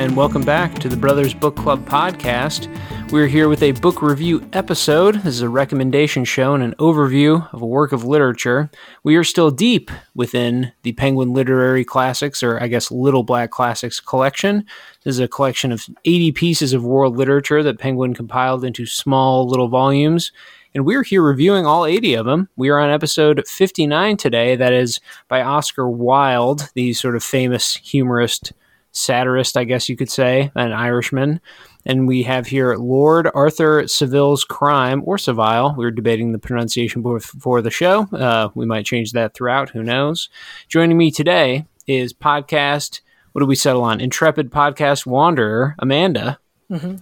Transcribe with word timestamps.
and 0.00 0.16
welcome 0.16 0.42
back 0.42 0.78
to 0.78 0.88
the 0.88 0.96
Brothers 0.96 1.34
Book 1.34 1.54
Club 1.56 1.84
podcast. 1.84 2.74
We're 3.12 3.26
here 3.26 3.50
with 3.50 3.62
a 3.62 3.72
book 3.72 4.00
review 4.00 4.42
episode. 4.54 5.16
This 5.16 5.34
is 5.34 5.42
a 5.42 5.48
recommendation 5.50 6.24
show 6.24 6.54
and 6.54 6.62
an 6.62 6.74
overview 6.78 7.46
of 7.52 7.60
a 7.60 7.66
work 7.66 7.92
of 7.92 8.02
literature. 8.02 8.70
We 9.04 9.16
are 9.16 9.24
still 9.24 9.50
deep 9.50 9.90
within 10.14 10.72
the 10.84 10.92
Penguin 10.92 11.34
Literary 11.34 11.84
Classics, 11.84 12.42
or 12.42 12.58
I 12.62 12.68
guess 12.68 12.90
Little 12.90 13.24
Black 13.24 13.50
Classics 13.50 14.00
collection. 14.00 14.64
This 15.04 15.16
is 15.16 15.20
a 15.20 15.28
collection 15.28 15.70
of 15.70 15.86
80 16.06 16.32
pieces 16.32 16.72
of 16.72 16.82
world 16.82 17.18
literature 17.18 17.62
that 17.62 17.78
Penguin 17.78 18.14
compiled 18.14 18.64
into 18.64 18.86
small 18.86 19.46
little 19.46 19.68
volumes 19.68 20.32
and 20.74 20.86
we're 20.86 21.02
here 21.02 21.22
reviewing 21.22 21.66
all 21.66 21.84
80 21.84 22.14
of 22.14 22.26
them. 22.26 22.48
We 22.56 22.70
are 22.70 22.78
on 22.78 22.90
episode 22.90 23.46
59 23.46 24.16
today, 24.16 24.56
that 24.56 24.72
is 24.72 25.00
by 25.28 25.42
Oscar 25.42 25.90
Wilde, 25.90 26.70
the 26.74 26.92
sort 26.92 27.16
of 27.16 27.24
famous 27.24 27.74
humorist, 27.74 28.52
satirist, 28.92 29.56
I 29.56 29.64
guess 29.64 29.88
you 29.88 29.96
could 29.96 30.10
say, 30.10 30.50
an 30.54 30.72
Irishman. 30.72 31.40
And 31.86 32.06
we 32.06 32.22
have 32.24 32.46
here 32.46 32.74
Lord 32.74 33.30
Arthur 33.34 33.86
Saville's 33.88 34.44
Crime, 34.44 35.02
or 35.06 35.16
Savile. 35.16 35.74
We 35.76 35.84
were 35.84 35.90
debating 35.90 36.32
the 36.32 36.38
pronunciation 36.38 37.02
before 37.02 37.62
the 37.62 37.70
show. 37.70 38.06
Uh, 38.12 38.50
we 38.54 38.66
might 38.66 38.84
change 38.84 39.12
that 39.12 39.34
throughout, 39.34 39.70
who 39.70 39.82
knows. 39.82 40.28
Joining 40.68 40.98
me 40.98 41.10
today 41.10 41.66
is 41.86 42.12
podcast, 42.12 43.00
what 43.32 43.40
do 43.40 43.46
we 43.46 43.56
settle 43.56 43.82
on? 43.82 44.00
Intrepid 44.00 44.50
podcast 44.50 45.06
wanderer, 45.06 45.74
Amanda. 45.78 46.38
Mm-hmm. 46.70 46.96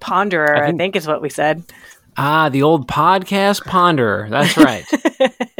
Ponderer, 0.00 0.56
I 0.56 0.66
think, 0.66 0.74
I 0.74 0.78
think 0.78 0.96
is 0.96 1.06
what 1.06 1.22
we 1.22 1.28
said. 1.28 1.62
Ah, 2.16 2.48
the 2.48 2.62
old 2.62 2.88
podcast 2.88 3.62
ponderer. 3.64 4.28
That's 4.28 4.56
right. 4.56 4.84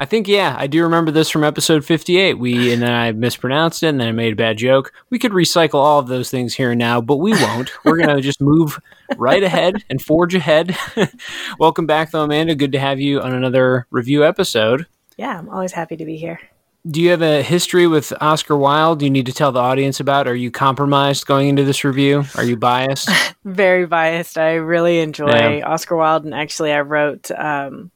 I 0.00 0.06
think 0.06 0.26
yeah, 0.26 0.56
I 0.58 0.66
do 0.66 0.82
remember 0.82 1.10
this 1.10 1.28
from 1.28 1.44
episode 1.44 1.84
58. 1.84 2.38
We 2.38 2.72
and 2.72 2.80
then 2.80 2.90
I 2.90 3.12
mispronounced 3.12 3.82
it 3.82 3.88
and 3.88 4.00
then 4.00 4.08
I 4.08 4.12
made 4.12 4.32
a 4.32 4.36
bad 4.36 4.56
joke. 4.56 4.94
We 5.10 5.18
could 5.18 5.32
recycle 5.32 5.74
all 5.74 5.98
of 5.98 6.08
those 6.08 6.30
things 6.30 6.54
here 6.54 6.70
and 6.70 6.78
now, 6.78 7.02
but 7.02 7.18
we 7.18 7.32
won't. 7.32 7.70
We're 7.84 7.98
going 7.98 8.16
to 8.16 8.22
just 8.22 8.40
move 8.40 8.80
right 9.18 9.42
ahead 9.42 9.74
and 9.90 10.00
forge 10.00 10.34
ahead. 10.34 10.74
Welcome 11.58 11.84
back 11.84 12.12
though, 12.12 12.24
Amanda. 12.24 12.54
Good 12.54 12.72
to 12.72 12.80
have 12.80 12.98
you 12.98 13.20
on 13.20 13.34
another 13.34 13.86
review 13.90 14.24
episode. 14.24 14.86
Yeah, 15.18 15.38
I'm 15.38 15.50
always 15.50 15.72
happy 15.72 15.98
to 15.98 16.04
be 16.06 16.16
here 16.16 16.40
do 16.88 17.02
you 17.02 17.10
have 17.10 17.20
a 17.20 17.42
history 17.42 17.86
with 17.86 18.12
Oscar 18.22 18.56
Wilde? 18.56 19.02
You 19.02 19.10
need 19.10 19.26
to 19.26 19.32
tell 19.32 19.52
the 19.52 19.60
audience 19.60 20.00
about? 20.00 20.26
Are 20.26 20.34
you 20.34 20.50
compromised 20.50 21.26
going 21.26 21.48
into 21.48 21.62
this 21.64 21.84
review? 21.84 22.24
Are 22.36 22.44
you 22.44 22.56
biased? 22.56 23.10
Very 23.44 23.86
biased. 23.86 24.38
I 24.38 24.54
really 24.54 25.00
enjoy 25.00 25.58
yeah. 25.58 25.68
Oscar 25.68 25.96
Wilde, 25.96 26.24
and 26.24 26.34
actually, 26.34 26.72
I 26.72 26.80
wrote. 26.80 27.30
Um, 27.30 27.90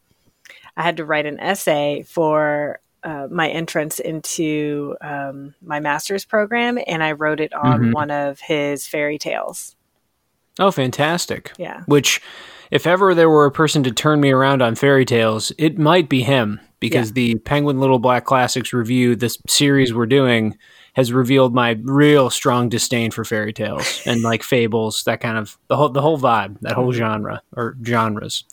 I 0.76 0.82
had 0.82 0.96
to 0.96 1.04
write 1.04 1.26
an 1.26 1.40
essay 1.40 2.04
for 2.06 2.80
uh, 3.04 3.28
my 3.30 3.48
entrance 3.48 4.00
into 4.00 4.96
um, 5.00 5.54
my 5.62 5.78
master's 5.78 6.24
program, 6.24 6.78
and 6.86 7.02
I 7.02 7.12
wrote 7.12 7.40
it 7.40 7.52
on 7.52 7.80
mm-hmm. 7.80 7.92
one 7.92 8.10
of 8.10 8.40
his 8.40 8.86
fairy 8.86 9.18
tales. 9.18 9.76
Oh, 10.58 10.70
fantastic! 10.70 11.52
Yeah. 11.58 11.82
Which, 11.86 12.22
if 12.70 12.86
ever 12.86 13.14
there 13.14 13.28
were 13.28 13.46
a 13.46 13.52
person 13.52 13.82
to 13.84 13.92
turn 13.92 14.20
me 14.20 14.30
around 14.30 14.62
on 14.62 14.74
fairy 14.74 15.04
tales, 15.04 15.52
it 15.58 15.78
might 15.78 16.08
be 16.08 16.22
him 16.22 16.60
because 16.80 17.10
yeah. 17.10 17.14
the 17.14 17.34
Penguin 17.36 17.78
Little 17.78 17.98
Black 17.98 18.24
Classics 18.24 18.72
review, 18.72 19.16
this 19.16 19.38
series 19.48 19.92
we're 19.92 20.06
doing, 20.06 20.56
has 20.94 21.12
revealed 21.12 21.54
my 21.54 21.78
real 21.82 22.30
strong 22.30 22.68
disdain 22.68 23.10
for 23.10 23.24
fairy 23.24 23.52
tales 23.52 24.00
and 24.06 24.22
like 24.22 24.42
fables, 24.44 25.04
that 25.04 25.20
kind 25.20 25.36
of 25.36 25.58
the 25.68 25.76
whole 25.76 25.90
the 25.90 26.02
whole 26.02 26.18
vibe, 26.18 26.58
that 26.60 26.72
whole 26.72 26.88
mm-hmm. 26.88 26.98
genre 26.98 27.42
or 27.54 27.76
genres 27.84 28.44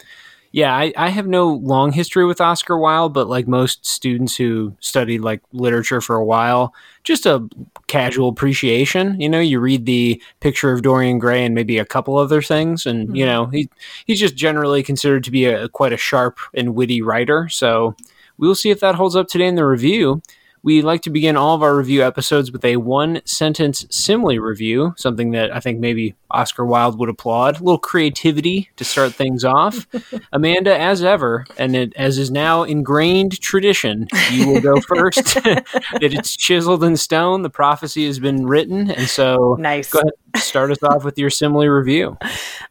yeah, 0.54 0.76
I, 0.76 0.92
I 0.98 1.10
have 1.10 1.28
no 1.28 1.54
long 1.54 1.94
history 1.94 2.26
with 2.26 2.42
Oscar 2.42 2.78
Wilde, 2.78 3.14
but 3.14 3.30
like 3.30 3.48
most 3.48 3.86
students 3.86 4.36
who 4.36 4.76
studied 4.82 5.20
like 5.20 5.42
literature 5.54 6.02
for 6.02 6.18
a 6.18 6.26
while, 6.26 6.74
just 7.04 7.26
a 7.26 7.48
casual 7.88 8.28
appreciation. 8.28 9.20
You 9.20 9.30
know, 9.30 9.40
you 9.40 9.62
read 9.62 9.86
the 9.86 10.22
picture 10.42 10.74
of 10.74 10.82
Dorian 10.82 11.20
Gray 11.20 11.46
and 11.46 11.56
maybe 11.56 11.78
a 11.78 11.86
couple 11.86 12.18
other 12.18 12.42
things, 12.42 12.86
and 12.86 13.08
mm-hmm. 13.08 13.16
you 13.16 13.26
know, 13.26 13.46
he 13.46 13.70
he's 14.06 14.20
just 14.20 14.36
generally 14.36 14.84
considered 14.84 15.24
to 15.24 15.32
be 15.32 15.46
a 15.46 15.70
quite 15.70 15.94
a 15.94 15.98
sharp 15.98 16.40
and 16.54 16.76
witty 16.76 17.02
writer. 17.02 17.48
So 17.48 17.96
we'll 18.38 18.56
see 18.56 18.72
if 18.72 18.82
that 18.82 18.96
holds 18.96 19.16
up 19.16 19.30
today 19.30 19.48
in 19.48 19.56
the 19.56 19.66
review. 19.66 20.22
We 20.64 20.82
like 20.82 21.02
to 21.04 21.10
begin 21.10 21.38
all 21.38 21.56
of 21.56 21.64
our 21.64 21.76
review 21.76 22.04
episodes 22.04 22.52
with 22.52 22.64
a 22.64 22.78
one 22.78 23.22
sentence 23.26 23.86
simile 23.90 24.38
review, 24.38 24.94
something 24.98 25.32
that 25.32 25.56
I 25.56 25.60
think 25.60 25.80
maybe 25.80 26.16
Oscar 26.30 26.66
Wilde 26.66 27.00
would 27.00 27.10
applaud. 27.10 27.60
A 27.60 27.64
little 27.64 27.80
creativity 27.80 28.70
to 28.76 28.84
start 28.84 29.14
things 29.14 29.44
off. 29.44 29.88
Amanda, 30.32 30.78
as 30.78 31.04
ever, 31.04 31.46
and 31.58 31.76
it, 31.76 31.94
as 31.96 32.18
is 32.18 32.30
now 32.30 32.64
ingrained 32.64 33.42
tradition, 33.42 34.08
you 34.32 34.50
will 34.50 34.62
go 34.62 34.80
first. 34.82 35.34
that 35.44 36.14
it's 36.14 36.36
chiseled 36.36 36.84
in 36.84 36.96
stone. 36.96 37.42
The 37.42 37.50
prophecy 37.50 38.06
has 38.06 38.20
been 38.20 38.46
written. 38.46 38.92
And 38.92 39.08
so 39.08 39.56
nice. 39.60 39.90
go 39.90 40.00
ahead 40.00 40.14
start 40.38 40.72
us 40.72 40.82
off 40.84 41.04
with 41.04 41.18
your 41.18 41.30
simile 41.30 41.68
review. 41.68 42.18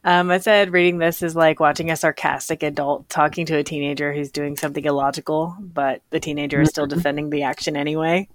Um, 0.03 0.31
I 0.31 0.39
said 0.39 0.71
reading 0.71 0.97
this 0.97 1.21
is 1.21 1.35
like 1.35 1.59
watching 1.59 1.91
a 1.91 1.95
sarcastic 1.95 2.63
adult 2.63 3.07
talking 3.09 3.45
to 3.47 3.57
a 3.57 3.63
teenager 3.63 4.13
who's 4.13 4.31
doing 4.31 4.57
something 4.57 4.83
illogical, 4.83 5.55
but 5.59 6.01
the 6.09 6.19
teenager 6.19 6.61
is 6.61 6.69
still 6.69 6.87
mm-hmm. 6.87 6.97
defending 6.97 7.29
the 7.29 7.43
action 7.43 7.75
anyway. 7.81 8.29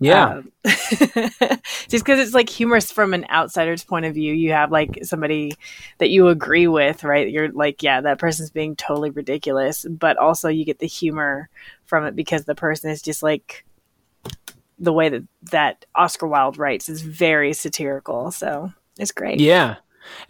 Yeah. 0.00 0.38
Um, 0.38 0.52
just 0.64 2.04
because 2.04 2.18
it's 2.18 2.34
like 2.34 2.48
humorous 2.48 2.90
from 2.90 3.12
an 3.12 3.26
outsider's 3.30 3.84
point 3.84 4.06
of 4.06 4.14
view. 4.14 4.32
You 4.32 4.52
have 4.52 4.72
like 4.72 5.00
somebody 5.02 5.52
that 5.98 6.08
you 6.08 6.28
agree 6.28 6.66
with, 6.66 7.04
right? 7.04 7.28
You're 7.28 7.52
like, 7.52 7.82
yeah, 7.82 8.00
that 8.00 8.18
person's 8.18 8.50
being 8.50 8.76
totally 8.76 9.10
ridiculous, 9.10 9.84
but 9.88 10.16
also 10.16 10.48
you 10.48 10.64
get 10.64 10.78
the 10.78 10.86
humor 10.86 11.50
from 11.84 12.06
it 12.06 12.16
because 12.16 12.46
the 12.46 12.54
person 12.54 12.90
is 12.90 13.02
just 13.02 13.22
like 13.22 13.64
the 14.78 14.92
way 14.92 15.10
that 15.10 15.22
that 15.50 15.84
Oscar 15.94 16.26
Wilde 16.26 16.56
writes 16.56 16.88
is 16.88 17.02
very 17.02 17.52
satirical. 17.52 18.30
So 18.30 18.72
it's 18.98 19.12
great. 19.12 19.38
Yeah. 19.38 19.76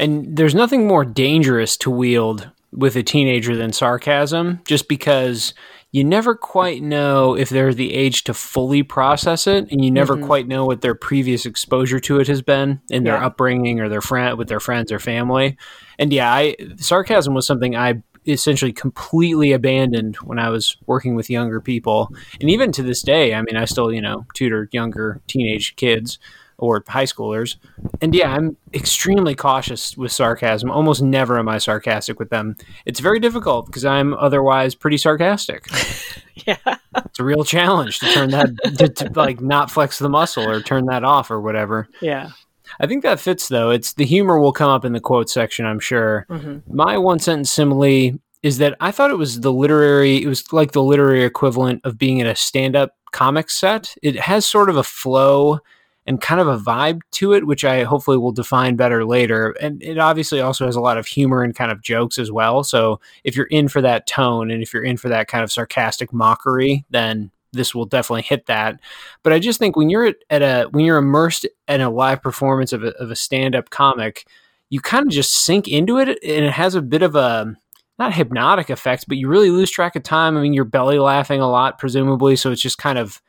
And 0.00 0.36
there's 0.36 0.54
nothing 0.54 0.88
more 0.88 1.04
dangerous 1.04 1.76
to 1.78 1.90
wield 1.90 2.50
with 2.72 2.96
a 2.96 3.02
teenager 3.02 3.56
than 3.56 3.72
sarcasm, 3.72 4.60
just 4.64 4.88
because 4.88 5.54
you 5.92 6.04
never 6.04 6.34
quite 6.36 6.82
know 6.82 7.34
if 7.36 7.48
they're 7.48 7.74
the 7.74 7.94
age 7.94 8.24
to 8.24 8.34
fully 8.34 8.82
process 8.82 9.46
it, 9.46 9.70
and 9.70 9.84
you 9.84 9.90
never 9.90 10.14
mm-hmm. 10.14 10.26
quite 10.26 10.46
know 10.46 10.64
what 10.64 10.82
their 10.82 10.94
previous 10.94 11.46
exposure 11.46 11.98
to 12.00 12.20
it 12.20 12.28
has 12.28 12.42
been 12.42 12.80
in 12.90 13.04
their 13.04 13.16
yeah. 13.16 13.26
upbringing 13.26 13.80
or 13.80 13.88
their 13.88 14.00
friend 14.00 14.38
with 14.38 14.48
their 14.48 14.60
friends 14.60 14.92
or 14.92 14.98
family. 14.98 15.56
And 15.98 16.12
yeah, 16.12 16.32
I, 16.32 16.56
sarcasm 16.76 17.34
was 17.34 17.46
something 17.46 17.74
I 17.74 18.02
essentially 18.26 18.72
completely 18.72 19.52
abandoned 19.52 20.16
when 20.16 20.38
I 20.38 20.50
was 20.50 20.76
working 20.86 21.14
with 21.14 21.30
younger 21.30 21.60
people. 21.60 22.14
And 22.40 22.50
even 22.50 22.70
to 22.72 22.82
this 22.82 23.02
day, 23.02 23.34
I 23.34 23.42
mean, 23.42 23.56
I 23.56 23.64
still, 23.64 23.92
you 23.92 24.00
know, 24.00 24.26
tutor 24.34 24.68
younger 24.72 25.20
teenage 25.26 25.74
kids 25.76 26.18
or 26.60 26.84
high 26.86 27.04
schoolers. 27.04 27.56
And 28.00 28.14
yeah, 28.14 28.32
I'm 28.32 28.56
extremely 28.72 29.34
cautious 29.34 29.96
with 29.96 30.12
sarcasm. 30.12 30.70
Almost 30.70 31.02
never 31.02 31.38
am 31.38 31.48
I 31.48 31.58
sarcastic 31.58 32.18
with 32.18 32.30
them. 32.30 32.56
It's 32.86 33.00
very 33.00 33.18
difficult 33.18 33.66
because 33.66 33.84
I'm 33.84 34.14
otherwise 34.14 34.74
pretty 34.74 34.98
sarcastic. 34.98 35.66
yeah. 36.46 36.56
It's 36.96 37.18
a 37.18 37.24
real 37.24 37.44
challenge 37.44 37.98
to 38.00 38.12
turn 38.12 38.30
that, 38.30 38.50
to, 38.78 38.88
to, 38.88 39.12
like 39.14 39.40
not 39.40 39.70
flex 39.70 39.98
the 39.98 40.08
muscle 40.08 40.48
or 40.48 40.60
turn 40.60 40.86
that 40.86 41.04
off 41.04 41.30
or 41.30 41.40
whatever. 41.40 41.88
Yeah. 42.00 42.30
I 42.78 42.86
think 42.86 43.02
that 43.02 43.20
fits 43.20 43.48
though. 43.48 43.70
It's 43.70 43.94
the 43.94 44.04
humor 44.04 44.38
will 44.38 44.52
come 44.52 44.70
up 44.70 44.84
in 44.84 44.92
the 44.92 45.00
quote 45.00 45.28
section, 45.28 45.66
I'm 45.66 45.80
sure. 45.80 46.26
Mm-hmm. 46.30 46.74
My 46.74 46.98
one 46.98 47.18
sentence 47.18 47.50
simile 47.50 48.18
is 48.42 48.58
that 48.58 48.76
I 48.80 48.90
thought 48.90 49.10
it 49.10 49.18
was 49.18 49.40
the 49.40 49.52
literary, 49.52 50.22
it 50.22 50.26
was 50.26 50.52
like 50.52 50.72
the 50.72 50.82
literary 50.82 51.24
equivalent 51.24 51.82
of 51.84 51.98
being 51.98 52.18
in 52.18 52.26
a 52.26 52.36
stand 52.36 52.76
up 52.76 52.96
comic 53.12 53.50
set. 53.50 53.94
It 54.02 54.18
has 54.20 54.46
sort 54.46 54.70
of 54.70 54.76
a 54.76 54.82
flow 54.82 55.60
and 56.06 56.20
kind 56.20 56.40
of 56.40 56.48
a 56.48 56.58
vibe 56.58 57.00
to 57.12 57.32
it, 57.32 57.46
which 57.46 57.64
I 57.64 57.84
hopefully 57.84 58.16
will 58.16 58.32
define 58.32 58.76
better 58.76 59.04
later. 59.04 59.50
And 59.60 59.82
it 59.82 59.98
obviously 59.98 60.40
also 60.40 60.66
has 60.66 60.76
a 60.76 60.80
lot 60.80 60.98
of 60.98 61.06
humor 61.06 61.42
and 61.42 61.54
kind 61.54 61.70
of 61.70 61.82
jokes 61.82 62.18
as 62.18 62.32
well. 62.32 62.64
So 62.64 63.00
if 63.24 63.36
you're 63.36 63.46
in 63.46 63.68
for 63.68 63.80
that 63.82 64.06
tone 64.06 64.50
and 64.50 64.62
if 64.62 64.72
you're 64.72 64.84
in 64.84 64.96
for 64.96 65.08
that 65.08 65.28
kind 65.28 65.44
of 65.44 65.52
sarcastic 65.52 66.12
mockery, 66.12 66.84
then 66.90 67.30
this 67.52 67.74
will 67.74 67.84
definitely 67.84 68.22
hit 68.22 68.46
that. 68.46 68.80
But 69.22 69.32
I 69.32 69.38
just 69.38 69.58
think 69.58 69.76
when 69.76 69.90
you're 69.90 70.14
at 70.30 70.42
a 70.42 70.68
when 70.70 70.84
you're 70.84 70.98
immersed 70.98 71.46
in 71.68 71.80
a 71.80 71.90
live 71.90 72.22
performance 72.22 72.72
of 72.72 72.84
a, 72.84 72.90
of 72.98 73.10
a 73.10 73.16
stand 73.16 73.54
up 73.54 73.70
comic, 73.70 74.26
you 74.68 74.80
kind 74.80 75.06
of 75.06 75.12
just 75.12 75.32
sink 75.32 75.68
into 75.68 75.98
it, 75.98 76.08
and 76.08 76.44
it 76.44 76.52
has 76.52 76.74
a 76.74 76.82
bit 76.82 77.02
of 77.02 77.16
a 77.16 77.54
not 77.98 78.14
hypnotic 78.14 78.70
effect, 78.70 79.04
but 79.08 79.18
you 79.18 79.28
really 79.28 79.50
lose 79.50 79.70
track 79.70 79.94
of 79.94 80.02
time. 80.02 80.36
I 80.36 80.40
mean, 80.40 80.54
you're 80.54 80.64
belly 80.64 80.98
laughing 80.98 81.40
a 81.40 81.50
lot, 81.50 81.78
presumably, 81.78 82.36
so 82.36 82.50
it's 82.50 82.62
just 82.62 82.78
kind 82.78 82.98
of 82.98 83.20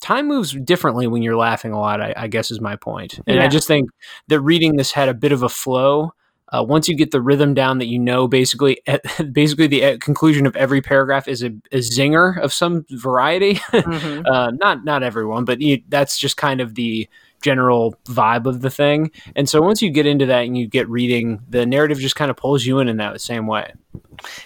time 0.00 0.28
moves 0.28 0.52
differently 0.52 1.06
when 1.06 1.22
you're 1.22 1.36
laughing 1.36 1.72
a 1.72 1.80
lot. 1.80 2.00
I, 2.00 2.14
I 2.16 2.26
guess 2.28 2.50
is 2.50 2.60
my 2.60 2.76
point, 2.76 3.18
and 3.26 3.36
yeah. 3.36 3.44
I 3.44 3.48
just 3.48 3.66
think 3.66 3.90
that 4.28 4.40
reading 4.40 4.76
this 4.76 4.92
had 4.92 5.08
a 5.08 5.14
bit 5.14 5.32
of 5.32 5.42
a 5.42 5.48
flow 5.48 6.12
uh, 6.52 6.62
once 6.62 6.88
you 6.88 6.94
get 6.94 7.10
the 7.10 7.20
rhythm 7.20 7.54
down 7.54 7.78
that 7.78 7.86
you 7.86 7.98
know 7.98 8.28
basically 8.28 8.80
basically 9.32 9.66
the 9.66 9.84
uh, 9.84 9.98
conclusion 9.98 10.46
of 10.46 10.54
every 10.56 10.80
paragraph 10.80 11.28
is 11.28 11.42
a, 11.42 11.48
a 11.72 11.78
zinger 11.78 12.38
of 12.40 12.52
some 12.52 12.84
variety 12.90 13.54
mm-hmm. 13.72 14.26
uh, 14.26 14.50
not 14.52 14.84
not 14.84 15.02
everyone 15.02 15.44
but 15.44 15.60
you, 15.60 15.82
that's 15.88 16.18
just 16.18 16.36
kind 16.36 16.60
of 16.60 16.74
the 16.74 17.08
general 17.42 17.94
vibe 18.04 18.46
of 18.46 18.62
the 18.62 18.70
thing 18.70 19.10
and 19.34 19.48
so 19.48 19.60
once 19.60 19.82
you 19.82 19.90
get 19.90 20.06
into 20.06 20.26
that 20.26 20.44
and 20.44 20.56
you 20.56 20.66
get 20.66 20.88
reading 20.88 21.40
the 21.48 21.66
narrative 21.66 21.98
just 21.98 22.16
kind 22.16 22.30
of 22.30 22.36
pulls 22.36 22.64
you 22.64 22.78
in 22.78 22.88
in 22.88 22.96
that 22.96 23.20
same 23.20 23.46
way 23.46 23.72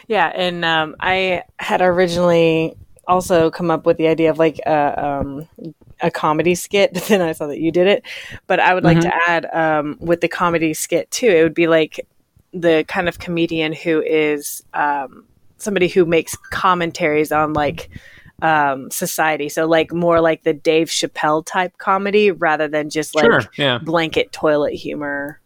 yeah 0.09 0.33
and 0.35 0.65
um, 0.65 0.97
i 1.01 1.43
had 1.59 1.81
originally 1.81 2.75
also 3.11 3.51
come 3.51 3.71
up 3.71 3.85
with 3.85 3.97
the 3.97 4.09
idea 4.09 4.31
of 4.31 4.39
like 4.39 4.59
a, 4.67 5.05
um, 5.05 5.49
a 6.01 6.11
comedy 6.11 6.55
skit, 6.55 6.93
but 6.95 7.03
then 7.05 7.21
I 7.21 7.33
saw 7.33 7.47
that 7.49 7.61
you 7.61 7.71
did 7.71 7.87
it. 7.87 8.05
But 8.47 8.61
I 8.61 8.73
would 8.73 8.85
like 8.85 8.99
mm-hmm. 8.99 9.11
to 9.11 9.31
add 9.31 9.47
um, 9.53 9.97
with 10.01 10.21
the 10.21 10.29
comedy 10.29 10.73
skit 10.73 11.11
too. 11.11 11.29
It 11.29 11.43
would 11.43 11.55
be 11.55 11.67
like 11.67 12.07
the 12.53 12.85
kind 12.89 13.09
of 13.09 13.19
comedian 13.19 13.73
who 13.73 14.03
is 14.03 14.63
um, 14.75 15.25
somebody 15.59 15.89
who 15.89 16.05
makes 16.05 16.37
commentaries 16.51 17.33
on 17.33 17.53
like 17.53 17.91
um, 18.43 18.91
society. 18.91 19.49
So 19.49 19.67
like 19.67 19.93
more 19.93 20.21
like 20.21 20.43
the 20.43 20.55
Dave 20.55 20.89
Chappelle 20.89 21.45
type 21.45 21.77
comedy 21.79 22.31
rather 22.31 22.69
than 22.69 22.91
just 22.91 23.15
like 23.15 23.25
sure, 23.25 23.43
yeah. 23.57 23.79
blanket 23.79 24.33
toilet 24.33 24.75
humor 24.75 25.41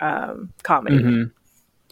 um, 0.00 0.52
comedy. 0.62 0.98
Mm-hmm. 0.98 1.24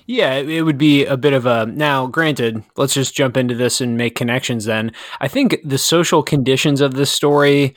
Yeah, 0.06 0.34
it 0.34 0.62
would 0.62 0.76
be 0.76 1.06
a 1.06 1.16
bit 1.16 1.32
of 1.32 1.46
a. 1.46 1.66
Now, 1.66 2.06
granted, 2.06 2.62
let's 2.76 2.92
just 2.92 3.14
jump 3.14 3.36
into 3.36 3.54
this 3.54 3.80
and 3.80 3.96
make 3.96 4.14
connections 4.14 4.66
then. 4.66 4.92
I 5.20 5.28
think 5.28 5.56
the 5.64 5.78
social 5.78 6.22
conditions 6.22 6.82
of 6.82 6.94
this 6.94 7.10
story 7.10 7.74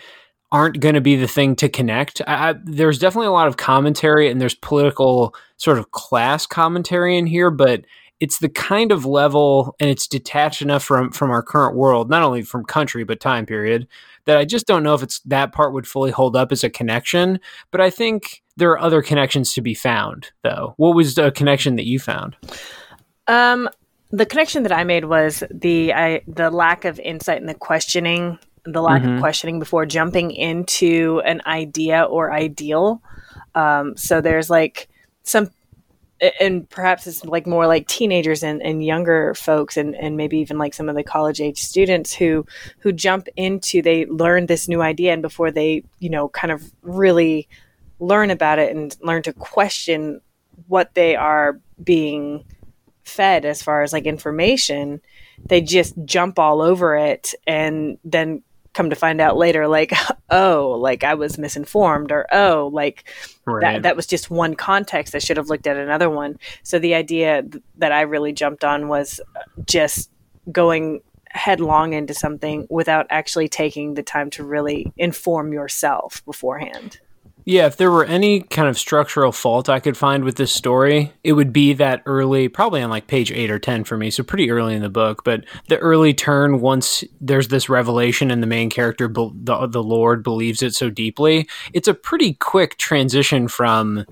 aren't 0.51 0.79
going 0.79 0.95
to 0.95 1.01
be 1.01 1.15
the 1.15 1.27
thing 1.27 1.55
to 1.57 1.69
connect. 1.69 2.21
I, 2.27 2.49
I, 2.49 2.55
there's 2.63 2.99
definitely 2.99 3.27
a 3.27 3.31
lot 3.31 3.47
of 3.47 3.57
commentary 3.57 4.29
and 4.29 4.41
there's 4.41 4.55
political 4.55 5.35
sort 5.57 5.77
of 5.77 5.91
class 5.91 6.45
commentary 6.45 7.17
in 7.17 7.27
here, 7.27 7.49
but 7.49 7.85
it's 8.19 8.39
the 8.39 8.49
kind 8.49 8.91
of 8.91 9.05
level 9.05 9.75
and 9.79 9.89
it's 9.89 10.07
detached 10.07 10.61
enough 10.61 10.83
from 10.83 11.11
from 11.11 11.31
our 11.31 11.43
current 11.43 11.75
world 11.75 12.09
not 12.09 12.23
only 12.23 12.41
from 12.41 12.65
country 12.65 13.03
but 13.03 13.19
time 13.19 13.45
period 13.45 13.87
that 14.27 14.37
i 14.37 14.45
just 14.45 14.67
don't 14.67 14.83
know 14.83 14.93
if 14.93 15.01
it's 15.01 15.19
that 15.21 15.51
part 15.51 15.73
would 15.73 15.87
fully 15.87 16.11
hold 16.11 16.35
up 16.35 16.51
as 16.51 16.63
a 16.63 16.69
connection. 16.69 17.39
But 17.71 17.81
i 17.81 17.89
think 17.89 18.43
there 18.55 18.69
are 18.71 18.79
other 18.79 19.01
connections 19.01 19.53
to 19.53 19.61
be 19.61 19.73
found 19.73 20.31
though. 20.43 20.73
What 20.77 20.95
was 20.95 21.15
the 21.15 21.31
connection 21.31 21.75
that 21.77 21.85
you 21.85 21.99
found? 21.99 22.35
Um 23.27 23.69
the 24.11 24.25
connection 24.25 24.63
that 24.63 24.71
i 24.71 24.83
made 24.83 25.05
was 25.05 25.43
the 25.51 25.93
i 25.93 26.21
the 26.27 26.51
lack 26.51 26.85
of 26.85 26.99
insight 26.99 27.39
and 27.39 27.49
the 27.49 27.55
questioning 27.55 28.37
the 28.65 28.81
lack 28.81 29.01
mm-hmm. 29.01 29.15
of 29.15 29.21
questioning 29.21 29.59
before 29.59 29.85
jumping 29.85 30.31
into 30.31 31.21
an 31.25 31.41
idea 31.45 32.03
or 32.03 32.33
ideal. 32.33 33.01
Um 33.55 33.95
so 33.95 34.21
there's 34.21 34.49
like 34.49 34.89
some 35.23 35.49
and 36.39 36.69
perhaps 36.69 37.05
it's 37.05 37.23
like 37.25 37.45
more 37.45 37.67
like 37.67 37.87
teenagers 37.87 38.43
and, 38.43 38.61
and 38.61 38.83
younger 38.83 39.33
folks 39.35 39.77
and, 39.77 39.95
and 39.95 40.17
maybe 40.17 40.39
even 40.39 40.57
like 40.57 40.73
some 40.73 40.89
of 40.89 40.95
the 40.95 41.03
college 41.03 41.39
age 41.39 41.59
students 41.59 42.13
who 42.13 42.45
who 42.79 42.91
jump 42.91 43.27
into 43.35 43.81
they 43.81 44.05
learn 44.05 44.45
this 44.45 44.67
new 44.67 44.81
idea 44.81 45.13
and 45.13 45.21
before 45.21 45.51
they 45.51 45.83
you 45.99 46.09
know 46.09 46.29
kind 46.29 46.51
of 46.51 46.63
really 46.81 47.47
learn 47.99 48.31
about 48.31 48.59
it 48.59 48.75
and 48.75 48.95
learn 49.01 49.21
to 49.21 49.33
question 49.33 50.21
what 50.67 50.93
they 50.95 51.15
are 51.15 51.59
being 51.83 52.43
fed 53.03 53.45
as 53.45 53.61
far 53.61 53.83
as 53.83 53.93
like 53.93 54.05
information 54.05 54.99
they 55.45 55.61
just 55.61 55.95
jump 56.03 56.39
all 56.39 56.61
over 56.61 56.95
it 56.95 57.33
and 57.45 57.97
then 58.03 58.41
come 58.77 58.91
to 58.91 58.95
find 58.95 59.19
out 59.19 59.35
later 59.35 59.67
like 59.67 59.91
oh 60.29 60.77
like 60.79 61.03
i 61.03 61.15
was 61.15 61.39
misinformed 61.39 62.11
or 62.11 62.27
oh 62.31 62.69
like 62.71 63.09
right. 63.45 63.61
that 63.61 63.81
that 63.81 63.95
was 63.95 64.05
just 64.05 64.29
one 64.29 64.53
context. 64.55 65.15
I 65.15 65.19
should 65.19 65.37
have 65.37 65.49
looked 65.49 65.65
at 65.65 65.77
another 65.77 66.11
one. 66.11 66.37
So 66.61 66.77
the 66.77 66.93
idea 66.93 67.41
th- 67.41 67.63
that 67.77 67.91
i 67.91 68.01
really 68.01 68.33
jumped 68.33 68.63
on 68.63 68.87
was 68.87 69.19
uh, 69.35 69.39
just 69.65 70.11
going 70.51 71.01
headlong 71.29 71.93
into 71.93 72.13
something 72.13 72.67
without 72.69 73.07
actually 73.09 73.47
taking 73.47 73.95
the 73.95 74.03
time 74.03 74.29
to 74.29 74.43
really 74.43 74.91
inform 74.97 75.53
yourself 75.53 76.23
beforehand 76.25 76.99
yeah, 77.47 77.65
if 77.65 77.77
there 77.77 77.89
were 77.89 78.03
any 78.03 78.41
kind 78.41 78.67
of 78.67 78.77
structural 78.77 79.31
fault 79.31 79.69
I 79.69 79.79
could 79.79 79.95
find 79.95 80.25
with 80.25 80.35
this 80.35 80.51
story, 80.51 81.13
it 81.23 81.31
would 81.31 81.53
be 81.53 81.71
that 81.75 82.03
early, 82.05 82.49
probably 82.49 82.81
on 82.81 82.89
like 82.89 83.07
page 83.07 83.31
eight 83.31 83.49
or 83.49 83.57
10 83.57 83.85
for 83.85 83.95
me, 83.95 84.11
so 84.11 84.21
pretty 84.21 84.51
early 84.51 84.75
in 84.75 84.81
the 84.81 84.89
book, 84.89 85.23
but 85.23 85.45
the 85.69 85.77
early 85.77 86.13
turn 86.13 86.59
once 86.59 87.05
there's 87.21 87.47
this 87.47 87.69
revelation 87.69 88.31
and 88.31 88.43
the 88.43 88.47
main 88.47 88.69
character, 88.69 89.07
the, 89.07 89.65
the 89.65 89.81
Lord, 89.81 90.23
believes 90.23 90.61
it 90.61 90.75
so 90.75 90.89
deeply, 90.89 91.47
it's 91.71 91.87
a 91.87 91.93
pretty 91.93 92.33
quick 92.33 92.75
transition 92.75 93.47
from 93.47 94.05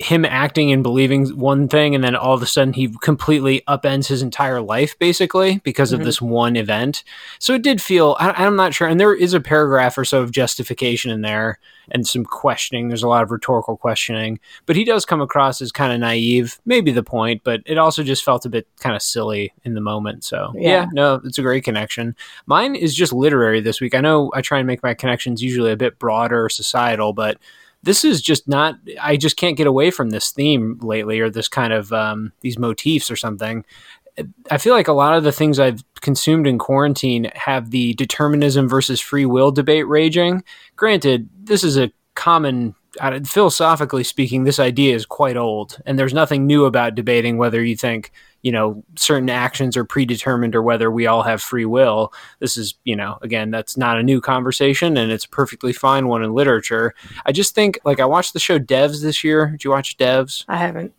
him 0.00 0.24
acting 0.24 0.72
and 0.72 0.82
believing 0.82 1.28
one 1.38 1.68
thing 1.68 1.94
and 1.94 2.02
then 2.02 2.16
all 2.16 2.32
of 2.32 2.42
a 2.42 2.46
sudden 2.46 2.72
he 2.72 2.88
completely 3.02 3.62
upends 3.68 4.06
his 4.06 4.22
entire 4.22 4.62
life 4.62 4.98
basically 4.98 5.58
because 5.58 5.92
mm-hmm. 5.92 6.00
of 6.00 6.06
this 6.06 6.22
one 6.22 6.56
event. 6.56 7.04
So 7.38 7.52
it 7.52 7.60
did 7.60 7.82
feel 7.82 8.16
I, 8.18 8.46
am 8.46 8.56
not 8.56 8.72
sure 8.72 8.88
and 8.88 8.98
there 8.98 9.14
is 9.14 9.34
a 9.34 9.40
paragraph 9.40 9.98
or 9.98 10.06
so 10.06 10.22
of 10.22 10.32
justification 10.32 11.10
in 11.10 11.20
there 11.20 11.58
and 11.90 12.06
some 12.06 12.24
questioning. 12.24 12.88
There's 12.88 13.02
a 13.02 13.08
lot 13.08 13.22
of 13.22 13.30
rhetorical 13.30 13.76
questioning 13.76 14.40
but 14.64 14.74
he 14.74 14.84
does 14.84 15.04
come 15.04 15.20
across 15.20 15.60
as 15.60 15.70
kind 15.70 15.92
of 15.92 16.00
naive 16.00 16.58
maybe 16.64 16.92
the 16.92 17.02
point 17.02 17.42
but 17.44 17.60
it 17.66 17.76
also 17.76 18.02
just 18.02 18.24
felt 18.24 18.46
a 18.46 18.50
bit 18.50 18.66
kind 18.78 18.96
of 18.96 19.02
silly 19.02 19.52
in 19.64 19.74
the 19.74 19.82
moment. 19.82 20.24
So 20.24 20.54
yeah. 20.54 20.68
yeah 20.68 20.86
no 20.92 21.20
it's 21.24 21.36
a 21.36 21.42
great 21.42 21.64
connection. 21.64 22.16
Mine 22.46 22.74
is 22.74 22.94
just 22.94 23.12
literary 23.12 23.60
this 23.60 23.82
week. 23.82 23.94
I 23.94 24.00
know 24.00 24.30
i 24.34 24.40
try 24.40 24.58
and 24.58 24.66
make 24.66 24.82
my 24.82 24.94
connections 24.94 25.42
usually 25.42 25.72
a 25.72 25.76
bit 25.76 25.98
broader 25.98 26.48
societal 26.48 27.12
but 27.12 27.36
this 27.82 28.04
is 28.04 28.20
just 28.20 28.48
not 28.48 28.76
i 29.00 29.16
just 29.16 29.36
can't 29.36 29.56
get 29.56 29.66
away 29.66 29.90
from 29.90 30.10
this 30.10 30.30
theme 30.30 30.78
lately 30.82 31.20
or 31.20 31.30
this 31.30 31.48
kind 31.48 31.72
of 31.72 31.92
um, 31.92 32.32
these 32.40 32.58
motifs 32.58 33.10
or 33.10 33.16
something. 33.16 33.64
I 34.50 34.58
feel 34.58 34.74
like 34.74 34.88
a 34.88 34.92
lot 34.92 35.16
of 35.16 35.24
the 35.24 35.32
things 35.32 35.58
i've 35.58 35.82
consumed 36.00 36.46
in 36.46 36.58
quarantine 36.58 37.30
have 37.34 37.70
the 37.70 37.94
determinism 37.94 38.68
versus 38.68 39.00
free 39.00 39.26
will 39.26 39.50
debate 39.50 39.86
raging. 39.88 40.42
Granted 40.76 41.28
this 41.44 41.64
is 41.64 41.78
a 41.78 41.92
common 42.14 42.74
philosophically 43.24 44.02
speaking 44.04 44.42
this 44.42 44.58
idea 44.58 44.94
is 44.94 45.06
quite 45.06 45.36
old 45.36 45.78
and 45.86 45.96
there's 45.98 46.12
nothing 46.12 46.46
new 46.46 46.64
about 46.64 46.96
debating 46.96 47.38
whether 47.38 47.62
you 47.62 47.76
think 47.76 48.10
you 48.42 48.52
know 48.52 48.82
certain 48.96 49.28
actions 49.28 49.76
are 49.76 49.84
predetermined 49.84 50.54
or 50.54 50.62
whether 50.62 50.90
we 50.90 51.06
all 51.06 51.22
have 51.22 51.42
free 51.42 51.64
will. 51.64 52.12
This 52.38 52.56
is 52.56 52.74
you 52.84 52.96
know 52.96 53.18
again 53.22 53.50
that's 53.50 53.76
not 53.76 53.98
a 53.98 54.02
new 54.02 54.20
conversation 54.20 54.96
and 54.96 55.10
it's 55.10 55.24
a 55.24 55.28
perfectly 55.28 55.72
fine 55.72 56.08
one 56.08 56.22
in 56.22 56.34
literature. 56.34 56.94
I 57.26 57.32
just 57.32 57.54
think 57.54 57.78
like 57.84 58.00
i 58.00 58.04
watched 58.04 58.32
the 58.32 58.40
show 58.40 58.58
devs 58.58 59.02
this 59.02 59.22
year. 59.24 59.50
Did 59.50 59.64
you 59.64 59.70
watch 59.70 59.96
devs? 59.96 60.44
I 60.48 60.56
haven't. 60.56 60.92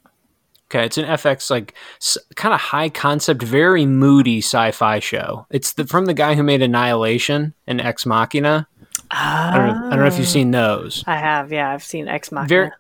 Okay 0.65 0.85
it's 0.85 0.97
an 0.97 1.05
fx 1.05 1.49
like 1.49 1.73
s- 1.97 2.17
kind 2.35 2.53
of 2.53 2.61
high 2.61 2.89
concept 2.89 3.44
very 3.44 3.85
moody 3.85 4.39
sci-fi 4.39 4.99
show. 4.99 5.45
It's 5.49 5.73
the, 5.73 5.85
from 5.85 6.05
the 6.05 6.13
guy 6.13 6.35
who 6.35 6.44
made 6.44 6.61
annihilation 6.61 7.53
and 7.67 7.81
ex 7.81 8.05
machina. 8.05 8.67
Oh. 9.13 9.17
I, 9.17 9.57
don't 9.57 9.67
know, 9.67 9.87
I, 9.87 9.89
don't 9.89 9.99
know, 9.99 10.05
if 10.05 10.17
you've 10.17 10.27
ah. 10.27 10.29
seen 10.29 10.51
those. 10.51 11.03
I 11.07 11.17
have 11.17 11.51
yeah 11.51 11.71
i've 11.71 11.83
seen 11.83 12.07
ex 12.07 12.31
machina. 12.31 12.47
very, 12.47 12.71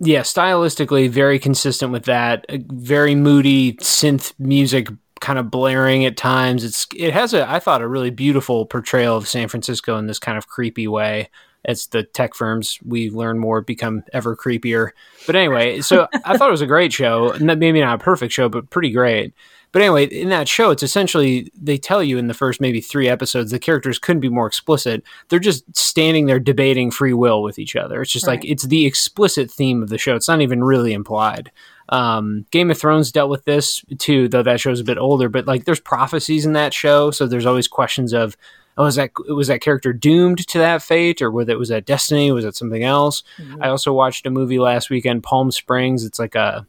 yeah, 0.00 0.20
stylistically 0.20 1.10
very 1.10 1.38
consistent 1.38 1.92
with 1.92 2.04
that. 2.04 2.46
Very 2.50 3.14
moody 3.14 3.74
synth 3.74 4.32
music 4.38 4.88
kind 5.20 5.38
of 5.38 5.50
blaring 5.50 6.04
at 6.04 6.16
times. 6.16 6.64
It's 6.64 6.86
it 6.94 7.12
has 7.12 7.34
a 7.34 7.50
I 7.50 7.58
thought 7.58 7.82
a 7.82 7.88
really 7.88 8.10
beautiful 8.10 8.66
portrayal 8.66 9.16
of 9.16 9.28
San 9.28 9.48
Francisco 9.48 9.98
in 9.98 10.06
this 10.06 10.18
kind 10.18 10.38
of 10.38 10.48
creepy 10.48 10.88
way. 10.88 11.30
As 11.64 11.88
the 11.88 12.04
tech 12.04 12.34
firms 12.34 12.78
we 12.84 13.10
learn 13.10 13.38
more 13.38 13.60
become 13.60 14.04
ever 14.12 14.36
creepier. 14.36 14.90
But 15.26 15.34
anyway, 15.34 15.80
so 15.80 16.06
I 16.24 16.36
thought 16.36 16.48
it 16.48 16.52
was 16.52 16.62
a 16.62 16.66
great 16.66 16.92
show. 16.92 17.36
Maybe 17.40 17.80
not 17.80 18.00
a 18.00 18.02
perfect 18.02 18.32
show, 18.32 18.48
but 18.48 18.70
pretty 18.70 18.90
great. 18.90 19.34
But 19.72 19.82
anyway, 19.82 20.06
in 20.06 20.30
that 20.30 20.48
show, 20.48 20.70
it's 20.70 20.82
essentially 20.82 21.52
they 21.60 21.76
tell 21.76 22.02
you 22.02 22.18
in 22.18 22.26
the 22.26 22.34
first 22.34 22.60
maybe 22.60 22.80
three 22.80 23.08
episodes 23.08 23.50
the 23.50 23.58
characters 23.58 23.98
couldn't 23.98 24.20
be 24.20 24.28
more 24.28 24.46
explicit. 24.46 25.02
They're 25.28 25.38
just 25.38 25.64
standing 25.76 26.26
there 26.26 26.40
debating 26.40 26.90
free 26.90 27.12
will 27.12 27.42
with 27.42 27.58
each 27.58 27.76
other. 27.76 28.00
It's 28.00 28.12
just 28.12 28.26
right. 28.26 28.40
like 28.40 28.48
it's 28.48 28.64
the 28.64 28.86
explicit 28.86 29.50
theme 29.50 29.82
of 29.82 29.90
the 29.90 29.98
show. 29.98 30.16
It's 30.16 30.28
not 30.28 30.40
even 30.40 30.64
really 30.64 30.92
implied. 30.92 31.50
Um, 31.90 32.44
Game 32.50 32.70
of 32.70 32.78
Thrones 32.78 33.12
dealt 33.12 33.30
with 33.30 33.44
this 33.44 33.82
too, 33.98 34.28
though 34.28 34.42
that 34.42 34.60
show's 34.60 34.80
a 34.80 34.84
bit 34.84 34.98
older. 34.98 35.28
But 35.28 35.46
like, 35.46 35.64
there's 35.64 35.80
prophecies 35.80 36.44
in 36.44 36.52
that 36.52 36.74
show, 36.74 37.10
so 37.10 37.26
there's 37.26 37.46
always 37.46 37.68
questions 37.68 38.12
of, 38.12 38.36
oh, 38.76 38.84
was 38.84 38.96
that 38.96 39.10
was 39.28 39.48
that 39.48 39.60
character 39.60 39.92
doomed 39.92 40.46
to 40.48 40.58
that 40.58 40.82
fate, 40.82 41.22
or 41.22 41.30
whether 41.30 41.52
it 41.52 41.58
was 41.58 41.70
that 41.70 41.86
destiny, 41.86 42.30
was 42.30 42.44
it 42.44 42.56
something 42.56 42.84
else? 42.84 43.22
Mm-hmm. 43.38 43.62
I 43.62 43.68
also 43.68 43.92
watched 43.92 44.26
a 44.26 44.30
movie 44.30 44.58
last 44.58 44.90
weekend, 44.90 45.22
Palm 45.22 45.50
Springs. 45.50 46.04
It's 46.04 46.18
like 46.18 46.34
a 46.34 46.66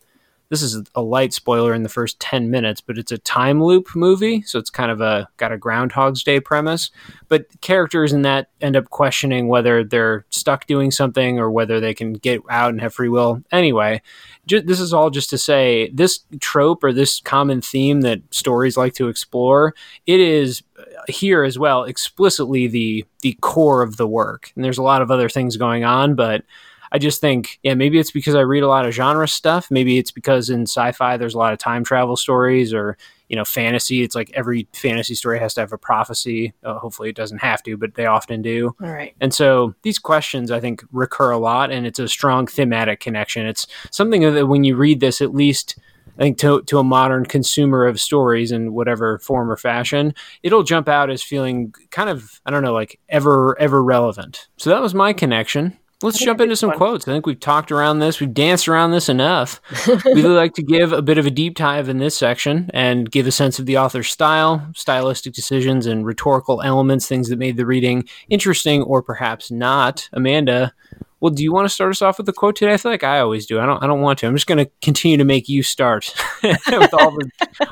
this 0.50 0.64
is 0.64 0.82
a 0.96 1.02
light 1.02 1.32
spoiler 1.32 1.74
in 1.74 1.84
the 1.84 1.90
first 1.90 2.20
10 2.20 2.50
minutes, 2.50 2.82
but 2.82 2.98
it's 2.98 3.12
a 3.12 3.20
time 3.20 3.64
loop 3.64 3.96
movie. 3.96 4.42
So 4.42 4.58
it's 4.58 4.72
kind 4.72 4.90
of 4.90 5.00
a 5.00 5.28
got 5.38 5.52
a 5.52 5.58
Groundhog's 5.58 6.24
Day 6.24 6.40
premise. 6.40 6.90
But 7.28 7.46
characters 7.62 8.14
in 8.14 8.24
that 8.24 8.50
end 8.60 8.76
up 8.76 8.90
questioning 8.90 9.48
whether 9.48 9.84
they're 9.84 10.26
stuck 10.32 10.66
doing 10.66 10.90
something 10.90 11.40
or 11.40 11.52
whether 11.52 11.80
they 11.80 11.94
can 11.94 12.14
get 12.14 12.42
out 12.50 12.72
and 12.72 12.82
have 12.82 12.96
free 12.96 13.10
will. 13.10 13.44
Anyway, 13.52 14.02
ju- 14.48 14.62
this 14.62 14.80
is 14.80 14.92
all 14.92 15.12
just 15.12 15.30
to 15.30 15.38
say 15.38 15.92
this 15.94 16.22
trope 16.40 16.84
or 16.84 16.92
this 16.92 17.22
common 17.22 17.62
theme 17.62 18.02
that 18.02 18.22
stories 18.32 18.76
like 18.76 18.96
to 18.96 19.08
explore, 19.08 19.76
it 20.08 20.20
is 20.20 20.64
uh, 20.80 20.84
here 21.08 21.44
as 21.44 21.60
well 21.60 21.84
explicitly 21.84 22.66
the 22.68 23.06
the 23.22 23.38
core 23.42 23.84
of 23.84 23.98
the 23.98 24.08
work. 24.08 24.52
And 24.56 24.66
there's 24.66 24.80
a 24.80 24.84
lot 24.84 25.04
of 25.04 25.12
other 25.12 25.30
things 25.30 25.58
going 25.58 25.84
on, 25.84 26.16
but 26.16 26.44
I 26.92 26.98
just 26.98 27.22
think, 27.22 27.60
yeah, 27.64 27.74
maybe 27.74 28.00
it's 28.00 28.12
because 28.12 28.36
I 28.36 28.42
read 28.42 28.64
a 28.64 28.68
lot 28.68 28.86
of 28.86 28.94
genre 28.94 29.28
stuff. 29.28 29.70
Maybe 29.70 29.98
it's 29.98 30.12
because 30.12 30.50
in 30.50 30.64
sci-fi 30.64 31.18
there's 31.18 31.36
a 31.36 31.38
lot 31.38 31.54
of 31.54 31.60
time 31.60 31.84
travel 31.84 32.16
stories, 32.16 32.74
or 32.74 32.98
you 33.30 33.36
know, 33.36 33.46
fantasy. 33.46 34.02
It's 34.02 34.16
like 34.16 34.32
every 34.34 34.68
fantasy 34.74 35.16
story 35.16 35.40
has 35.40 35.54
to 35.54 35.62
have 35.62 35.72
a 35.72 35.78
prophecy. 35.78 36.54
Uh, 36.64 36.80
hopefully, 36.80 37.10
it 37.10 37.16
doesn't 37.16 37.38
have 37.38 37.62
to, 37.64 37.78
but 37.78 37.94
they 37.94 38.08
often 38.08 38.42
do. 38.42 38.76
All 38.84 38.92
right. 38.92 39.16
And 39.22 39.34
so 39.34 39.76
these 39.84 40.00
questions, 40.00 40.52
I 40.52 40.60
think, 40.60 40.84
recur 40.92 41.32
a 41.32 41.38
lot, 41.38 41.72
and 41.72 41.86
it's 41.86 42.00
a 42.00 42.08
strong 42.08 42.48
thematic 42.48 43.00
connection. 43.00 43.46
It's 43.46 43.68
something 43.92 44.22
that 44.34 44.48
when 44.48 44.64
you 44.64 44.76
read 44.76 45.00
this, 45.00 45.22
at 45.22 45.34
least 45.34 45.78
I 46.18 46.24
think 46.24 46.38
to 46.40 46.62
to 46.64 46.80
a 46.80 46.84
modern 46.84 47.26
consumer 47.26 47.86
of 47.86 48.02
stories 48.02 48.52
in 48.52 48.74
whatever 48.74 49.20
form 49.20 49.50
or 49.50 49.58
fashion, 49.58 50.14
it'll 50.44 50.64
jump 50.64 50.90
out 50.90 51.10
as 51.10 51.24
feeling 51.24 51.74
kind 51.92 52.10
of 52.10 52.42
I 52.46 52.52
don't 52.52 52.64
know 52.64 52.74
like 52.74 53.00
ever 53.08 53.58
ever 53.60 53.82
relevant. 53.82 54.48
So 54.58 54.70
that 54.72 54.82
was 54.82 54.94
my 54.94 55.14
connection. 55.14 55.78
Let's 56.02 56.18
jump 56.18 56.40
into 56.40 56.56
some 56.56 56.70
fun. 56.70 56.78
quotes. 56.78 57.08
I 57.08 57.12
think 57.12 57.26
we've 57.26 57.40
talked 57.40 57.74
around 57.74 58.00
this, 58.00 58.22
we've 58.22 58.34
danced 58.34 58.70
around 58.70 58.92
this 58.92 59.10
enough. 59.10 59.60
We'd 60.06 60.24
like 60.24 60.54
to 60.54 60.64
give 60.64 60.94
a 60.94 61.02
bit 61.02 61.18
of 61.18 61.26
a 61.26 61.30
deep 61.30 61.56
dive 61.56 61.90
in 61.90 61.98
this 61.98 62.18
section 62.18 62.70
and 62.74 63.12
give 63.12 63.28
a 63.28 63.32
sense 63.32 63.60
of 63.60 63.66
the 63.66 63.78
author's 63.78 64.10
style, 64.10 64.66
stylistic 64.74 65.34
decisions, 65.34 65.86
and 65.86 66.06
rhetorical 66.06 66.62
elements, 66.62 67.06
things 67.06 67.28
that 67.28 67.38
made 67.38 67.58
the 67.58 67.66
reading 67.66 68.08
interesting 68.30 68.82
or 68.84 69.04
perhaps 69.04 69.52
not. 69.52 70.08
Amanda, 70.14 70.74
well, 71.20 71.34
do 71.34 71.44
you 71.44 71.52
want 71.52 71.66
to 71.66 71.70
start 71.70 71.92
us 71.92 72.02
off 72.02 72.18
with 72.18 72.28
the 72.28 72.34
quote 72.34 72.56
today? 72.56 72.74
I 72.74 72.78
feel 72.78 72.92
like 72.92 73.04
I 73.04 73.20
always 73.20 73.46
do. 73.46 73.60
I 73.60 73.66
don't. 73.66 73.84
I 73.84 73.88
don't 73.88 74.00
want 74.00 74.20
to. 74.20 74.28
I'm 74.28 74.36
just 74.36 74.48
going 74.48 74.58
to 74.58 74.72
continue 74.82 75.18
to 75.18 75.26
make 75.26 75.50
you 75.50 75.64
start 75.64 76.14
with 76.44 76.94
all 76.94 77.12
the 77.12 77.30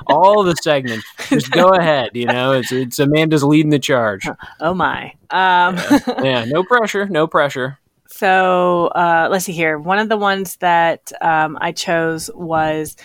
all 0.07 0.43
the 0.43 0.55
segments. 0.55 1.05
Just 1.29 1.51
go 1.51 1.69
ahead. 1.69 2.09
You 2.13 2.25
know, 2.25 2.51
it's 2.51 2.73
it's 2.73 2.99
Amanda's 2.99 3.45
leading 3.45 3.69
the 3.69 3.79
charge. 3.79 4.27
Oh 4.59 4.73
my. 4.73 5.13
Um. 5.29 5.77
yeah. 5.77 6.23
yeah. 6.23 6.45
No 6.45 6.63
pressure. 6.63 7.07
No 7.07 7.25
pressure. 7.25 7.79
So 8.17 8.87
uh, 8.95 9.27
let's 9.29 9.45
see 9.45 9.51
here. 9.51 9.77
One 9.77 9.99
of 9.99 10.09
the 10.09 10.17
ones 10.17 10.55
that 10.55 11.11
um, 11.21 11.55
I 11.61 11.71
chose 11.71 12.31
was 12.33 12.95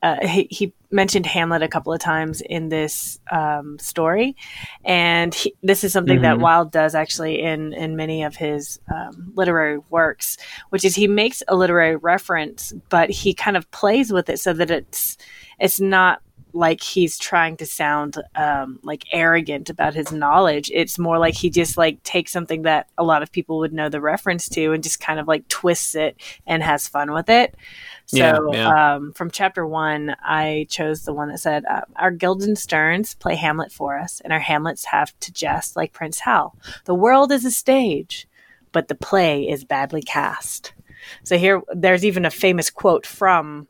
uh, 0.00 0.24
he, 0.24 0.46
he, 0.48 0.74
mentioned 0.92 1.26
Hamlet 1.26 1.60
a 1.60 1.66
couple 1.66 1.92
of 1.92 1.98
times 1.98 2.40
in 2.40 2.68
this 2.68 3.18
um, 3.32 3.80
story, 3.80 4.36
and 4.84 5.34
he, 5.34 5.56
this 5.64 5.82
is 5.82 5.92
something 5.92 6.18
mm-hmm. 6.18 6.22
that 6.22 6.38
Wilde 6.38 6.70
does 6.70 6.94
actually 6.94 7.42
in 7.42 7.72
in 7.72 7.96
many 7.96 8.22
of 8.22 8.36
his 8.36 8.78
um, 8.94 9.32
literary 9.34 9.78
works, 9.90 10.36
which 10.68 10.84
is 10.84 10.94
he 10.94 11.08
makes 11.08 11.42
a 11.48 11.56
literary 11.56 11.96
reference, 11.96 12.72
but 12.90 13.10
he 13.10 13.34
kind 13.34 13.56
of 13.56 13.68
plays 13.72 14.12
with 14.12 14.28
it 14.28 14.38
so 14.38 14.52
that 14.52 14.70
it's 14.70 15.16
it's 15.58 15.80
not 15.80 16.22
like 16.54 16.80
he's 16.80 17.18
trying 17.18 17.56
to 17.56 17.66
sound 17.66 18.16
um, 18.36 18.78
like 18.82 19.04
arrogant 19.12 19.68
about 19.68 19.92
his 19.92 20.12
knowledge. 20.12 20.70
It's 20.72 20.98
more 20.98 21.18
like 21.18 21.34
he 21.34 21.50
just 21.50 21.76
like 21.76 22.02
takes 22.04 22.30
something 22.30 22.62
that 22.62 22.88
a 22.96 23.02
lot 23.02 23.22
of 23.22 23.32
people 23.32 23.58
would 23.58 23.72
know 23.72 23.88
the 23.88 24.00
reference 24.00 24.48
to 24.50 24.72
and 24.72 24.82
just 24.82 25.00
kind 25.00 25.18
of 25.18 25.26
like 25.26 25.46
twists 25.48 25.96
it 25.96 26.16
and 26.46 26.62
has 26.62 26.86
fun 26.86 27.12
with 27.12 27.28
it. 27.28 27.56
So 28.06 28.16
yeah, 28.16 28.38
yeah. 28.52 28.94
Um, 28.94 29.12
from 29.12 29.30
chapter 29.30 29.66
one, 29.66 30.14
I 30.22 30.66
chose 30.70 31.02
the 31.02 31.12
one 31.12 31.28
that 31.28 31.40
said, 31.40 31.64
uh, 31.66 31.82
"Our 31.96 32.12
Guildensterns 32.12 33.18
play 33.18 33.34
Hamlet 33.34 33.72
for 33.72 33.98
us, 33.98 34.20
and 34.20 34.32
our 34.32 34.40
Hamlets 34.40 34.84
have 34.86 35.18
to 35.20 35.32
jest 35.32 35.74
like 35.74 35.92
Prince 35.92 36.20
Hal. 36.20 36.56
The 36.84 36.94
world 36.94 37.32
is 37.32 37.44
a 37.44 37.50
stage, 37.50 38.28
but 38.72 38.88
the 38.88 38.94
play 38.94 39.48
is 39.48 39.64
badly 39.64 40.02
cast." 40.02 40.72
So 41.24 41.36
here, 41.36 41.62
there's 41.74 42.04
even 42.04 42.24
a 42.24 42.30
famous 42.30 42.70
quote 42.70 43.06
from 43.06 43.66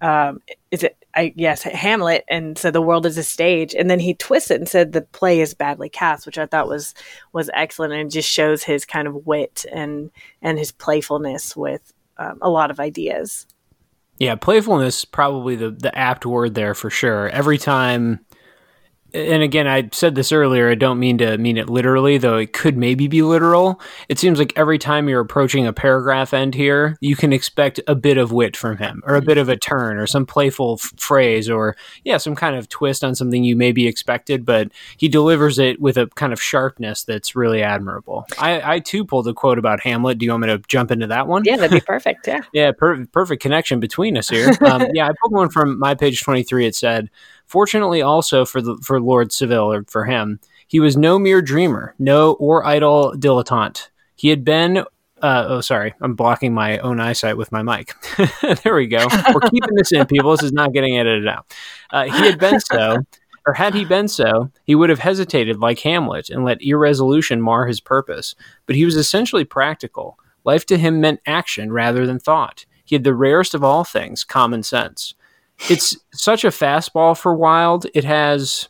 um, 0.00 0.40
is 0.70 0.82
it 0.82 0.96
I 1.14 1.32
yes 1.36 1.62
Hamlet 1.62 2.24
and 2.28 2.58
said 2.58 2.72
the 2.72 2.82
world 2.82 3.06
is 3.06 3.18
a 3.18 3.22
stage 3.22 3.74
and 3.74 3.90
then 3.90 3.98
he 3.98 4.14
twists 4.14 4.50
it 4.50 4.60
and 4.60 4.68
said 4.68 4.92
the 4.92 5.02
play 5.02 5.40
is 5.40 5.54
badly 5.54 5.88
cast 5.88 6.26
which 6.26 6.38
I 6.38 6.46
thought 6.46 6.68
was 6.68 6.94
was 7.32 7.50
excellent 7.54 7.94
and 7.94 8.10
just 8.10 8.28
shows 8.28 8.62
his 8.62 8.84
kind 8.84 9.08
of 9.08 9.26
wit 9.26 9.64
and 9.72 10.10
and 10.42 10.58
his 10.58 10.72
playfulness 10.72 11.56
with 11.56 11.92
um, 12.18 12.38
a 12.42 12.50
lot 12.50 12.70
of 12.70 12.80
ideas. 12.80 13.46
Yeah, 14.18 14.34
playfulness 14.34 15.04
probably 15.04 15.54
the 15.56 15.70
the 15.70 15.96
apt 15.96 16.26
word 16.26 16.54
there 16.54 16.74
for 16.74 16.90
sure. 16.90 17.28
Every 17.28 17.58
time 17.58 18.20
and 19.14 19.42
again, 19.42 19.66
I 19.66 19.88
said 19.92 20.14
this 20.14 20.32
earlier. 20.32 20.68
I 20.68 20.74
don't 20.74 20.98
mean 20.98 21.18
to 21.18 21.38
mean 21.38 21.56
it 21.56 21.70
literally, 21.70 22.18
though 22.18 22.36
it 22.36 22.52
could 22.52 22.76
maybe 22.76 23.08
be 23.08 23.22
literal. 23.22 23.80
It 24.08 24.18
seems 24.18 24.38
like 24.38 24.52
every 24.54 24.78
time 24.78 25.08
you're 25.08 25.20
approaching 25.20 25.66
a 25.66 25.72
paragraph 25.72 26.34
end 26.34 26.54
here, 26.54 26.98
you 27.00 27.16
can 27.16 27.32
expect 27.32 27.80
a 27.86 27.94
bit 27.94 28.18
of 28.18 28.32
wit 28.32 28.56
from 28.56 28.76
him, 28.76 29.02
or 29.06 29.14
a 29.16 29.22
bit 29.22 29.38
of 29.38 29.48
a 29.48 29.56
turn, 29.56 29.96
or 29.96 30.06
some 30.06 30.26
playful 30.26 30.78
f- 30.80 30.92
phrase, 30.98 31.48
or 31.48 31.74
yeah, 32.04 32.18
some 32.18 32.34
kind 32.34 32.54
of 32.54 32.68
twist 32.68 33.02
on 33.02 33.14
something 33.14 33.44
you 33.44 33.56
maybe 33.56 33.86
expected. 33.86 34.44
But 34.44 34.72
he 34.98 35.08
delivers 35.08 35.58
it 35.58 35.80
with 35.80 35.96
a 35.96 36.08
kind 36.08 36.32
of 36.32 36.42
sharpness 36.42 37.04
that's 37.04 37.34
really 37.34 37.62
admirable. 37.62 38.26
I, 38.38 38.74
I 38.74 38.78
too 38.80 39.06
pulled 39.06 39.26
a 39.26 39.32
quote 39.34 39.58
about 39.58 39.80
Hamlet. 39.80 40.18
Do 40.18 40.26
you 40.26 40.32
want 40.32 40.42
me 40.42 40.48
to 40.48 40.58
jump 40.68 40.90
into 40.90 41.06
that 41.06 41.26
one? 41.26 41.44
Yeah, 41.44 41.56
that'd 41.56 41.70
be 41.70 41.80
perfect. 41.80 42.26
Yeah, 42.26 42.42
yeah, 42.52 42.72
per- 42.72 43.06
perfect 43.06 43.42
connection 43.42 43.80
between 43.80 44.18
us 44.18 44.28
here. 44.28 44.52
Um, 44.60 44.86
yeah, 44.92 45.08
I 45.08 45.12
pulled 45.22 45.32
one 45.32 45.48
from 45.48 45.78
my 45.78 45.94
page 45.94 46.22
twenty 46.22 46.42
three. 46.42 46.66
It 46.66 46.74
said. 46.74 47.08
Fortunately, 47.48 48.02
also 48.02 48.44
for 48.44 48.60
the 48.60 48.76
for 48.82 49.00
Lord 49.00 49.32
Seville 49.32 49.72
or 49.72 49.84
for 49.88 50.04
him, 50.04 50.38
he 50.68 50.80
was 50.80 50.96
no 50.96 51.18
mere 51.18 51.42
dreamer, 51.42 51.94
no 51.98 52.32
or 52.34 52.64
idle 52.64 53.14
dilettante. 53.16 53.88
He 54.14 54.28
had 54.28 54.44
been. 54.44 54.84
Uh, 55.20 55.46
oh, 55.48 55.60
sorry, 55.60 55.94
I'm 56.00 56.14
blocking 56.14 56.54
my 56.54 56.78
own 56.78 57.00
eyesight 57.00 57.36
with 57.36 57.50
my 57.50 57.62
mic. 57.62 57.92
there 58.62 58.76
we 58.76 58.86
go. 58.86 59.04
We're 59.34 59.50
keeping 59.50 59.74
this 59.74 59.90
in, 59.90 60.06
people. 60.06 60.30
This 60.30 60.44
is 60.44 60.52
not 60.52 60.72
getting 60.72 60.96
edited 60.96 61.26
out. 61.26 61.52
Uh, 61.90 62.04
he 62.04 62.24
had 62.24 62.38
been 62.38 62.60
so, 62.60 62.98
or 63.44 63.52
had 63.52 63.74
he 63.74 63.84
been 63.84 64.06
so, 64.06 64.52
he 64.62 64.76
would 64.76 64.90
have 64.90 65.00
hesitated 65.00 65.58
like 65.58 65.80
Hamlet 65.80 66.30
and 66.30 66.44
let 66.44 66.62
irresolution 66.62 67.40
mar 67.40 67.66
his 67.66 67.80
purpose. 67.80 68.36
But 68.66 68.76
he 68.76 68.84
was 68.84 68.94
essentially 68.94 69.44
practical. 69.44 70.20
Life 70.44 70.66
to 70.66 70.78
him 70.78 71.00
meant 71.00 71.20
action 71.26 71.72
rather 71.72 72.06
than 72.06 72.20
thought. 72.20 72.64
He 72.84 72.94
had 72.94 73.02
the 73.02 73.14
rarest 73.14 73.54
of 73.54 73.64
all 73.64 73.82
things, 73.82 74.22
common 74.22 74.62
sense 74.62 75.14
it's 75.68 75.96
such 76.12 76.44
a 76.44 76.48
fastball 76.48 77.18
for 77.18 77.34
Wilde. 77.34 77.86
It 77.94 78.04
has, 78.04 78.68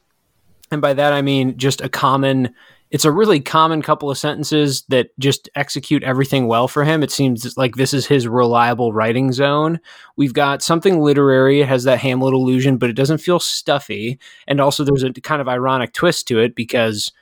and 0.71 0.81
by 0.81 0.95
that 0.95 1.13
I 1.13 1.23
mean 1.23 1.57
just 1.57 1.81
a 1.81 1.89
common. 1.89 2.55
It's 2.91 3.05
a 3.05 3.13
really 3.13 3.41
common 3.41 3.83
couple 3.83 4.11
of 4.11 4.17
sentences 4.17 4.85
that 4.89 5.11
just 5.19 5.51
execute 5.55 6.03
everything 6.03 6.47
well 6.47 6.69
for 6.69 6.85
him. 6.85 7.03
It 7.03 7.11
seems 7.11 7.55
like 7.59 7.75
this 7.75 7.93
is 7.93 8.07
his 8.07 8.27
reliable 8.27 8.95
writing 8.95 9.31
zone. 9.31 9.79
We've 10.17 10.33
got 10.33 10.63
something 10.63 10.99
literary. 11.01 11.61
It 11.61 11.69
has 11.69 11.85
that 11.85 11.99
Hamlet 11.99 12.33
illusion, 12.33 12.79
but 12.79 12.89
it 12.89 12.95
doesn't 12.95 13.19
feel 13.19 13.41
stuffy. 13.41 14.19
And 14.47 14.59
also, 14.59 14.85
there's 14.85 15.03
a 15.03 15.13
kind 15.13 15.43
of 15.43 15.49
ironic 15.49 15.93
twist 15.93 16.29
to 16.29 16.39
it 16.39 16.55
because 16.55 17.13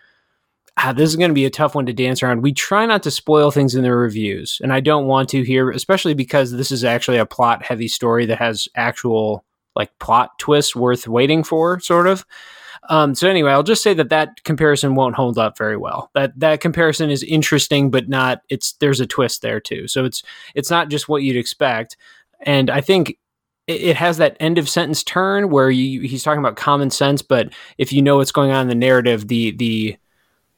ah, 0.76 0.92
this 0.92 1.10
is 1.10 1.16
going 1.16 1.30
to 1.30 1.34
be 1.34 1.46
a 1.46 1.50
tough 1.50 1.74
one 1.74 1.86
to 1.86 1.92
dance 1.92 2.22
around. 2.22 2.42
We 2.42 2.52
try 2.52 2.86
not 2.86 3.02
to 3.02 3.10
spoil 3.10 3.50
things 3.50 3.74
in 3.74 3.82
the 3.82 3.94
reviews, 3.94 4.60
and 4.62 4.72
I 4.72 4.78
don't 4.78 5.06
want 5.06 5.28
to 5.30 5.42
here, 5.42 5.70
especially 5.70 6.14
because 6.14 6.52
this 6.52 6.70
is 6.70 6.84
actually 6.84 7.18
a 7.18 7.26
plot 7.26 7.64
heavy 7.64 7.88
story 7.88 8.26
that 8.26 8.38
has 8.38 8.68
actual 8.76 9.44
like 9.76 9.96
plot 9.98 10.38
twist 10.38 10.74
worth 10.74 11.06
waiting 11.06 11.44
for, 11.44 11.78
sort 11.80 12.06
of. 12.06 12.24
Um, 12.88 13.14
so 13.14 13.28
anyway, 13.28 13.50
I'll 13.50 13.62
just 13.62 13.82
say 13.82 13.94
that 13.94 14.10
that 14.10 14.42
comparison 14.44 14.94
won't 14.94 15.16
hold 15.16 15.38
up 15.38 15.58
very 15.58 15.76
well. 15.76 16.10
That 16.14 16.38
that 16.38 16.60
comparison 16.60 17.10
is 17.10 17.22
interesting, 17.22 17.90
but 17.90 18.08
not. 18.08 18.42
It's 18.48 18.72
there's 18.74 19.00
a 19.00 19.06
twist 19.06 19.42
there 19.42 19.60
too. 19.60 19.88
So 19.88 20.04
it's 20.04 20.22
it's 20.54 20.70
not 20.70 20.88
just 20.88 21.08
what 21.08 21.22
you'd 21.22 21.36
expect. 21.36 21.96
And 22.40 22.70
I 22.70 22.80
think 22.80 23.18
it, 23.66 23.96
has 23.96 24.18
that 24.18 24.36
end 24.40 24.58
of 24.58 24.68
sentence 24.68 25.02
turn 25.02 25.50
where 25.50 25.70
you, 25.70 26.02
he's 26.02 26.22
talking 26.22 26.38
about 26.38 26.56
common 26.56 26.90
sense, 26.90 27.22
but 27.22 27.52
if 27.78 27.92
you 27.92 28.00
know 28.00 28.16
what's 28.16 28.32
going 28.32 28.52
on 28.52 28.62
in 28.62 28.68
the 28.68 28.74
narrative, 28.74 29.28
the 29.28 29.52
the 29.52 29.96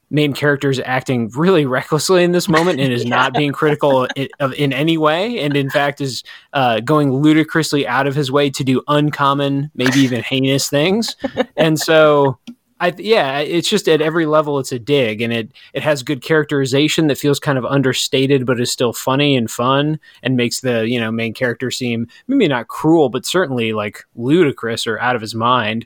main 0.09 0.33
character 0.33 0.69
is 0.69 0.81
acting 0.83 1.29
really 1.35 1.65
recklessly 1.65 2.23
in 2.23 2.31
this 2.31 2.49
moment 2.49 2.79
and 2.79 2.91
is 2.91 3.03
yeah. 3.05 3.09
not 3.09 3.33
being 3.33 3.51
critical 3.51 4.07
in, 4.15 4.27
of, 4.39 4.53
in 4.53 4.73
any 4.73 4.97
way, 4.97 5.39
and 5.39 5.55
in 5.55 5.69
fact 5.69 6.01
is 6.01 6.23
uh, 6.53 6.79
going 6.79 7.11
ludicrously 7.11 7.87
out 7.87 8.07
of 8.07 8.15
his 8.15 8.31
way 8.31 8.49
to 8.49 8.63
do 8.63 8.81
uncommon, 8.87 9.71
maybe 9.75 9.99
even 9.99 10.21
heinous 10.21 10.69
things. 10.69 11.15
And 11.55 11.79
so, 11.79 12.39
I 12.79 12.93
yeah, 12.97 13.39
it's 13.39 13.67
just 13.67 13.89
at 13.89 14.01
every 14.01 14.25
level 14.25 14.59
it's 14.59 14.71
a 14.71 14.79
dig, 14.79 15.21
and 15.21 15.33
it 15.33 15.51
it 15.73 15.83
has 15.83 16.03
good 16.03 16.21
characterization 16.21 17.07
that 17.07 17.17
feels 17.17 17.39
kind 17.39 17.57
of 17.57 17.65
understated, 17.65 18.45
but 18.45 18.61
is 18.61 18.71
still 18.71 18.93
funny 18.93 19.35
and 19.35 19.51
fun, 19.51 19.99
and 20.23 20.37
makes 20.37 20.61
the 20.61 20.87
you 20.87 20.99
know 20.99 21.11
main 21.11 21.33
character 21.33 21.69
seem 21.69 22.07
maybe 22.27 22.47
not 22.47 22.69
cruel, 22.69 23.09
but 23.09 23.25
certainly 23.25 23.73
like 23.73 24.05
ludicrous 24.15 24.87
or 24.87 24.99
out 24.99 25.15
of 25.15 25.21
his 25.21 25.35
mind. 25.35 25.85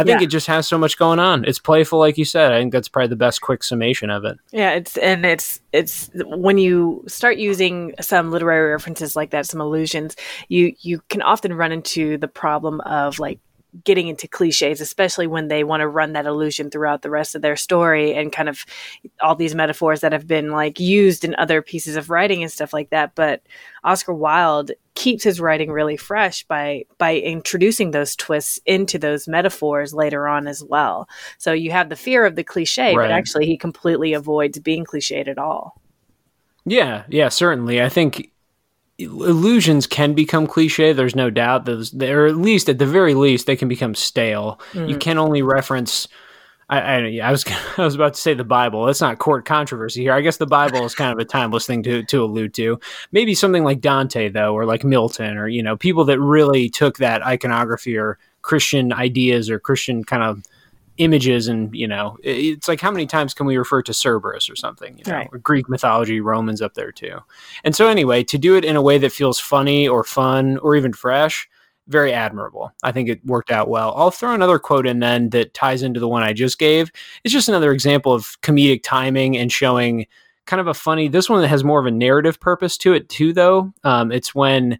I 0.00 0.04
think 0.04 0.20
yeah. 0.20 0.24
it 0.24 0.30
just 0.30 0.46
has 0.46 0.66
so 0.66 0.78
much 0.78 0.96
going 0.96 1.18
on. 1.18 1.44
It's 1.44 1.58
playful, 1.58 1.98
like 1.98 2.16
you 2.16 2.24
said. 2.24 2.52
I 2.52 2.58
think 2.58 2.72
that's 2.72 2.88
probably 2.88 3.08
the 3.08 3.16
best 3.16 3.42
quick 3.42 3.62
summation 3.62 4.08
of 4.08 4.24
it. 4.24 4.38
Yeah, 4.50 4.70
it's 4.70 4.96
and 4.96 5.26
it's 5.26 5.60
it's 5.72 6.10
when 6.14 6.56
you 6.56 7.04
start 7.06 7.36
using 7.36 7.94
some 8.00 8.30
literary 8.30 8.72
references 8.72 9.14
like 9.14 9.30
that, 9.30 9.46
some 9.46 9.60
allusions, 9.60 10.16
you 10.48 10.74
you 10.80 11.02
can 11.08 11.20
often 11.20 11.52
run 11.52 11.70
into 11.70 12.16
the 12.16 12.28
problem 12.28 12.80
of 12.82 13.18
like 13.18 13.40
getting 13.84 14.08
into 14.08 14.26
cliches, 14.26 14.80
especially 14.80 15.26
when 15.26 15.48
they 15.48 15.64
want 15.64 15.80
to 15.80 15.88
run 15.88 16.14
that 16.14 16.26
illusion 16.26 16.70
throughout 16.70 17.02
the 17.02 17.10
rest 17.10 17.34
of 17.34 17.42
their 17.42 17.56
story 17.56 18.14
and 18.14 18.32
kind 18.32 18.48
of 18.48 18.64
all 19.22 19.34
these 19.34 19.54
metaphors 19.54 20.00
that 20.00 20.12
have 20.12 20.26
been 20.26 20.50
like 20.50 20.80
used 20.80 21.24
in 21.24 21.34
other 21.36 21.62
pieces 21.62 21.96
of 21.96 22.10
writing 22.10 22.42
and 22.42 22.50
stuff 22.50 22.72
like 22.72 22.90
that. 22.90 23.14
But 23.14 23.42
Oscar 23.84 24.12
Wilde 24.12 24.72
keeps 24.94 25.24
his 25.24 25.40
writing 25.40 25.70
really 25.70 25.96
fresh 25.96 26.44
by 26.44 26.84
by 26.98 27.16
introducing 27.16 27.90
those 27.90 28.16
twists 28.16 28.58
into 28.66 28.98
those 28.98 29.28
metaphors 29.28 29.94
later 29.94 30.26
on 30.26 30.46
as 30.46 30.62
well. 30.64 31.08
So 31.38 31.52
you 31.52 31.70
have 31.70 31.88
the 31.88 31.96
fear 31.96 32.24
of 32.24 32.36
the 32.36 32.44
cliche, 32.44 32.94
right. 32.94 33.04
but 33.04 33.10
actually 33.10 33.46
he 33.46 33.56
completely 33.56 34.12
avoids 34.12 34.58
being 34.58 34.84
cliched 34.84 35.28
at 35.28 35.38
all. 35.38 35.80
Yeah, 36.64 37.04
yeah, 37.08 37.28
certainly. 37.28 37.80
I 37.80 37.88
think 37.88 38.30
illusions 38.98 39.86
can 39.86 40.14
become 40.14 40.46
cliche. 40.46 40.92
There's 40.92 41.16
no 41.16 41.30
doubt. 41.30 41.64
Those, 41.64 41.94
or 41.94 42.26
at 42.26 42.36
least 42.36 42.68
at 42.68 42.78
the 42.78 42.86
very 42.86 43.14
least, 43.14 43.46
they 43.46 43.56
can 43.56 43.68
become 43.68 43.94
stale. 43.94 44.60
Mm-hmm. 44.72 44.88
You 44.90 44.98
can 44.98 45.18
only 45.18 45.42
reference. 45.42 46.08
I, 46.70 46.78
I, 46.78 47.20
I, 47.24 47.30
was 47.30 47.44
I 47.76 47.84
was 47.84 47.94
about 47.94 48.14
to 48.14 48.20
say 48.20 48.32
the 48.32 48.44
Bible. 48.44 48.86
That's 48.86 49.00
not 49.00 49.18
court 49.18 49.44
controversy 49.44 50.02
here. 50.02 50.12
I 50.12 50.20
guess 50.20 50.38
the 50.38 50.46
Bible 50.46 50.84
is 50.86 50.94
kind 50.94 51.12
of 51.12 51.18
a 51.18 51.24
timeless 51.24 51.66
thing 51.66 51.82
to 51.82 52.02
to 52.04 52.22
allude 52.22 52.54
to. 52.54 52.80
Maybe 53.12 53.34
something 53.34 53.64
like 53.64 53.80
Dante 53.80 54.28
though, 54.28 54.54
or 54.54 54.64
like 54.64 54.84
Milton, 54.84 55.36
or 55.36 55.48
you 55.48 55.62
know, 55.62 55.76
people 55.76 56.04
that 56.06 56.20
really 56.20 56.70
took 56.70 56.98
that 56.98 57.22
iconography 57.22 57.98
or 57.98 58.18
Christian 58.42 58.92
ideas 58.92 59.50
or 59.50 59.58
Christian 59.58 60.04
kind 60.04 60.22
of 60.22 60.42
images, 60.98 61.48
and 61.48 61.74
you 61.74 61.88
know, 61.88 62.16
it's 62.22 62.68
like 62.68 62.80
how 62.80 62.90
many 62.90 63.06
times 63.06 63.34
can 63.34 63.46
we 63.46 63.56
refer 63.56 63.82
to 63.82 63.92
Cerberus 63.92 64.48
or 64.48 64.56
something? 64.56 64.96
You 64.96 65.04
know, 65.06 65.18
right. 65.18 65.28
or 65.32 65.38
Greek 65.38 65.68
mythology, 65.68 66.20
Romans 66.20 66.62
up 66.62 66.74
there 66.74 66.92
too. 66.92 67.18
And 67.64 67.74
so 67.74 67.88
anyway, 67.88 68.22
to 68.24 68.38
do 68.38 68.56
it 68.56 68.64
in 68.64 68.76
a 68.76 68.82
way 68.82 68.96
that 68.98 69.12
feels 69.12 69.40
funny 69.40 69.88
or 69.88 70.04
fun 70.04 70.58
or 70.58 70.76
even 70.76 70.92
fresh 70.92 71.48
very 71.90 72.12
admirable. 72.12 72.72
I 72.82 72.92
think 72.92 73.08
it 73.08 73.24
worked 73.26 73.50
out 73.50 73.68
well. 73.68 73.92
I'll 73.96 74.10
throw 74.10 74.32
another 74.32 74.58
quote 74.58 74.86
in 74.86 75.00
then 75.00 75.30
that 75.30 75.54
ties 75.54 75.82
into 75.82 76.00
the 76.00 76.08
one 76.08 76.22
I 76.22 76.32
just 76.32 76.58
gave. 76.58 76.90
It's 77.24 77.32
just 77.32 77.48
another 77.48 77.72
example 77.72 78.12
of 78.12 78.40
comedic 78.40 78.82
timing 78.82 79.36
and 79.36 79.52
showing 79.52 80.06
kind 80.46 80.60
of 80.60 80.66
a 80.66 80.74
funny. 80.74 81.08
This 81.08 81.28
one 81.28 81.42
that 81.42 81.48
has 81.48 81.64
more 81.64 81.80
of 81.80 81.86
a 81.86 81.90
narrative 81.90 82.40
purpose 82.40 82.76
to 82.78 82.92
it 82.92 83.08
too, 83.08 83.32
though. 83.32 83.72
Um, 83.84 84.10
it's 84.10 84.34
when 84.34 84.78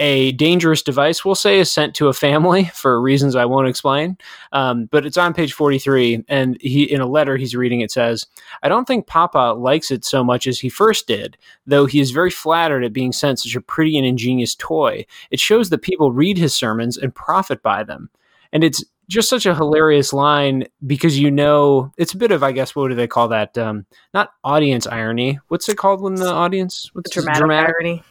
a 0.00 0.32
dangerous 0.32 0.82
device, 0.82 1.24
we'll 1.24 1.34
say, 1.34 1.60
is 1.60 1.70
sent 1.70 1.94
to 1.94 2.08
a 2.08 2.14
family 2.14 2.64
for 2.74 3.00
reasons 3.00 3.36
I 3.36 3.44
won't 3.44 3.68
explain. 3.68 4.16
Um, 4.50 4.86
but 4.86 5.06
it's 5.06 5.18
on 5.18 5.34
page 5.34 5.52
43, 5.52 6.24
and 6.26 6.60
he 6.60 6.82
in 6.82 7.00
a 7.00 7.06
letter 7.06 7.36
he's 7.36 7.54
reading 7.54 7.82
it 7.82 7.92
says, 7.92 8.26
"I 8.62 8.68
don't 8.68 8.86
think 8.86 9.06
Papa 9.06 9.54
likes 9.56 9.90
it 9.90 10.04
so 10.04 10.24
much 10.24 10.46
as 10.46 10.58
he 10.58 10.68
first 10.68 11.06
did, 11.06 11.36
though 11.66 11.86
he 11.86 12.00
is 12.00 12.10
very 12.10 12.30
flattered 12.30 12.82
at 12.82 12.92
being 12.92 13.12
sent 13.12 13.38
such 13.38 13.54
a 13.54 13.60
pretty 13.60 13.96
and 13.96 14.06
ingenious 14.06 14.54
toy. 14.56 15.04
It 15.30 15.38
shows 15.38 15.70
that 15.70 15.82
people 15.82 16.10
read 16.10 16.38
his 16.38 16.54
sermons 16.54 16.96
and 16.96 17.14
profit 17.14 17.62
by 17.62 17.84
them." 17.84 18.10
And 18.52 18.64
it's 18.64 18.82
just 19.08 19.28
such 19.28 19.44
a 19.44 19.54
hilarious 19.54 20.12
line 20.12 20.64
because 20.86 21.18
you 21.18 21.30
know 21.30 21.92
it's 21.98 22.14
a 22.14 22.16
bit 22.16 22.30
of 22.30 22.42
I 22.42 22.52
guess 22.52 22.74
what 22.74 22.88
do 22.88 22.94
they 22.94 23.06
call 23.06 23.28
that? 23.28 23.58
Um, 23.58 23.84
not 24.14 24.32
audience 24.44 24.86
irony. 24.86 25.38
What's 25.48 25.68
it 25.68 25.76
called 25.76 26.00
when 26.00 26.14
the 26.14 26.32
audience? 26.32 26.90
What's 26.94 27.10
dramatic, 27.10 27.40
dramatic 27.40 27.74
irony? 27.76 28.02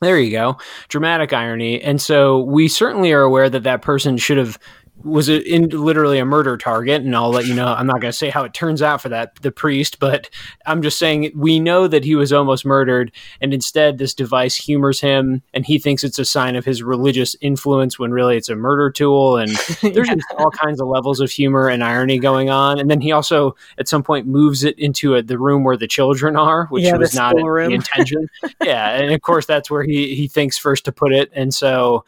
There 0.00 0.18
you 0.18 0.30
go. 0.30 0.58
Dramatic 0.88 1.32
irony. 1.32 1.82
And 1.82 2.00
so 2.00 2.40
we 2.40 2.68
certainly 2.68 3.12
are 3.12 3.22
aware 3.22 3.50
that 3.50 3.64
that 3.64 3.82
person 3.82 4.16
should 4.16 4.38
have 4.38 4.58
was 5.04 5.28
in 5.28 5.68
literally 5.68 6.18
a 6.18 6.24
murder 6.24 6.56
target 6.56 7.02
and 7.02 7.14
I'll 7.14 7.30
let 7.30 7.46
you 7.46 7.54
know 7.54 7.66
I'm 7.66 7.86
not 7.86 8.00
going 8.00 8.10
to 8.10 8.16
say 8.16 8.30
how 8.30 8.44
it 8.44 8.52
turns 8.52 8.82
out 8.82 9.00
for 9.00 9.08
that 9.08 9.36
the 9.42 9.52
priest 9.52 9.98
but 9.98 10.28
I'm 10.66 10.82
just 10.82 10.98
saying 10.98 11.30
we 11.34 11.60
know 11.60 11.86
that 11.86 12.04
he 12.04 12.14
was 12.14 12.32
almost 12.32 12.64
murdered 12.64 13.12
and 13.40 13.54
instead 13.54 13.98
this 13.98 14.12
device 14.12 14.56
humors 14.56 15.00
him 15.00 15.42
and 15.54 15.64
he 15.64 15.78
thinks 15.78 16.02
it's 16.02 16.18
a 16.18 16.24
sign 16.24 16.56
of 16.56 16.64
his 16.64 16.82
religious 16.82 17.36
influence 17.40 17.98
when 17.98 18.10
really 18.10 18.36
it's 18.36 18.48
a 18.48 18.56
murder 18.56 18.90
tool 18.90 19.36
and 19.36 19.50
there's 19.82 20.08
yeah. 20.08 20.16
all 20.38 20.50
kinds 20.50 20.80
of 20.80 20.88
levels 20.88 21.20
of 21.20 21.30
humor 21.30 21.68
and 21.68 21.84
irony 21.84 22.18
going 22.18 22.50
on 22.50 22.78
and 22.78 22.90
then 22.90 23.00
he 23.00 23.12
also 23.12 23.54
at 23.78 23.88
some 23.88 24.02
point 24.02 24.26
moves 24.26 24.64
it 24.64 24.76
into 24.78 25.14
a, 25.14 25.22
the 25.22 25.38
room 25.38 25.62
where 25.62 25.76
the 25.76 25.88
children 25.88 26.34
are 26.34 26.66
which 26.66 26.84
yeah, 26.84 26.96
was 26.96 27.14
not 27.14 27.36
the 27.36 27.68
intention 27.70 28.28
yeah 28.64 28.90
and 28.90 29.14
of 29.14 29.22
course 29.22 29.46
that's 29.46 29.70
where 29.70 29.84
he 29.84 30.16
he 30.16 30.26
thinks 30.26 30.58
first 30.58 30.84
to 30.84 30.92
put 30.92 31.12
it 31.12 31.30
and 31.34 31.54
so 31.54 32.04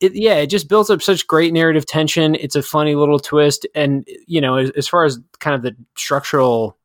it, 0.00 0.14
yeah, 0.14 0.36
it 0.36 0.46
just 0.46 0.68
builds 0.68 0.90
up 0.90 1.02
such 1.02 1.26
great 1.26 1.52
narrative 1.52 1.86
tension. 1.86 2.34
It's 2.34 2.56
a 2.56 2.62
funny 2.62 2.94
little 2.94 3.18
twist, 3.18 3.66
and 3.74 4.06
you 4.26 4.40
know, 4.40 4.56
as, 4.56 4.70
as, 4.70 4.88
far 4.88 5.04
as 5.04 5.18
kind 5.38 5.54
of 5.54 5.62
the 5.62 5.76
structural 5.96 6.76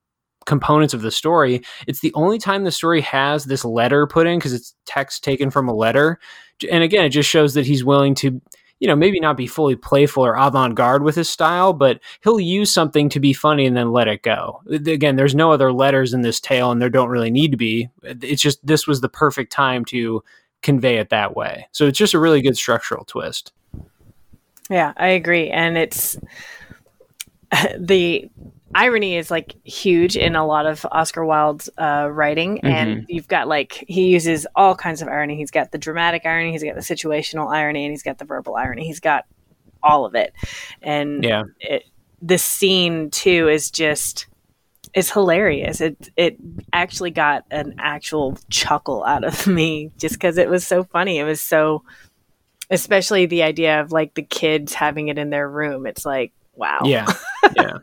components 0.45 0.93
of 0.93 1.01
the 1.01 1.11
story, 1.11 1.61
it's 1.87 2.01
the 2.01 2.13
only 2.13 2.37
time 2.37 2.63
the 2.63 2.71
story 2.71 3.01
has 3.01 3.45
this 3.45 3.65
letter 3.65 4.05
put 4.05 4.27
in 4.27 4.37
because 4.37 4.53
it's 4.53 4.75
text 4.85 5.23
taken 5.23 5.49
from 5.49 5.69
a 5.69 5.73
letter, 5.73 6.19
and 6.69 6.83
again, 6.83 7.05
it 7.05 7.09
just 7.09 7.29
shows 7.29 7.53
that 7.53 7.65
he's 7.65 7.83
willing 7.83 8.15
to. 8.15 8.41
You 8.79 8.89
know, 8.89 8.95
maybe 8.95 9.21
not 9.21 9.37
be 9.37 9.47
fully 9.47 9.77
playful 9.77 10.25
or 10.25 10.35
avant 10.35 10.75
garde 10.75 11.01
with 11.01 11.15
his 11.15 11.29
style, 11.29 11.71
but 11.71 12.01
he'll 12.25 12.41
use 12.41 12.73
something 12.73 13.07
to 13.07 13.21
be 13.21 13.31
funny 13.31 13.65
and 13.65 13.75
then 13.75 13.93
let 13.93 14.09
it 14.09 14.21
go. 14.21 14.61
Again, 14.69 15.15
there's 15.15 15.33
no 15.33 15.53
other 15.53 15.71
letters 15.71 16.13
in 16.13 16.23
this 16.23 16.41
tale, 16.41 16.71
and 16.71 16.81
there 16.81 16.89
don't 16.89 17.07
really 17.07 17.31
need 17.31 17.51
to 17.51 17.57
be. 17.57 17.87
It's 18.03 18.41
just 18.41 18.63
this 18.67 18.85
was 18.85 18.99
the 18.99 19.07
perfect 19.07 19.53
time 19.53 19.85
to 19.85 20.21
convey 20.65 20.97
it 20.97 21.09
that 21.11 21.35
way. 21.35 21.67
So 21.71 21.85
it's 21.85 21.97
just 21.97 22.15
a 22.15 22.19
really 22.19 22.41
good 22.41 22.57
structural 22.57 23.05
twist. 23.05 23.53
Yeah, 24.69 24.93
I 24.97 25.09
agree. 25.09 25.49
And 25.51 25.77
it's 25.77 26.17
the 27.79 28.27
irony 28.73 29.15
is 29.15 29.29
like 29.29 29.55
huge 29.63 30.17
in 30.17 30.35
a 30.35 30.45
lot 30.45 30.65
of 30.65 30.85
Oscar 30.91 31.23
Wilde's 31.23 31.69
uh, 31.77 32.09
writing, 32.11 32.57
mm-hmm. 32.57 32.67
and 32.67 33.05
you've 33.07 33.27
got 33.27 33.47
like 33.47 33.85
he 33.87 34.07
uses 34.07 34.47
all 34.55 34.75
kinds 34.75 35.01
of 35.01 35.07
irony. 35.07 35.37
He's 35.37 35.51
got 35.51 35.71
the 35.71 35.77
dramatic 35.77 36.25
irony, 36.25 36.51
he's 36.51 36.63
got 36.63 36.75
the 36.75 36.81
situational 36.81 37.53
irony, 37.53 37.85
and 37.85 37.91
he's 37.91 38.03
got 38.03 38.17
the 38.17 38.25
verbal 38.25 38.55
irony. 38.55 38.85
He's 38.85 38.99
got 38.99 39.25
all 39.83 40.05
of 40.05 40.15
it, 40.15 40.33
and 40.81 41.23
yeah, 41.23 41.43
it, 41.59 41.83
the 42.21 42.39
scene 42.39 43.11
too 43.11 43.47
is 43.47 43.69
just 43.69 44.25
it's 44.95 45.11
hilarious. 45.11 45.81
It 45.81 46.09
it 46.15 46.37
actually 46.71 47.11
got 47.11 47.43
an 47.51 47.75
actual 47.77 48.37
chuckle 48.49 49.03
out 49.03 49.25
of 49.25 49.45
me 49.47 49.91
just 49.97 50.15
because 50.15 50.37
it 50.37 50.49
was 50.49 50.65
so 50.65 50.83
funny. 50.85 51.19
It 51.19 51.25
was 51.25 51.41
so, 51.41 51.83
especially 52.71 53.25
the 53.25 53.43
idea 53.43 53.81
of 53.81 53.91
like 53.91 54.15
the 54.15 54.23
kids 54.23 54.73
having 54.73 55.09
it 55.09 55.19
in 55.19 55.29
their 55.29 55.49
room. 55.49 55.85
It's 55.85 56.05
like 56.05 56.31
wow. 56.55 56.79
Yeah, 56.85 57.05
yeah. 57.55 57.77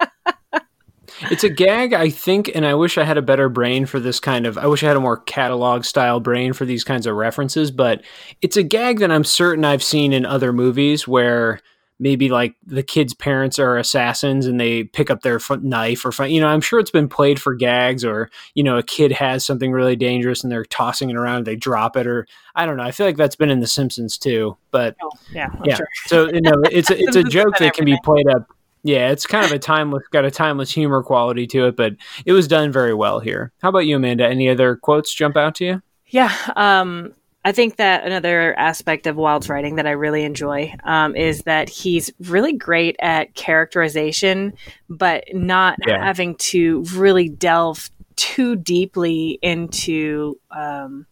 it's 1.31 1.45
a 1.45 1.51
gag, 1.51 1.93
I 1.93 2.09
think, 2.09 2.51
and 2.55 2.65
I 2.65 2.75
wish 2.75 2.97
I 2.97 3.05
had 3.05 3.19
a 3.19 3.23
better 3.23 3.51
brain 3.51 3.85
for 3.85 4.01
this 4.01 4.19
kind 4.19 4.47
of. 4.47 4.57
I 4.57 4.67
wish 4.67 4.83
I 4.83 4.89
had 4.89 4.97
a 4.97 5.01
more 5.01 5.19
catalog 5.19 5.85
style 5.85 6.19
brain 6.19 6.55
for 6.55 6.65
these 6.65 6.83
kinds 6.83 7.07
of 7.07 7.15
references, 7.15 7.71
but 7.71 8.03
it's 8.41 8.57
a 8.57 8.63
gag 8.63 9.01
that 9.01 9.13
I'm 9.13 9.25
certain 9.25 9.67
I've 9.67 9.83
seen 9.83 10.15
in 10.15 10.25
other 10.25 10.51
movies 10.51 11.07
where 11.07 11.61
maybe 11.99 12.29
like 12.29 12.57
the 12.67 12.83
kids' 12.83 13.15
parents 13.15 13.59
are 13.59 13.77
assassins 13.77 14.47
and 14.47 14.59
they 14.59 14.85
pick 14.85 15.11
up 15.11 15.23
their 15.23 15.39
knife 15.61 16.05
or 16.05 16.27
you 16.27 16.41
know 16.41 16.49
i'm 16.49 16.61
sure 16.61 16.81
it's 16.81 16.91
been 16.91 17.09
played 17.09 17.41
for 17.41 17.55
gags 17.55 18.05
or 18.05 18.31
you 18.55 18.63
know 18.63 18.77
a 18.77 18.83
kid 18.83 19.13
has 19.13 19.45
something 19.45 19.73
really 19.73 19.97
dangerous 19.97 20.43
and 20.43 20.51
they're 20.51 20.65
tossing 20.65 21.11
it 21.11 21.17
around 21.17 21.37
and 21.39 21.47
they 21.47 21.57
drop 21.57 21.97
it 21.97 22.07
or 22.07 22.27
i 22.55 22.67
don't 22.67 22.77
know 22.77 22.83
i 22.83 22.91
feel 22.91 23.07
like 23.07 23.17
that's 23.17 23.37
been 23.37 23.51
in 23.51 23.61
the 23.61 23.67
simpsons 23.67 24.19
too 24.19 24.57
but 24.71 24.97
oh, 25.03 25.11
yeah 25.33 25.49
I'm 25.53 25.65
yeah. 25.65 25.77
sure. 25.77 25.89
so 26.07 26.33
you 26.33 26.41
know 26.41 26.63
it's 26.71 26.91
a, 26.91 26.99
it's 26.99 27.17
a 27.17 27.23
joke 27.31 27.57
that 27.59 27.75
can 27.75 27.85
be 27.85 27.97
played 28.05 28.29
up. 28.29 28.49
Yeah 28.85 29.11
it's 29.11 29.27
kind 29.27 29.47
of 29.47 29.53
a 29.53 29.59
timeless 29.61 30.03
got 30.11 30.25
a 30.25 30.31
timeless 30.31 30.73
humor 30.73 31.03
quality 31.03 31.47
to 31.49 31.67
it 31.67 31.77
but 31.77 31.95
it 32.27 32.33
was 32.33 32.49
done 32.49 32.73
very 32.73 32.95
well 32.95 33.21
here. 33.21 33.53
How 33.63 33.69
about 33.69 33.87
you 33.87 33.95
amanda? 33.97 34.27
Any 34.27 34.49
other 34.49 34.75
quotes 34.75 35.15
jump 35.15 35.37
out 35.37 35.55
to 35.57 35.65
you? 35.65 35.83
Yeah 36.07 36.35
um 36.57 37.15
I 37.45 37.53
think 37.53 37.77
that 37.77 38.05
another 38.05 38.57
aspect 38.57 39.07
of 39.07 39.17
Wilde's 39.17 39.49
writing 39.49 39.75
that 39.77 39.87
I 39.87 39.93
really 39.93 40.23
enjoy 40.23 40.75
um, 40.85 41.17
is 41.17 41.43
that 41.43 41.69
he's 41.69 42.13
really 42.21 42.53
great 42.53 42.95
at 43.01 43.35
characterization, 43.35 44.53
but 44.89 45.25
not 45.33 45.79
yeah. 45.87 46.05
having 46.05 46.37
to 46.37 46.85
really 46.95 47.29
delve 47.29 47.91
too 48.15 48.55
deeply 48.55 49.41
into 49.43 50.39
um, 50.53 51.07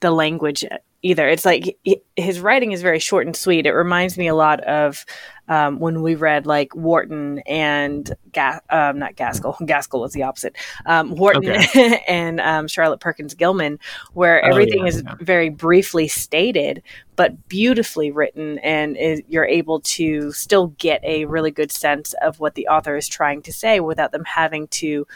the 0.00 0.12
language 0.12 0.64
either. 1.02 1.28
It's 1.28 1.44
like 1.44 1.78
his 2.16 2.40
writing 2.40 2.72
is 2.72 2.82
very 2.82 2.98
short 2.98 3.26
and 3.26 3.36
sweet. 3.36 3.66
It 3.66 3.72
reminds 3.72 4.18
me 4.18 4.26
a 4.26 4.34
lot 4.34 4.60
of 4.60 5.04
um, 5.48 5.78
when 5.78 6.02
we 6.02 6.14
read 6.14 6.46
like 6.46 6.74
Wharton 6.74 7.38
and 7.46 8.12
Ga- 8.32 8.60
um, 8.70 8.98
not 8.98 9.16
Gaskell. 9.16 9.56
Gaskell 9.66 10.00
was 10.00 10.12
the 10.12 10.24
opposite. 10.24 10.56
Um, 10.86 11.14
Wharton 11.14 11.48
okay. 11.48 12.02
and 12.08 12.40
um, 12.40 12.66
Charlotte 12.66 13.00
Perkins 13.00 13.34
Gilman, 13.34 13.78
where 14.14 14.44
oh, 14.44 14.48
everything 14.48 14.80
yeah, 14.80 14.86
is 14.86 15.02
yeah. 15.04 15.14
very 15.20 15.48
briefly 15.48 16.08
stated 16.08 16.82
but 17.16 17.48
beautifully 17.48 18.10
written, 18.10 18.58
and 18.58 18.94
is, 18.98 19.22
you're 19.26 19.46
able 19.46 19.80
to 19.80 20.30
still 20.32 20.68
get 20.78 21.02
a 21.02 21.24
really 21.24 21.50
good 21.50 21.72
sense 21.72 22.14
of 22.22 22.40
what 22.40 22.54
the 22.56 22.68
author 22.68 22.94
is 22.94 23.08
trying 23.08 23.40
to 23.42 23.52
say 23.52 23.80
without 23.80 24.12
them 24.12 24.24
having 24.24 24.68
to 24.68 25.06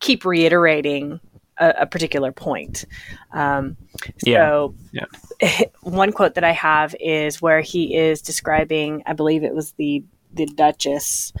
keep 0.00 0.24
reiterating 0.24 1.20
a, 1.58 1.74
a 1.80 1.86
particular 1.86 2.32
point. 2.32 2.84
Um, 3.32 3.76
so, 4.18 4.74
yeah. 4.92 5.04
yeah. 5.40 5.62
one 5.82 6.12
quote 6.12 6.34
that 6.34 6.44
I 6.44 6.52
have 6.52 6.94
is 7.00 7.42
where 7.42 7.60
he 7.60 7.96
is 7.96 8.22
describing, 8.22 9.02
I 9.06 9.12
believe 9.12 9.44
it 9.44 9.54
was 9.54 9.72
the 9.72 10.04
the 10.30 10.46
Duchess 10.46 11.32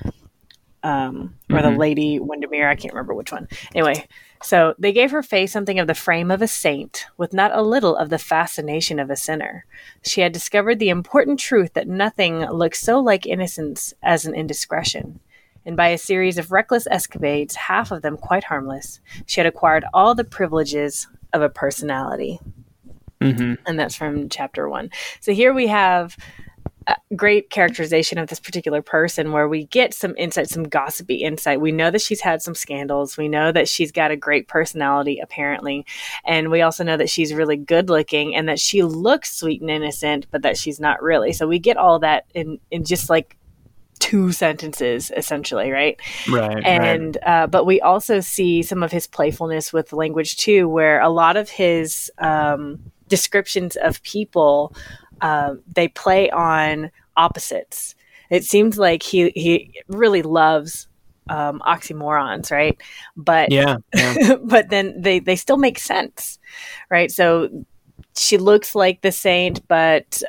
um, 0.82 1.34
or 1.50 1.56
mm-hmm. 1.56 1.72
the 1.72 1.78
Lady 1.78 2.18
Windermere. 2.18 2.68
I 2.68 2.74
can't 2.74 2.94
remember 2.94 3.14
which 3.14 3.32
one. 3.32 3.48
Anyway, 3.74 4.06
so 4.42 4.74
they 4.78 4.92
gave 4.92 5.10
her 5.10 5.22
face 5.22 5.52
something 5.52 5.78
of 5.78 5.86
the 5.86 5.94
frame 5.94 6.30
of 6.30 6.40
a 6.40 6.48
saint, 6.48 7.06
with 7.16 7.32
not 7.32 7.54
a 7.54 7.62
little 7.62 7.96
of 7.96 8.08
the 8.08 8.18
fascination 8.18 8.98
of 8.98 9.10
a 9.10 9.16
sinner. 9.16 9.66
She 10.02 10.20
had 10.20 10.32
discovered 10.32 10.78
the 10.78 10.88
important 10.88 11.38
truth 11.38 11.74
that 11.74 11.88
nothing 11.88 12.40
looks 12.46 12.80
so 12.80 12.98
like 13.00 13.26
innocence 13.26 13.92
as 14.02 14.24
an 14.24 14.34
indiscretion 14.34 15.20
and 15.68 15.76
by 15.76 15.88
a 15.88 15.98
series 15.98 16.38
of 16.38 16.50
reckless 16.50 16.86
escapades, 16.90 17.54
half 17.54 17.90
of 17.90 18.00
them 18.00 18.16
quite 18.16 18.42
harmless, 18.42 19.00
she 19.26 19.38
had 19.38 19.46
acquired 19.46 19.84
all 19.92 20.14
the 20.14 20.24
privileges 20.24 21.06
of 21.34 21.42
a 21.42 21.50
personality. 21.50 22.40
Mm-hmm. 23.20 23.54
And 23.66 23.78
that's 23.78 23.94
from 23.94 24.30
chapter 24.30 24.66
one. 24.66 24.88
So 25.20 25.32
here 25.32 25.52
we 25.52 25.66
have 25.66 26.16
a 26.86 26.96
great 27.14 27.50
characterization 27.50 28.16
of 28.16 28.28
this 28.28 28.40
particular 28.40 28.80
person 28.80 29.30
where 29.30 29.46
we 29.46 29.64
get 29.64 29.92
some 29.92 30.14
insight, 30.16 30.48
some 30.48 30.62
gossipy 30.62 31.16
insight. 31.16 31.60
We 31.60 31.70
know 31.70 31.90
that 31.90 32.00
she's 32.00 32.22
had 32.22 32.40
some 32.40 32.54
scandals. 32.54 33.18
We 33.18 33.28
know 33.28 33.52
that 33.52 33.68
she's 33.68 33.92
got 33.92 34.10
a 34.10 34.16
great 34.16 34.48
personality, 34.48 35.20
apparently. 35.22 35.84
And 36.24 36.50
we 36.50 36.62
also 36.62 36.82
know 36.82 36.96
that 36.96 37.10
she's 37.10 37.34
really 37.34 37.58
good 37.58 37.90
looking 37.90 38.34
and 38.34 38.48
that 38.48 38.58
she 38.58 38.82
looks 38.84 39.36
sweet 39.36 39.60
and 39.60 39.68
innocent, 39.68 40.28
but 40.30 40.40
that 40.40 40.56
she's 40.56 40.80
not 40.80 41.02
really. 41.02 41.34
So 41.34 41.46
we 41.46 41.58
get 41.58 41.76
all 41.76 41.98
that 41.98 42.24
in, 42.34 42.58
in 42.70 42.84
just 42.84 43.10
like 43.10 43.36
two 44.08 44.32
sentences 44.32 45.12
essentially, 45.14 45.70
right? 45.70 46.00
Right. 46.30 46.64
And 46.64 47.18
right. 47.22 47.42
Uh, 47.42 47.46
but 47.46 47.66
we 47.66 47.78
also 47.82 48.20
see 48.20 48.62
some 48.62 48.82
of 48.82 48.90
his 48.90 49.06
playfulness 49.06 49.70
with 49.70 49.92
language 49.92 50.38
too, 50.38 50.66
where 50.66 50.98
a 51.00 51.10
lot 51.10 51.36
of 51.36 51.50
his 51.50 52.10
um, 52.18 52.80
descriptions 53.08 53.76
of 53.76 54.02
people 54.02 54.74
uh, 55.20 55.54
they 55.74 55.88
play 55.88 56.30
on 56.30 56.90
opposites. 57.18 57.94
It 58.30 58.44
seems 58.44 58.78
like 58.78 59.02
he 59.02 59.30
he 59.34 59.72
really 59.88 60.22
loves 60.22 60.88
um, 61.28 61.60
oxymorons, 61.66 62.50
right? 62.50 62.80
But 63.14 63.52
yeah, 63.52 63.76
yeah. 63.94 64.36
but 64.42 64.70
then 64.70 64.98
they 64.98 65.18
they 65.18 65.36
still 65.36 65.58
make 65.58 65.78
sense, 65.78 66.38
right? 66.88 67.10
So 67.10 67.50
she 68.16 68.38
looks 68.38 68.74
like 68.74 69.02
the 69.02 69.12
saint, 69.12 69.66
but 69.68 70.22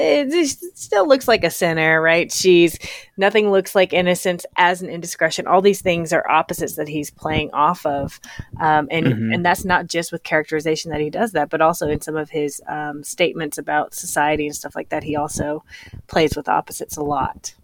it 0.00 0.76
still 0.76 1.08
looks 1.08 1.26
like 1.26 1.42
a 1.42 1.50
sinner, 1.50 2.00
right? 2.00 2.30
She's 2.30 2.78
nothing 3.16 3.50
looks 3.50 3.74
like 3.74 3.92
innocence 3.92 4.46
as 4.56 4.80
an 4.80 4.88
indiscretion. 4.88 5.48
All 5.48 5.60
these 5.60 5.80
things 5.80 6.12
are 6.12 6.28
opposites 6.30 6.76
that 6.76 6.86
he's 6.86 7.10
playing 7.10 7.50
off 7.52 7.84
of, 7.84 8.20
um, 8.60 8.86
and 8.92 9.06
mm-hmm. 9.06 9.32
and 9.32 9.44
that's 9.44 9.64
not 9.64 9.88
just 9.88 10.12
with 10.12 10.22
characterization 10.22 10.92
that 10.92 11.00
he 11.00 11.10
does 11.10 11.32
that, 11.32 11.50
but 11.50 11.60
also 11.60 11.88
in 11.88 12.00
some 12.00 12.16
of 12.16 12.30
his 12.30 12.62
um, 12.68 13.02
statements 13.02 13.58
about 13.58 13.92
society 13.92 14.46
and 14.46 14.54
stuff 14.54 14.76
like 14.76 14.90
that. 14.90 15.02
He 15.02 15.16
also 15.16 15.64
plays 16.06 16.36
with 16.36 16.48
opposites 16.48 16.96
a 16.96 17.02
lot. 17.02 17.54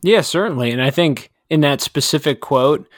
Yeah, 0.00 0.22
certainly, 0.22 0.70
and 0.70 0.80
I 0.80 0.90
think 0.90 1.30
in 1.50 1.60
that 1.60 1.82
specific 1.82 2.40
quote, 2.40 2.88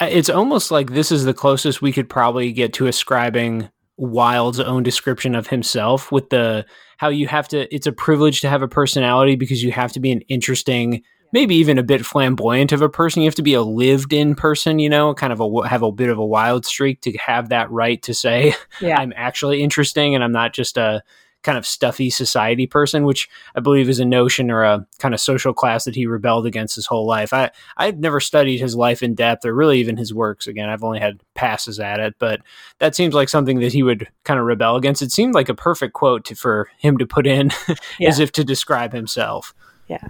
it's 0.00 0.30
almost 0.30 0.70
like 0.70 0.92
this 0.92 1.10
is 1.10 1.24
the 1.24 1.34
closest 1.34 1.82
we 1.82 1.92
could 1.92 2.08
probably 2.08 2.52
get 2.52 2.72
to 2.74 2.86
ascribing 2.86 3.70
Wilde's 3.96 4.60
own 4.60 4.84
description 4.84 5.34
of 5.34 5.48
himself 5.48 6.12
with 6.12 6.30
the 6.30 6.64
how 6.98 7.08
you 7.08 7.26
have 7.26 7.48
to 7.48 7.74
it's 7.74 7.86
a 7.86 7.92
privilege 7.92 8.42
to 8.42 8.48
have 8.48 8.62
a 8.62 8.68
personality 8.68 9.36
because 9.36 9.62
you 9.62 9.72
have 9.72 9.92
to 9.92 10.00
be 10.00 10.12
an 10.12 10.20
interesting 10.22 11.02
maybe 11.32 11.54
even 11.54 11.78
a 11.78 11.82
bit 11.82 12.04
flamboyant 12.04 12.72
of 12.72 12.82
a 12.82 12.88
person 12.88 13.22
you 13.22 13.28
have 13.28 13.34
to 13.34 13.42
be 13.42 13.54
a 13.54 13.62
lived 13.62 14.12
in 14.12 14.34
person 14.34 14.78
you 14.78 14.88
know 14.88 15.14
kind 15.14 15.32
of 15.32 15.40
a 15.40 15.68
have 15.68 15.82
a 15.82 15.90
bit 15.90 16.10
of 16.10 16.18
a 16.18 16.26
wild 16.26 16.66
streak 16.66 17.00
to 17.00 17.16
have 17.16 17.48
that 17.48 17.70
right 17.70 18.02
to 18.02 18.12
say 18.12 18.54
yeah. 18.80 18.96
i'm 19.00 19.12
actually 19.16 19.62
interesting 19.62 20.14
and 20.14 20.22
i'm 20.22 20.32
not 20.32 20.52
just 20.52 20.76
a 20.76 21.02
kind 21.42 21.56
of 21.56 21.66
stuffy 21.66 22.10
society 22.10 22.66
person, 22.66 23.04
which 23.04 23.28
I 23.54 23.60
believe 23.60 23.88
is 23.88 24.00
a 24.00 24.04
notion 24.04 24.50
or 24.50 24.64
a 24.64 24.86
kind 24.98 25.14
of 25.14 25.20
social 25.20 25.54
class 25.54 25.84
that 25.84 25.94
he 25.94 26.06
rebelled 26.06 26.46
against 26.46 26.74
his 26.74 26.86
whole 26.86 27.06
life. 27.06 27.32
I 27.32 27.50
I've 27.76 27.98
never 27.98 28.20
studied 28.20 28.58
his 28.58 28.74
life 28.74 29.02
in 29.02 29.14
depth 29.14 29.44
or 29.44 29.54
really 29.54 29.78
even 29.78 29.96
his 29.96 30.12
works. 30.12 30.46
Again, 30.46 30.68
I've 30.68 30.84
only 30.84 30.98
had 30.98 31.20
passes 31.34 31.78
at 31.78 32.00
it, 32.00 32.14
but 32.18 32.40
that 32.78 32.94
seems 32.94 33.14
like 33.14 33.28
something 33.28 33.60
that 33.60 33.72
he 33.72 33.82
would 33.82 34.08
kind 34.24 34.40
of 34.40 34.46
rebel 34.46 34.76
against. 34.76 35.02
It 35.02 35.12
seemed 35.12 35.34
like 35.34 35.48
a 35.48 35.54
perfect 35.54 35.94
quote 35.94 36.24
to, 36.26 36.34
for 36.34 36.68
him 36.78 36.98
to 36.98 37.06
put 37.06 37.26
in 37.26 37.50
yeah. 37.98 38.08
as 38.08 38.18
if 38.18 38.32
to 38.32 38.44
describe 38.44 38.92
himself. 38.92 39.54
Yeah. 39.88 40.08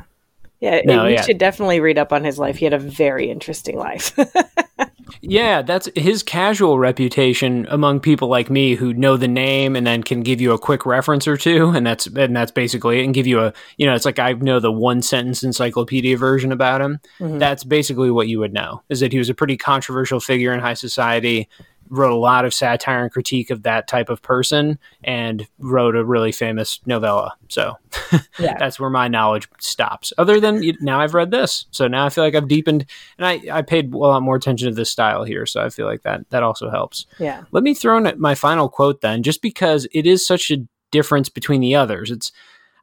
Yeah, 0.61 0.81
no, 0.85 1.07
you 1.07 1.15
yeah. 1.15 1.23
should 1.23 1.39
definitely 1.39 1.79
read 1.79 1.99
up 1.99 2.13
on 2.13 2.25
his 2.25 2.37
life. 2.37 2.57
He 2.57 2.65
had 2.65 2.75
a 2.75 2.81
very 2.81 3.31
interesting 3.31 3.77
life. 3.77 4.19
yeah, 5.21 5.63
that's 5.63 5.89
his 5.95 6.23
casual 6.23 6.79
reputation 6.79 7.67
among 7.71 8.01
people 8.01 8.29
like 8.29 8.51
me 8.51 8.75
who 8.75 8.93
know 8.95 9.17
the 9.17 9.29
name 9.29 9.77
and 9.77 9.87
then 9.87 10.03
can 10.03 10.23
give 10.23 10.41
you 10.41 10.53
a 10.53 10.59
quick 10.59 10.87
reference 10.87 11.27
or 11.27 11.37
two, 11.37 11.71
and 11.71 11.87
that's 11.87 12.07
and 12.07 12.37
that's 12.37 12.53
basically 12.53 13.01
it. 13.01 13.05
And 13.05 13.15
give 13.15 13.27
you 13.27 13.41
a 13.41 13.53
you 13.77 13.87
know, 13.87 13.95
it's 13.95 14.05
like 14.05 14.19
I 14.19 14.33
know 14.33 14.61
the 14.61 14.73
one 14.73 15.03
sentence 15.03 15.43
encyclopedia 15.43 16.17
version 16.17 16.53
about 16.53 16.81
him. 16.81 17.01
Mm-hmm. 17.21 17.39
That's 17.39 17.65
basically 17.65 18.11
what 18.11 18.29
you 18.29 18.39
would 18.39 18.53
know 18.53 18.83
is 18.89 19.01
that 19.01 19.13
he 19.13 19.19
was 19.19 19.29
a 19.29 19.35
pretty 19.35 19.57
controversial 19.57 20.21
figure 20.21 20.53
in 20.53 20.61
high 20.61 20.75
society 20.75 21.49
wrote 21.91 22.13
a 22.13 22.17
lot 22.17 22.45
of 22.45 22.55
satire 22.55 23.03
and 23.03 23.13
critique 23.13 23.51
of 23.51 23.63
that 23.63 23.89
type 23.89 24.09
of 24.09 24.23
person 24.23 24.79
and 25.05 25.47
wrote 25.59 25.97
a 25.97 26.05
really 26.05 26.33
famous 26.33 26.81
novella. 26.87 27.35
So 27.49 27.75
yeah. 28.39 28.57
that's 28.59 28.79
where 28.79 28.91
my 28.91 29.09
knowledge 29.09 29.49
stops. 29.59 30.13
Other 30.19 30.41
than 30.41 30.63
now 30.81 31.01
I've 31.01 31.15
read 31.15 31.31
this. 31.31 31.67
So 31.71 31.89
now 31.89 32.07
I 32.07 32.09
feel 32.11 32.25
like 32.25 32.35
I've 32.35 32.49
deepened 32.49 32.87
and 33.19 33.27
I, 33.27 33.41
I 33.53 33.63
paid 33.63 33.93
a 33.93 33.97
lot 33.97 34.23
more 34.23 34.37
attention 34.37 34.69
to 34.69 34.75
this 34.75 34.91
style 34.91 35.25
here. 35.25 35.47
So 35.47 35.63
I 35.63 35.71
feel 35.71 35.87
like 35.87 36.03
that, 36.03 36.29
that 36.31 36.43
also 36.43 36.71
helps. 36.71 37.07
Yeah. 37.19 37.45
Let 37.51 37.63
me 37.63 37.75
throw 37.75 37.97
in 37.99 38.21
my 38.21 38.35
final 38.35 38.69
quote 38.69 39.01
then, 39.01 39.23
just 39.23 39.43
because 39.43 39.87
it 39.93 40.07
is 40.07 40.27
such 40.27 40.51
a 40.51 40.65
difference 40.91 41.29
between 41.29 41.61
the 41.61 41.75
others. 41.75 42.11
It's, 42.11 42.33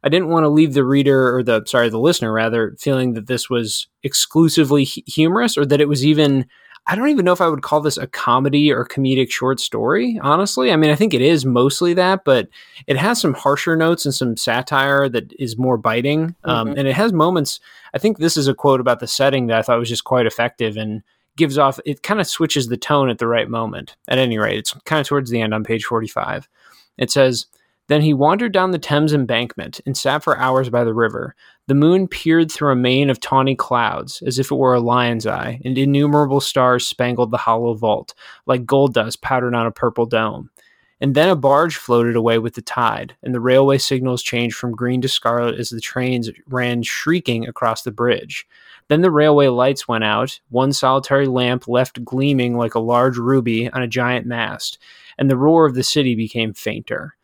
I 0.02 0.08
didn't 0.08 0.28
want 0.28 0.44
to 0.44 0.48
leave 0.48 0.74
the 0.74 0.84
reader 0.84 1.36
or 1.36 1.42
the, 1.42 1.64
sorry, 1.66 1.88
the 1.88 1.98
listener 1.98 2.32
rather 2.32 2.76
feeling 2.78 3.14
that 3.14 3.26
this 3.26 3.50
was 3.50 3.88
exclusively 4.02 4.84
humorous 4.84 5.58
or 5.58 5.66
that 5.66 5.80
it 5.80 5.88
was 5.88 6.06
even 6.06 6.46
I 6.88 6.94
don't 6.94 7.08
even 7.08 7.24
know 7.24 7.32
if 7.32 7.40
I 7.40 7.48
would 7.48 7.62
call 7.62 7.80
this 7.80 7.98
a 7.98 8.06
comedy 8.06 8.72
or 8.72 8.84
comedic 8.84 9.30
short 9.30 9.58
story, 9.58 10.20
honestly. 10.22 10.70
I 10.70 10.76
mean, 10.76 10.90
I 10.90 10.94
think 10.94 11.14
it 11.14 11.20
is 11.20 11.44
mostly 11.44 11.94
that, 11.94 12.24
but 12.24 12.48
it 12.86 12.96
has 12.96 13.20
some 13.20 13.34
harsher 13.34 13.74
notes 13.74 14.04
and 14.04 14.14
some 14.14 14.36
satire 14.36 15.08
that 15.08 15.32
is 15.38 15.58
more 15.58 15.76
biting. 15.76 16.36
Um, 16.44 16.68
mm-hmm. 16.68 16.70
Um, 16.70 16.78
and 16.78 16.86
it 16.86 16.94
has 16.94 17.12
moments. 17.12 17.58
I 17.92 17.98
think 17.98 18.18
this 18.18 18.36
is 18.36 18.46
a 18.46 18.54
quote 18.54 18.80
about 18.80 19.00
the 19.00 19.08
setting 19.08 19.48
that 19.48 19.58
I 19.58 19.62
thought 19.62 19.80
was 19.80 19.88
just 19.88 20.04
quite 20.04 20.26
effective 20.26 20.76
and 20.76 21.02
gives 21.36 21.58
off, 21.58 21.78
it 21.84 22.02
kind 22.02 22.20
of 22.20 22.26
switches 22.26 22.68
the 22.68 22.76
tone 22.76 23.10
at 23.10 23.18
the 23.18 23.26
right 23.26 23.48
moment. 23.48 23.96
At 24.08 24.18
any 24.18 24.38
rate, 24.38 24.58
it's 24.58 24.72
kind 24.84 25.00
of 25.00 25.06
towards 25.06 25.30
the 25.30 25.40
end 25.40 25.54
on 25.54 25.64
page 25.64 25.84
45. 25.84 26.48
It 26.98 27.10
says, 27.10 27.46
then 27.88 28.02
he 28.02 28.12
wandered 28.12 28.52
down 28.52 28.72
the 28.72 28.78
Thames 28.78 29.12
embankment 29.12 29.80
and 29.86 29.96
sat 29.96 30.24
for 30.24 30.36
hours 30.38 30.70
by 30.70 30.82
the 30.82 30.94
river. 30.94 31.34
The 31.68 31.74
moon 31.74 32.08
peered 32.08 32.50
through 32.50 32.72
a 32.72 32.76
mane 32.76 33.10
of 33.10 33.20
tawny 33.20 33.54
clouds, 33.54 34.22
as 34.26 34.38
if 34.38 34.50
it 34.50 34.56
were 34.56 34.74
a 34.74 34.80
lion's 34.80 35.26
eye, 35.26 35.60
and 35.64 35.78
innumerable 35.78 36.40
stars 36.40 36.86
spangled 36.86 37.30
the 37.30 37.36
hollow 37.36 37.74
vault, 37.74 38.14
like 38.46 38.66
gold 38.66 38.94
dust 38.94 39.22
powdered 39.22 39.54
on 39.54 39.66
a 39.66 39.72
purple 39.72 40.06
dome. 40.06 40.50
And 41.00 41.14
then 41.14 41.28
a 41.28 41.36
barge 41.36 41.76
floated 41.76 42.16
away 42.16 42.38
with 42.38 42.54
the 42.54 42.62
tide, 42.62 43.14
and 43.22 43.34
the 43.34 43.40
railway 43.40 43.78
signals 43.78 44.22
changed 44.22 44.56
from 44.56 44.72
green 44.72 45.02
to 45.02 45.08
scarlet 45.08 45.60
as 45.60 45.68
the 45.68 45.80
trains 45.80 46.30
ran 46.48 46.82
shrieking 46.82 47.46
across 47.46 47.82
the 47.82 47.92
bridge. 47.92 48.46
Then 48.88 49.02
the 49.02 49.10
railway 49.10 49.48
lights 49.48 49.86
went 49.86 50.04
out, 50.04 50.40
one 50.48 50.72
solitary 50.72 51.26
lamp 51.26 51.68
left 51.68 52.04
gleaming 52.04 52.56
like 52.56 52.74
a 52.74 52.80
large 52.80 53.18
ruby 53.18 53.70
on 53.70 53.82
a 53.82 53.88
giant 53.88 54.26
mast, 54.26 54.78
and 55.18 55.30
the 55.30 55.36
roar 55.36 55.66
of 55.66 55.74
the 55.74 55.82
city 55.82 56.14
became 56.14 56.54
fainter. 56.54 57.16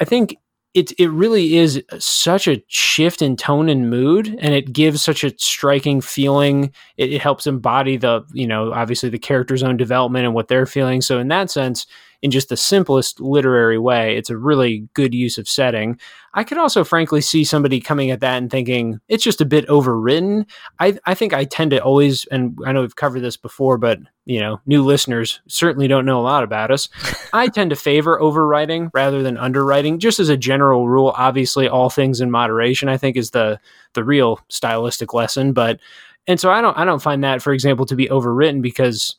I 0.00 0.04
think 0.04 0.36
it 0.74 0.92
it 0.98 1.08
really 1.08 1.56
is 1.56 1.82
such 1.98 2.46
a 2.46 2.62
shift 2.68 3.22
in 3.22 3.36
tone 3.36 3.68
and 3.68 3.90
mood, 3.90 4.36
and 4.40 4.54
it 4.54 4.72
gives 4.72 5.02
such 5.02 5.24
a 5.24 5.36
striking 5.38 6.00
feeling. 6.00 6.72
It, 6.96 7.14
it 7.14 7.22
helps 7.22 7.46
embody 7.46 7.96
the 7.96 8.24
you 8.32 8.46
know 8.46 8.72
obviously 8.72 9.08
the 9.08 9.18
character's 9.18 9.62
own 9.62 9.76
development 9.76 10.24
and 10.26 10.34
what 10.34 10.48
they're 10.48 10.66
feeling. 10.66 11.00
So 11.00 11.18
in 11.18 11.28
that 11.28 11.50
sense, 11.50 11.86
in 12.22 12.30
just 12.30 12.48
the 12.48 12.56
simplest 12.56 13.20
literary 13.20 13.78
way. 13.78 14.16
It's 14.16 14.30
a 14.30 14.36
really 14.36 14.88
good 14.94 15.14
use 15.14 15.38
of 15.38 15.48
setting. 15.48 15.98
I 16.34 16.44
could 16.44 16.58
also, 16.58 16.84
frankly, 16.84 17.20
see 17.20 17.44
somebody 17.44 17.80
coming 17.80 18.10
at 18.10 18.20
that 18.20 18.38
and 18.38 18.50
thinking 18.50 19.00
it's 19.08 19.24
just 19.24 19.40
a 19.40 19.46
bit 19.46 19.66
overwritten. 19.68 20.48
I, 20.80 20.98
I 21.06 21.14
think 21.14 21.32
I 21.32 21.44
tend 21.44 21.70
to 21.70 21.82
always, 21.82 22.24
and 22.26 22.58
I 22.66 22.72
know 22.72 22.80
we've 22.80 22.96
covered 22.96 23.20
this 23.20 23.36
before, 23.36 23.78
but 23.78 24.00
you 24.24 24.40
know, 24.40 24.60
new 24.66 24.84
listeners 24.84 25.40
certainly 25.46 25.88
don't 25.88 26.04
know 26.04 26.20
a 26.20 26.22
lot 26.22 26.44
about 26.44 26.70
us. 26.70 26.88
I 27.32 27.48
tend 27.54 27.70
to 27.70 27.76
favor 27.76 28.18
overwriting 28.20 28.90
rather 28.92 29.22
than 29.22 29.38
underwriting, 29.38 29.98
just 29.98 30.20
as 30.20 30.28
a 30.28 30.36
general 30.36 30.88
rule. 30.88 31.14
Obviously, 31.16 31.66
all 31.68 31.88
things 31.88 32.20
in 32.20 32.30
moderation, 32.30 32.88
I 32.88 32.98
think, 32.98 33.16
is 33.16 33.30
the 33.30 33.58
the 33.94 34.04
real 34.04 34.40
stylistic 34.48 35.14
lesson. 35.14 35.54
But 35.54 35.80
and 36.26 36.38
so 36.38 36.50
I 36.50 36.60
don't 36.60 36.76
I 36.76 36.84
don't 36.84 37.02
find 37.02 37.24
that, 37.24 37.40
for 37.40 37.54
example, 37.54 37.86
to 37.86 37.96
be 37.96 38.08
overwritten 38.08 38.60
because 38.60 39.16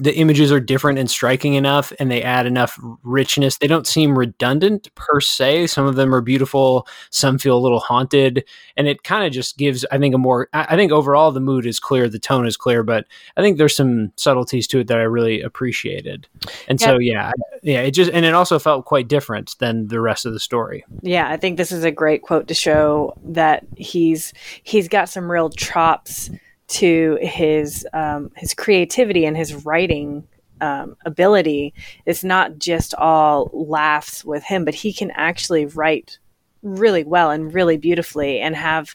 the 0.00 0.16
images 0.16 0.50
are 0.50 0.60
different 0.60 0.98
and 0.98 1.10
striking 1.10 1.54
enough 1.54 1.92
and 2.00 2.10
they 2.10 2.22
add 2.22 2.46
enough 2.46 2.78
richness. 3.02 3.58
They 3.58 3.66
don't 3.66 3.86
seem 3.86 4.18
redundant 4.18 4.92
per 4.94 5.20
se. 5.20 5.68
Some 5.68 5.86
of 5.86 5.96
them 5.96 6.14
are 6.14 6.22
beautiful, 6.22 6.86
some 7.10 7.38
feel 7.38 7.56
a 7.56 7.60
little 7.60 7.80
haunted, 7.80 8.44
and 8.76 8.88
it 8.88 9.02
kind 9.02 9.26
of 9.26 9.32
just 9.32 9.58
gives, 9.58 9.84
I 9.92 9.98
think, 9.98 10.14
a 10.14 10.18
more, 10.18 10.48
I 10.54 10.74
think 10.76 10.90
overall 10.90 11.30
the 11.32 11.40
mood 11.40 11.66
is 11.66 11.78
clear, 11.78 12.08
the 12.08 12.18
tone 12.18 12.46
is 12.46 12.56
clear, 12.56 12.82
but 12.82 13.06
I 13.36 13.42
think 13.42 13.58
there's 13.58 13.76
some 13.76 14.12
subtleties 14.16 14.66
to 14.68 14.80
it 14.80 14.86
that 14.86 14.98
I 14.98 15.02
really 15.02 15.42
appreciated. 15.42 16.26
And 16.66 16.80
so, 16.80 16.98
yeah, 16.98 17.32
yeah, 17.62 17.80
it 17.82 17.90
just, 17.90 18.10
and 18.12 18.24
it 18.24 18.34
also 18.34 18.58
felt 18.58 18.86
quite 18.86 19.08
different 19.08 19.56
than 19.58 19.88
the 19.88 20.00
rest 20.00 20.24
of 20.24 20.32
the 20.32 20.40
story. 20.40 20.84
Yeah, 21.02 21.28
I 21.28 21.36
think 21.36 21.58
this 21.58 21.72
is 21.72 21.84
a 21.84 21.90
great 21.90 22.22
quote 22.22 22.48
to 22.48 22.54
show 22.54 23.14
that 23.24 23.66
he's, 23.76 24.32
he's 24.62 24.88
got 24.88 25.08
some 25.10 25.30
real 25.30 25.50
chops 25.50 26.30
to 26.70 27.18
his 27.20 27.86
um, 27.92 28.30
his 28.36 28.54
creativity 28.54 29.24
and 29.24 29.36
his 29.36 29.66
writing 29.66 30.26
um, 30.60 30.96
ability. 31.04 31.74
It's 32.06 32.22
not 32.22 32.58
just 32.58 32.94
all 32.94 33.50
laughs 33.52 34.24
with 34.24 34.44
him, 34.44 34.64
but 34.64 34.74
he 34.74 34.92
can 34.92 35.10
actually 35.12 35.66
write 35.66 36.18
really 36.62 37.04
well 37.04 37.30
and 37.30 37.52
really 37.52 37.76
beautifully, 37.76 38.40
and 38.40 38.54
have 38.54 38.94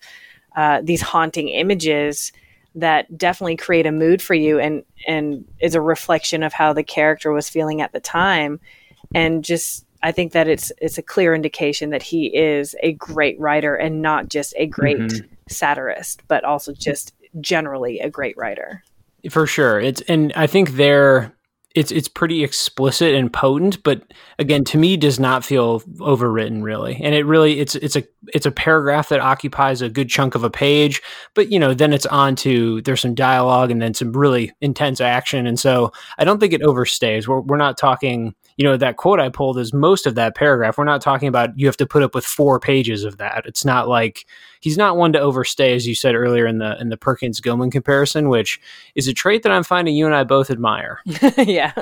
uh, 0.55 0.81
these 0.83 1.01
haunting 1.01 1.49
images 1.49 2.31
that 2.75 3.17
definitely 3.17 3.57
create 3.57 3.85
a 3.85 3.91
mood 3.91 4.21
for 4.21 4.35
you, 4.35 4.57
and 4.57 4.83
and 5.05 5.45
is 5.59 5.75
a 5.75 5.81
reflection 5.81 6.43
of 6.43 6.53
how 6.53 6.71
the 6.71 6.83
character 6.83 7.31
was 7.33 7.49
feeling 7.49 7.81
at 7.81 7.91
the 7.91 7.99
time, 7.99 8.59
and 9.13 9.43
just 9.43 9.85
I 10.01 10.13
think 10.13 10.31
that 10.31 10.47
it's 10.47 10.71
it's 10.77 10.97
a 10.97 11.03
clear 11.03 11.35
indication 11.35 11.89
that 11.89 12.03
he 12.03 12.27
is 12.27 12.73
a 12.81 12.93
great 12.93 13.37
writer 13.37 13.75
and 13.75 14.01
not 14.01 14.29
just 14.29 14.53
a 14.55 14.65
great 14.65 14.97
mm-hmm. 14.97 15.25
satirist, 15.49 16.21
but 16.29 16.45
also 16.45 16.71
just 16.71 17.13
generally 17.41 17.99
a 17.99 18.09
great 18.09 18.35
writer. 18.37 18.83
For 19.29 19.47
sure. 19.47 19.79
It's 19.79 20.01
and 20.01 20.31
I 20.35 20.47
think 20.47 20.71
they're 20.71 21.35
it's 21.75 21.91
it's 21.91 22.07
pretty 22.07 22.41
explicit 22.43 23.13
and 23.13 23.31
potent, 23.31 23.83
but 23.83 24.01
again, 24.39 24.63
to 24.63 24.77
me, 24.77 24.95
does 24.95 25.19
not 25.19 25.43
feel 25.43 25.81
overwritten 25.99 26.63
really. 26.63 26.95
And 27.03 27.13
it 27.13 27.25
really 27.25 27.59
it's 27.59 27.75
it's 27.75 27.97
a 27.97 28.03
it's 28.27 28.45
a 28.45 28.51
paragraph 28.51 29.09
that 29.09 29.19
occupies 29.19 29.81
a 29.81 29.89
good 29.89 30.09
chunk 30.09 30.35
of 30.35 30.43
a 30.45 30.49
page, 30.49 31.01
but 31.33 31.51
you 31.51 31.59
know, 31.59 31.73
then 31.73 31.91
it's 31.91 32.05
on 32.05 32.37
to 32.37 32.81
there's 32.83 33.01
some 33.01 33.13
dialogue 33.13 33.71
and 33.71 33.81
then 33.81 33.93
some 33.93 34.13
really 34.13 34.53
intense 34.61 35.01
action, 35.01 35.45
and 35.45 35.59
so 35.59 35.91
I 36.17 36.23
don't 36.23 36.39
think 36.39 36.53
it 36.53 36.61
overstays. 36.61 37.27
We're 37.27 37.41
we're 37.41 37.57
not 37.57 37.77
talking 37.77 38.33
you 38.57 38.63
know 38.63 38.77
that 38.77 38.97
quote 38.97 39.19
I 39.19 39.29
pulled 39.29 39.57
is 39.57 39.73
most 39.73 40.05
of 40.05 40.15
that 40.15 40.35
paragraph. 40.35 40.77
We're 40.77 40.85
not 40.85 41.01
talking 41.01 41.27
about 41.27 41.57
you 41.57 41.65
have 41.65 41.77
to 41.77 41.85
put 41.85 42.03
up 42.03 42.15
with 42.15 42.25
four 42.25 42.59
pages 42.59 43.03
of 43.03 43.17
that. 43.17 43.43
It's 43.45 43.65
not 43.65 43.87
like 43.87 44.25
he's 44.61 44.77
not 44.77 44.97
one 44.97 45.11
to 45.13 45.19
overstay, 45.19 45.75
as 45.75 45.85
you 45.85 45.95
said 45.95 46.15
earlier 46.15 46.47
in 46.47 46.59
the 46.59 46.79
in 46.79 46.89
the 46.89 46.97
Perkins 46.97 47.41
Gilman 47.41 47.71
comparison, 47.71 48.29
which 48.29 48.59
is 48.95 49.07
a 49.07 49.13
trait 49.13 49.43
that 49.43 49.51
I'm 49.51 49.63
finding 49.63 49.95
you 49.95 50.05
and 50.05 50.15
I 50.15 50.23
both 50.23 50.49
admire. 50.49 51.01
yeah, 51.37 51.73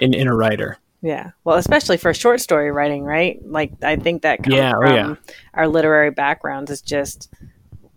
in 0.00 0.14
in 0.14 0.28
a 0.28 0.34
writer. 0.34 0.78
Yeah, 1.02 1.30
well, 1.44 1.56
especially 1.56 1.96
for 1.96 2.12
short 2.12 2.40
story 2.40 2.70
writing, 2.70 3.04
right? 3.04 3.40
Like 3.44 3.72
I 3.82 3.96
think 3.96 4.22
that 4.22 4.42
comes 4.42 4.54
yeah, 4.54 4.74
oh, 4.76 4.80
from 4.80 4.94
yeah. 4.94 5.14
our 5.54 5.66
literary 5.66 6.10
backgrounds 6.10 6.70
is 6.70 6.82
just 6.82 7.32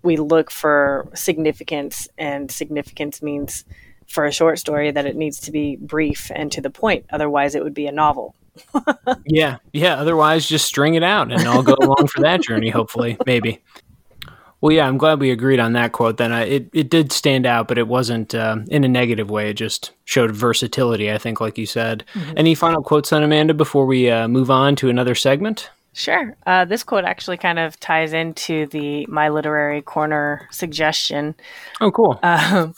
we 0.04 0.18
look 0.18 0.50
for 0.50 1.10
significance, 1.14 2.08
and 2.18 2.50
significance 2.50 3.22
means 3.22 3.66
for 4.08 4.26
a 4.26 4.32
short 4.32 4.60
story 4.60 4.92
that 4.92 5.06
it 5.06 5.16
needs 5.16 5.40
to 5.42 5.52
be 5.52 5.78
brief 5.78 6.32
and 6.34 6.52
to 6.52 6.62
the 6.62 6.70
point. 6.70 7.06
Otherwise, 7.12 7.56
it 7.56 7.64
would 7.64 7.74
be 7.74 7.88
a 7.88 7.92
novel. 7.92 8.36
yeah, 9.26 9.58
yeah. 9.72 9.96
Otherwise, 9.96 10.48
just 10.48 10.66
string 10.66 10.96
it 10.96 11.04
out, 11.04 11.32
and 11.32 11.42
I'll 11.48 11.64
go 11.64 11.76
along 11.82 12.08
for 12.08 12.22
that 12.22 12.42
journey. 12.42 12.70
Hopefully, 12.70 13.18
maybe. 13.26 13.62
Well, 14.62 14.72
yeah, 14.72 14.88
I'm 14.88 14.98
glad 14.98 15.20
we 15.20 15.32
agreed 15.32 15.60
on 15.60 15.74
that 15.74 15.92
quote. 15.92 16.18
Then 16.18 16.32
I, 16.32 16.44
it 16.44 16.70
it 16.72 16.90
did 16.90 17.12
stand 17.12 17.46
out, 17.46 17.68
but 17.68 17.78
it 17.78 17.88
wasn't 17.88 18.34
uh, 18.34 18.58
in 18.68 18.84
a 18.84 18.88
negative 18.88 19.30
way. 19.30 19.50
It 19.50 19.56
just 19.56 19.92
showed 20.06 20.32
versatility. 20.32 21.12
I 21.12 21.18
think, 21.18 21.42
like 21.42 21.58
you 21.58 21.66
said. 21.66 22.06
Mm-hmm. 22.14 22.34
Any 22.38 22.56
final 22.56 22.82
quotes 22.82 23.12
on 23.12 23.24
Amanda 23.24 23.54
before 23.54 23.86
we 23.86 24.10
uh, 24.10 24.28
move 24.28 24.50
on 24.50 24.76
to 24.78 24.90
another 24.90 25.16
segment? 25.16 25.70
Sure. 25.94 26.36
Uh, 26.48 26.66
this 26.66 26.84
quote 26.84 27.04
actually 27.04 27.38
kind 27.38 27.60
of 27.60 27.80
ties 27.80 28.14
into 28.14 28.66
the 28.68 29.06
my 29.08 29.30
literary 29.30 29.82
corner 29.82 30.48
suggestion. 30.52 31.36
Oh, 31.82 31.92
cool. 31.92 32.20
Um, 32.24 32.74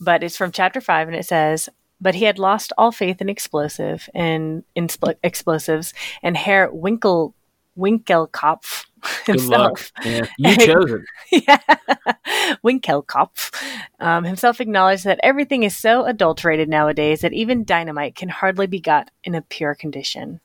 but 0.00 0.22
it's 0.22 0.36
from 0.36 0.52
chapter 0.52 0.80
five, 0.80 1.08
and 1.08 1.16
it 1.16 1.26
says, 1.26 1.68
"But 2.00 2.14
he 2.14 2.24
had 2.24 2.38
lost 2.38 2.72
all 2.78 2.92
faith 2.92 3.20
in 3.20 3.28
explosive 3.28 4.08
and 4.14 4.64
in 4.74 4.88
explosives, 5.22 5.94
and 6.22 6.36
Herr 6.36 6.70
Winckel 6.70 7.34
Winckelkopf 7.78 8.86
himself. 9.26 9.92
Yeah, 10.04 10.26
you 10.38 10.56
chose 10.66 10.92
it. 10.92 11.44
yeah. 11.46 12.56
Winckelkopf 12.64 13.54
um, 14.00 14.24
himself 14.24 14.60
acknowledged 14.60 15.04
that 15.04 15.20
everything 15.22 15.62
is 15.62 15.76
so 15.76 16.04
adulterated 16.04 16.68
nowadays 16.68 17.20
that 17.20 17.32
even 17.32 17.64
dynamite 17.64 18.16
can 18.16 18.28
hardly 18.28 18.66
be 18.66 18.80
got 18.80 19.10
in 19.24 19.34
a 19.34 19.42
pure 19.42 19.74
condition. 19.74 20.40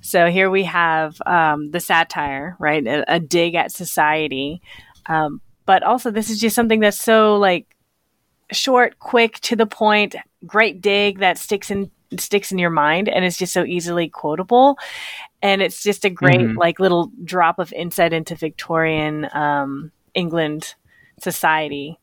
So 0.00 0.28
here 0.28 0.50
we 0.50 0.64
have 0.64 1.20
um, 1.26 1.70
the 1.70 1.80
satire, 1.80 2.56
right? 2.58 2.84
A, 2.86 3.14
a, 3.14 3.20
dig 3.20 3.54
at 3.54 3.70
society. 3.70 4.62
Um, 5.06 5.40
but 5.66 5.82
also, 5.82 6.10
this 6.10 6.30
is 6.30 6.40
just 6.40 6.56
something 6.56 6.80
that's 6.80 7.00
so 7.00 7.36
like 7.36 7.66
short, 8.52 8.98
quick, 8.98 9.40
to 9.40 9.56
the 9.56 9.66
point, 9.66 10.16
great 10.46 10.80
dig 10.80 11.18
that 11.18 11.38
sticks 11.38 11.70
in 11.70 11.90
sticks 12.18 12.50
in 12.50 12.58
your 12.58 12.70
mind 12.70 13.08
and 13.08 13.24
it's 13.24 13.36
just 13.36 13.52
so 13.52 13.64
easily 13.64 14.08
quotable 14.08 14.76
and 15.42 15.62
it's 15.62 15.82
just 15.82 16.04
a 16.04 16.10
great 16.10 16.40
mm-hmm. 16.40 16.58
like 16.58 16.80
little 16.80 17.12
drop 17.24 17.60
of 17.60 17.72
insight 17.72 18.12
into 18.12 18.34
Victorian 18.34 19.28
um, 19.32 19.92
England 20.14 20.74
society 21.20 22.00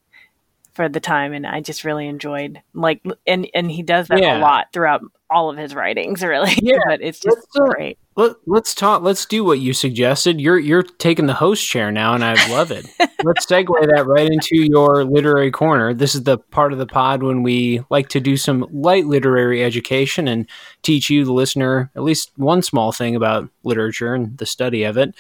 for 0.74 0.88
the 0.88 1.00
time 1.00 1.34
and 1.34 1.46
I 1.46 1.60
just 1.60 1.84
really 1.84 2.08
enjoyed 2.08 2.62
like 2.74 3.02
and 3.26 3.50
and 3.54 3.70
he 3.70 3.84
does 3.84 4.08
that 4.08 4.22
yeah. 4.22 4.38
a 4.38 4.40
lot 4.40 4.68
throughout 4.72 5.02
all 5.30 5.50
of 5.50 5.58
his 5.58 5.76
writings 5.76 6.24
really. 6.24 6.54
Yeah. 6.62 6.78
But 6.88 7.02
it's 7.02 7.20
just 7.20 7.36
let's, 7.36 7.58
uh, 7.60 7.66
great. 7.74 8.00
let, 8.16 8.36
us 8.56 8.74
talk 8.74 9.02
let's 9.02 9.26
do 9.26 9.44
what 9.44 9.60
you 9.60 9.74
suggested. 9.74 10.40
You're 10.40 10.60
you're 10.60 10.84
taking 10.84 11.26
the 11.26 11.34
host 11.34 11.68
chair 11.68 11.92
now 11.92 12.14
and 12.14 12.24
I 12.24 12.34
love 12.50 12.72
it. 12.72 12.88
Let's 13.24 13.48
segue 13.48 13.68
that 13.68 14.06
right 14.06 14.30
into 14.30 14.56
your 14.56 15.04
literary 15.04 15.50
corner. 15.50 15.92
This 15.92 16.14
is 16.14 16.24
the 16.24 16.38
part 16.38 16.72
of 16.72 16.78
the 16.78 16.86
pod 16.86 17.24
when 17.24 17.42
we 17.42 17.84
like 17.90 18.10
to 18.10 18.20
do 18.20 18.38
some 18.38 18.68
light 18.72 19.08
literary 19.08 19.64
education 19.64 20.28
and 20.28 20.48
teach 20.84 21.10
you 21.10 21.26
the 21.26 21.34
listener 21.34 21.90
at 21.96 22.04
least 22.04 22.32
one 22.36 22.62
small 22.62 22.92
thing 22.92 23.16
about 23.16 23.50
literature 23.64 24.14
and 24.14 24.38
the 24.38 24.46
study 24.46 24.84
of 24.84 24.98
it. 24.98 25.16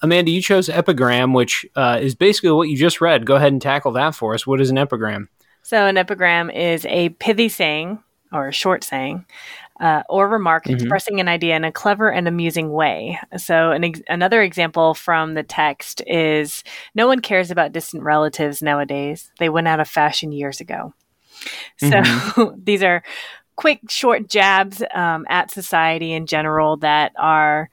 Amanda, 0.00 0.30
you 0.30 0.42
chose 0.42 0.68
epigram, 0.68 1.34
which 1.34 1.64
uh, 1.76 1.98
is 2.00 2.14
basically 2.14 2.50
what 2.52 2.68
you 2.68 2.76
just 2.76 3.00
read. 3.00 3.26
Go 3.26 3.36
ahead 3.36 3.52
and 3.52 3.62
tackle 3.62 3.92
that 3.92 4.14
for 4.14 4.34
us. 4.34 4.46
What 4.46 4.60
is 4.60 4.70
an 4.70 4.78
epigram? 4.78 5.28
So, 5.62 5.86
an 5.86 5.96
epigram 5.96 6.50
is 6.50 6.84
a 6.86 7.10
pithy 7.10 7.48
saying 7.48 8.02
or 8.32 8.48
a 8.48 8.52
short 8.52 8.84
saying 8.84 9.24
uh, 9.82 10.02
or 10.08 10.28
remark 10.28 10.64
mm-hmm. 10.64 10.74
expressing 10.74 11.20
an 11.20 11.28
idea 11.28 11.56
in 11.56 11.64
a 11.64 11.72
clever 11.72 12.10
and 12.10 12.28
amusing 12.28 12.70
way. 12.70 13.18
So, 13.36 13.72
an 13.72 13.84
ex- 13.84 14.02
another 14.08 14.40
example 14.40 14.94
from 14.94 15.34
the 15.34 15.42
text 15.42 16.02
is 16.06 16.62
No 16.94 17.08
one 17.08 17.20
cares 17.20 17.50
about 17.50 17.72
distant 17.72 18.04
relatives 18.04 18.62
nowadays. 18.62 19.30
They 19.40 19.48
went 19.48 19.68
out 19.68 19.80
of 19.80 19.88
fashion 19.88 20.30
years 20.30 20.60
ago. 20.60 20.94
So, 21.78 21.88
mm-hmm. 21.88 22.60
these 22.64 22.84
are 22.84 23.02
quick, 23.56 23.80
short 23.88 24.28
jabs 24.28 24.82
um, 24.94 25.26
at 25.28 25.50
society 25.50 26.12
in 26.12 26.26
general 26.26 26.76
that 26.78 27.12
are 27.18 27.68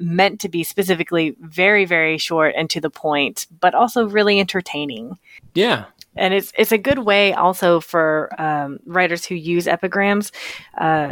meant 0.00 0.40
to 0.40 0.48
be 0.48 0.64
specifically 0.64 1.36
very 1.38 1.84
very 1.84 2.16
short 2.16 2.54
and 2.56 2.70
to 2.70 2.80
the 2.80 2.88
point 2.88 3.46
but 3.60 3.74
also 3.74 4.08
really 4.08 4.40
entertaining 4.40 5.18
yeah 5.54 5.84
and 6.16 6.34
it's 6.34 6.52
it's 6.56 6.72
a 6.72 6.78
good 6.78 7.00
way 7.00 7.32
also 7.32 7.80
for 7.80 8.30
um, 8.40 8.78
writers 8.86 9.24
who 9.24 9.34
use 9.34 9.66
epigrams 9.66 10.32
uh, 10.78 11.10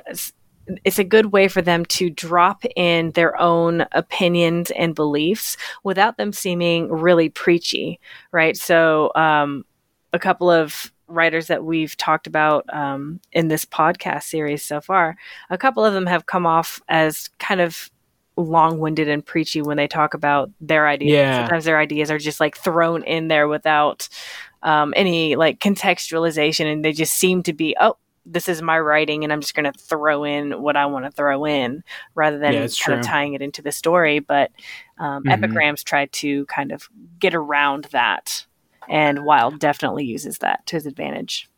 it's 0.85 0.99
a 0.99 1.05
good 1.05 1.27
way 1.27 1.49
for 1.49 1.63
them 1.63 1.85
to 1.87 2.11
drop 2.11 2.65
in 2.77 3.11
their 3.13 3.41
own 3.41 3.85
opinions 3.93 4.71
and 4.73 4.95
beliefs 4.95 5.57
without 5.83 6.17
them 6.17 6.33
seeming 6.33 6.91
really 6.91 7.29
preachy 7.29 7.99
right 8.33 8.57
so 8.57 9.11
um, 9.15 9.65
a 10.13 10.19
couple 10.19 10.51
of 10.51 10.93
writers 11.09 11.49
that 11.49 11.65
we've 11.65 11.97
talked 11.97 12.29
about 12.29 12.65
um, 12.73 13.21
in 13.33 13.49
this 13.49 13.65
podcast 13.65 14.25
series 14.25 14.63
so 14.65 14.81
far 14.81 15.17
a 15.51 15.59
couple 15.59 15.85
of 15.85 15.93
them 15.93 16.07
have 16.07 16.27
come 16.27 16.47
off 16.47 16.81
as 16.89 17.29
kind 17.39 17.61
of 17.61 17.91
long-winded 18.37 19.09
and 19.09 19.25
preachy 19.25 19.61
when 19.61 19.77
they 19.77 19.87
talk 19.87 20.15
about 20.15 20.51
their 20.61 20.89
ideas. 20.89 21.13
Yeah. 21.13 21.43
Sometimes 21.43 21.65
their 21.65 21.79
ideas 21.79 22.11
are 22.11 22.19
just 22.19 22.41
like 22.41 22.57
thrown 22.57 23.03
in 23.05 23.29
there 23.29 23.49
without 23.49 24.09
um, 24.63 24.93
any 24.97 25.37
like 25.37 25.59
contextualization, 25.59 26.71
and 26.71 26.85
they 26.85 26.93
just 26.93 27.15
seem 27.15 27.43
to 27.45 27.53
be 27.53 27.77
oh. 27.81 27.97
This 28.27 28.51
is 28.51 28.61
my 28.61 28.79
writing, 28.79 29.25
and 29.25 29.33
I'm 29.33 29.41
just 29.41 29.55
going 29.55 29.73
to 29.73 29.77
throw 29.77 30.25
in 30.25 30.63
what 30.63 30.77
I 30.77 30.85
want 30.87 31.07
to 31.07 31.11
throw 31.11 31.47
in 31.47 31.83
rather 32.15 32.39
than 32.39 32.53
yeah, 32.53 32.61
kind 32.61 32.73
true. 32.73 32.95
of 32.97 33.03
tying 33.03 33.33
it 33.33 33.41
into 33.41 33.63
the 33.63 33.73
story. 33.73 34.19
But 34.19 34.53
um, 34.99 35.25
mm-hmm. 35.25 35.31
epigrams 35.31 35.83
try 35.83 36.05
to 36.07 36.45
kind 36.45 36.71
of 36.71 36.89
get 37.19 37.35
around 37.35 37.85
that, 37.93 38.45
and 38.91 39.25
Wilde 39.25 39.59
definitely 39.59 40.05
uses 40.05 40.39
that 40.39 40.65
to 40.67 40.77
his 40.77 40.85
advantage. 40.85 41.49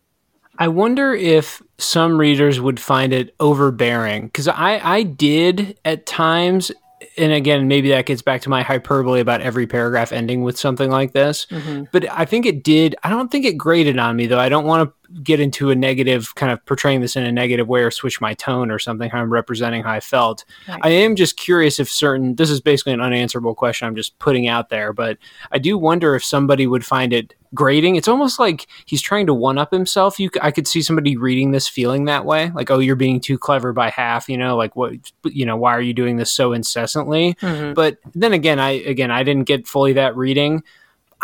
I 0.59 0.69
wonder 0.69 1.13
if 1.15 1.61
some 1.79 2.19
readers 2.19 2.61
would 2.61 2.79
find 2.79 3.13
it 3.13 3.35
overbearing 3.41 4.27
because 4.27 4.49
I, 4.49 4.79
I 4.79 5.03
did 5.03 5.79
at 5.85 6.07
times. 6.07 6.71
And 7.17 7.33
again, 7.33 7.69
maybe 7.69 7.91
that 7.91 8.07
gets 8.07 8.23
back 8.23 8.41
to 8.43 8.49
my 8.49 8.63
hyperbole 8.63 9.21
about 9.21 9.43
every 9.43 9.67
paragraph 9.67 10.13
ending 10.13 10.43
with 10.43 10.59
something 10.59 10.91
like 10.91 11.13
this. 11.13 11.47
Mm-hmm. 11.47 11.85
But 11.93 12.11
I 12.11 12.25
think 12.25 12.47
it 12.47 12.65
did. 12.65 12.95
I 13.03 13.11
don't 13.11 13.31
think 13.31 13.45
it 13.45 13.59
grated 13.59 13.99
on 13.99 14.17
me, 14.17 14.27
though. 14.27 14.39
I 14.39 14.49
don't 14.49 14.65
want 14.65 14.89
to 14.89 15.21
get 15.23 15.41
into 15.41 15.71
a 15.71 15.75
negative 15.75 16.35
kind 16.37 16.51
of 16.51 16.65
portraying 16.65 17.03
this 17.03 17.17
in 17.17 17.25
a 17.25 17.33
negative 17.33 17.69
way 17.69 17.83
or 17.83 17.91
switch 17.91 18.21
my 18.21 18.33
tone 18.35 18.71
or 18.71 18.79
something 18.79 19.11
how 19.11 19.21
I'm 19.21 19.31
representing 19.31 19.83
how 19.83 19.93
I 19.93 20.01
felt. 20.01 20.45
Right. 20.67 20.81
I 20.83 20.89
am 20.89 21.17
just 21.17 21.37
curious 21.37 21.79
if 21.79 21.91
certain 21.91 22.37
this 22.37 22.49
is 22.49 22.61
basically 22.61 22.95
an 22.95 23.03
unanswerable 23.03 23.55
question 23.55 23.87
I'm 23.87 23.97
just 23.97 24.19
putting 24.19 24.49
out 24.49 24.71
there, 24.71 24.95
but 24.95 25.19
I 25.51 25.59
do 25.59 25.77
wonder 25.77 26.15
if 26.15 26.25
somebody 26.25 26.67
would 26.67 26.85
find 26.85 27.13
it 27.13 27.35
grating. 27.55 27.97
It's 27.97 28.09
almost 28.09 28.39
like 28.39 28.67
he's 28.87 29.03
trying 29.03 29.27
to 29.27 29.35
one 29.35 29.59
up 29.59 29.73
himself. 29.73 30.19
You 30.19 30.31
I 30.41 30.51
could 30.51 30.67
see 30.67 30.83
somebody 30.83 31.17
reading 31.17 31.51
this 31.51 31.69
feeling 31.69 32.07
that 32.07 32.25
way, 32.25 32.51
like 32.55 32.71
oh 32.71 32.79
you're 32.79 32.97
being 32.97 33.21
too 33.21 33.39
clever 33.39 33.73
by 33.73 33.91
half, 33.91 34.29
you 34.29 34.37
know, 34.37 34.57
like 34.57 34.77
what 34.77 34.95
you 35.25 35.47
know, 35.47 35.57
why 35.57 35.73
are 35.73 35.83
you 35.83 35.95
doing 35.95 36.17
this 36.17 36.33
so 36.33 36.53
incessantly? 36.53 37.35
Mm-hmm. 37.35 37.75
But 37.75 37.99
then 38.15 38.33
again, 38.33 38.59
I 38.59 38.71
again 38.71 39.11
I 39.11 39.23
didn't 39.23 39.45
get 39.45 39.67
fully 39.67 39.93
that 39.95 40.17
reading. 40.17 40.63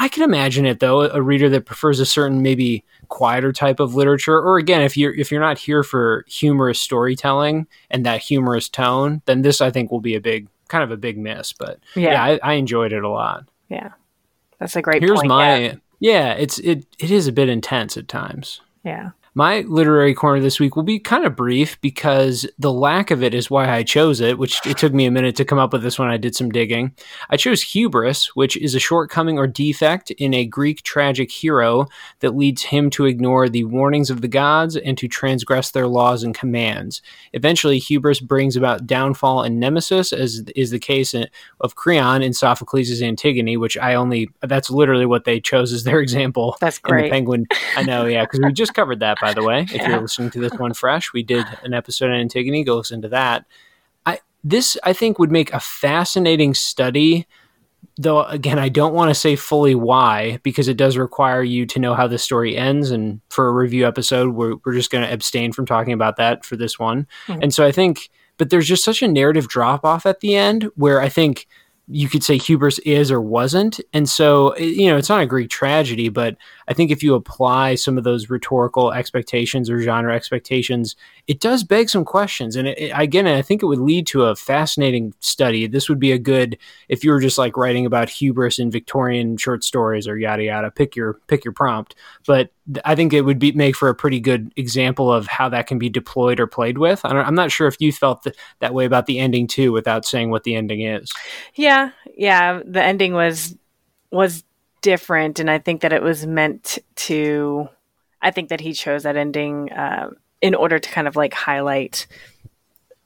I 0.01 0.07
can 0.07 0.23
imagine 0.23 0.64
it 0.64 0.79
though, 0.79 1.03
a 1.03 1.21
reader 1.21 1.49
that 1.49 1.67
prefers 1.67 1.99
a 1.99 2.07
certain 2.07 2.41
maybe 2.41 2.85
quieter 3.09 3.53
type 3.53 3.81
of 3.81 3.95
literature 3.95 4.38
or 4.38 4.59
again 4.59 4.83
if 4.83 4.97
you're 4.97 5.14
if 5.14 5.31
you're 5.31 5.41
not 5.41 5.59
here 5.59 5.83
for 5.83 6.25
humorous 6.29 6.79
storytelling 6.79 7.67
and 7.91 8.05
that 8.05 8.21
humorous 8.21 8.69
tone 8.69 9.23
then 9.25 9.43
this 9.43 9.61
i 9.61 9.71
think 9.71 9.91
will 9.91 10.01
be 10.01 10.14
a 10.14 10.21
big 10.21 10.47
kind 10.69 10.85
of 10.85 10.91
a 10.91 10.97
big 10.97 11.17
miss 11.17 11.53
but 11.53 11.81
yeah, 11.95 12.12
yeah 12.12 12.23
I, 12.23 12.41
I, 12.43 12.53
enjoyed 12.55 12.93
it 12.93 13.03
a 13.03 13.09
lot 13.09 13.49
yeah 13.71 13.93
that's 14.59 14.77
a 14.77 14.83
great 14.83 15.03
here's 15.03 15.21
point, 15.21 15.29
my 15.29 15.57
yeah. 15.57 15.75
Yeah 15.99 16.33
it's 16.35 16.59
it 16.61 16.87
it 16.99 17.11
is 17.11 17.27
a 17.27 17.33
bit 17.33 17.49
intense 17.49 17.97
at 17.97 18.09
times. 18.09 18.61
Yeah 18.85 19.11
My 19.38 19.61
literary 19.61 20.14
corner 20.14 20.40
this 20.40 20.59
week 20.59 20.74
will 20.74 20.83
be 20.83 20.98
kind 20.98 21.24
of 21.24 21.37
brief 21.37 21.81
because 21.81 22.44
the 22.59 22.72
lack 22.72 23.12
of 23.12 23.22
it 23.22 23.35
is 23.35 23.48
why 23.48 23.72
I 23.72 23.85
chose 23.85 24.20
it, 24.20 24.37
which 24.37 24.59
it 24.66 24.79
took 24.79 24.92
me 24.92 25.07
a 25.07 25.12
minute 25.12 25.37
to 25.37 25.44
come 25.44 25.61
up 25.61 25.72
with 25.72 25.85
this 25.85 25.96
when 25.96 26.09
I 26.09 26.16
did 26.16 26.35
some 26.35 26.51
digging. 26.51 26.92
I 27.31 27.37
chose 27.37 27.62
hubris, 27.62 28.35
which 28.35 28.57
is 28.57 28.74
a 28.74 28.81
shortcoming 28.81 29.38
or 29.38 29.46
defect 29.46 30.11
in 30.11 30.35
a 30.35 30.44
Greek 30.44 30.83
tragic 30.83 31.31
hero 31.31 31.87
that 32.18 32.35
leads 32.35 32.64
him 32.64 32.90
to 32.90 33.07
ignore 33.07 33.48
the 33.48 33.62
warnings 33.62 34.11
of 34.11 34.22
the 34.22 34.27
gods 34.27 34.74
and 34.74 34.98
to 34.98 35.07
transgress 35.07 35.70
their 35.70 35.87
laws 35.87 36.24
and 36.24 36.35
commands. 36.35 37.01
Eventually, 37.33 37.79
hubris 37.79 38.18
brings 38.18 38.57
about 38.57 38.88
downfall 38.88 39.44
and 39.44 39.61
nemesis, 39.61 40.12
as 40.12 40.42
is 40.57 40.72
the 40.72 40.81
case 40.81 41.14
of 41.61 41.77
Creon 41.77 42.22
in 42.22 42.33
Sophocles' 42.33 43.01
Antigone, 43.01 43.57
which 43.57 43.79
I 43.79 43.94
only, 43.94 44.31
that's 44.42 44.68
literally 44.68 45.07
what 45.07 45.27
they 45.27 45.38
chose 45.38 45.72
as 45.72 45.85
their 45.85 46.01
example. 46.01 46.57
That's 46.61 46.81
great. 46.81 47.12
Penguin. 47.12 47.46
I 47.77 47.85
know, 47.85 48.07
yeah, 48.07 48.24
because 48.24 48.40
we 48.40 48.53
just 48.53 48.74
covered 48.74 48.98
that, 48.98 49.16
by 49.20 49.28
the 49.35 49.43
way. 49.43 49.62
If 49.62 49.75
yeah. 49.75 49.91
you're 49.91 50.01
listening 50.01 50.31
to 50.31 50.41
this 50.41 50.53
one 50.53 50.75
fresh, 50.75 51.12
we 51.12 51.23
did 51.23 51.47
an 51.62 51.75
episode 51.75 52.11
on 52.11 52.17
Antigone. 52.17 52.64
Go 52.64 52.77
listen 52.77 53.03
to 53.03 53.09
that. 53.09 53.45
I 54.07 54.21
this 54.45 54.77
I 54.85 54.93
think 54.93 55.19
would 55.19 55.33
make 55.33 55.53
a 55.53 55.61
fascinating 55.61 56.55
study. 56.55 57.27
Though 57.97 58.25
again, 58.25 58.59
I 58.59 58.69
don't 58.69 58.95
want 58.95 59.11
to 59.11 59.14
say 59.14 59.35
fully 59.35 59.75
why 59.75 60.38
because 60.43 60.69
it 60.69 60.77
does 60.77 60.97
require 60.97 61.43
you 61.43 61.67
to 61.67 61.81
know 61.81 61.95
how 61.95 62.07
the 62.07 62.19
story 62.19 62.57
ends. 62.57 62.91
And 62.91 63.21
for 63.29 63.49
a 63.49 63.53
review 63.53 63.87
episode, 63.87 64.35
we're 64.35 64.57
we're 64.64 64.75
just 64.75 64.91
going 64.91 65.05
to 65.05 65.12
abstain 65.12 65.53
from 65.53 65.67
talking 65.67 65.93
about 65.93 66.17
that 66.17 66.45
for 66.45 66.57
this 66.57 66.79
one. 66.79 67.07
Mm-hmm. 67.27 67.43
And 67.43 67.55
so 67.55 67.67
I 67.67 67.73
think, 67.73 68.11
but 68.37 68.51
there's 68.51 68.69
just 68.69 68.85
such 68.85 69.03
a 69.03 69.09
narrative 69.09 69.49
drop 69.49 69.85
off 69.85 70.07
at 70.07 70.21
the 70.21 70.37
end 70.37 70.71
where 70.77 71.01
I 71.01 71.09
think 71.09 71.47
you 71.88 72.09
could 72.09 72.23
say 72.23 72.37
hubris 72.37 72.79
is 72.81 73.11
or 73.11 73.21
wasn't. 73.21 73.81
And 73.93 74.09
so, 74.09 74.57
you 74.59 74.87
know, 74.87 74.97
it's 74.97 75.09
not 75.09 75.23
a 75.23 75.27
Greek 75.27 75.49
tragedy, 75.49 76.09
but 76.09 76.37
I 76.68 76.74
think 76.74 76.90
if 76.90 77.02
you 77.02 77.14
apply 77.14 77.76
some 77.76 77.96
of 77.96 78.04
those 78.04 78.28
rhetorical 78.28 78.92
expectations 78.92 79.70
or 79.70 79.81
genre 79.81 80.14
expectations, 80.14 80.96
it 81.26 81.40
does 81.40 81.64
beg 81.64 81.88
some 81.88 82.04
questions. 82.04 82.57
And 82.57 82.68
it, 82.68 82.78
it, 82.78 82.92
again, 82.94 83.26
I 83.26 83.40
think 83.40 83.62
it 83.62 83.66
would 83.66 83.78
lead 83.78 84.07
to 84.09 84.24
a 84.24 84.37
fascinating 84.37 85.14
study. 85.20 85.66
This 85.66 85.88
would 85.88 85.98
be 85.98 86.12
a 86.12 86.18
good 86.18 86.59
if 86.88 87.02
you 87.02 87.11
were 87.11 87.20
just 87.20 87.38
like 87.38 87.57
writing 87.57 87.87
about 87.87 88.11
hubris 88.11 88.59
in 88.59 88.70
Victorian 88.70 89.38
short 89.38 89.64
stories 89.64 90.07
or 90.07 90.18
yada 90.18 90.44
yada. 90.44 90.70
Pick 90.70 90.94
your 90.94 91.14
pick 91.26 91.42
your 91.42 91.54
prompt. 91.54 91.94
But 92.26 92.50
I 92.85 92.94
think 92.94 93.14
it 93.14 93.22
would 93.22 93.38
be 93.38 93.52
make 93.52 93.74
for 93.74 93.88
a 93.88 93.94
pretty 93.94 94.20
good 94.20 94.52
example 94.57 95.11
of 95.11 95.26
how 95.26 95.48
that 95.48 95.66
can 95.66 95.78
be 95.78 95.88
deployed 95.88 96.38
or 96.38 96.46
played 96.46 96.76
with. 96.76 97.00
I 97.02 97.26
am 97.26 97.35
not 97.35 97.50
sure 97.50 97.66
if 97.66 97.81
you 97.81 97.92
felt 97.92 98.24
th- 98.24 98.37
that 98.61 98.74
way 98.74 98.85
about 98.85 99.07
the 99.07 99.18
ending 99.18 99.46
too, 99.46 99.72
without 99.72 100.04
saying 100.04 100.31
what 100.31 100.44
the 100.44 100.54
ending 100.54 100.83
is. 100.83 101.11
Yeah, 101.54 101.92
yeah. 102.14 102.61
The 102.62 102.83
ending 102.83 103.14
was 103.14 103.57
was 104.11 104.44
different, 104.81 105.38
and 105.38 105.51
I 105.51 105.59
think 105.59 105.83
that 105.83 105.93
it 105.93 106.03
was 106.03 106.27
meant 106.27 106.79
to. 106.97 107.69
I 108.21 108.31
think 108.31 108.49
that 108.49 108.61
he 108.61 108.73
chose 108.73 109.05
that 109.05 109.17
ending 109.17 109.71
uh, 109.73 110.11
in 110.41 110.55
order 110.55 110.79
to 110.79 110.91
kind 110.91 111.07
of 111.07 111.17
like 111.17 111.35
highlight 111.35 112.07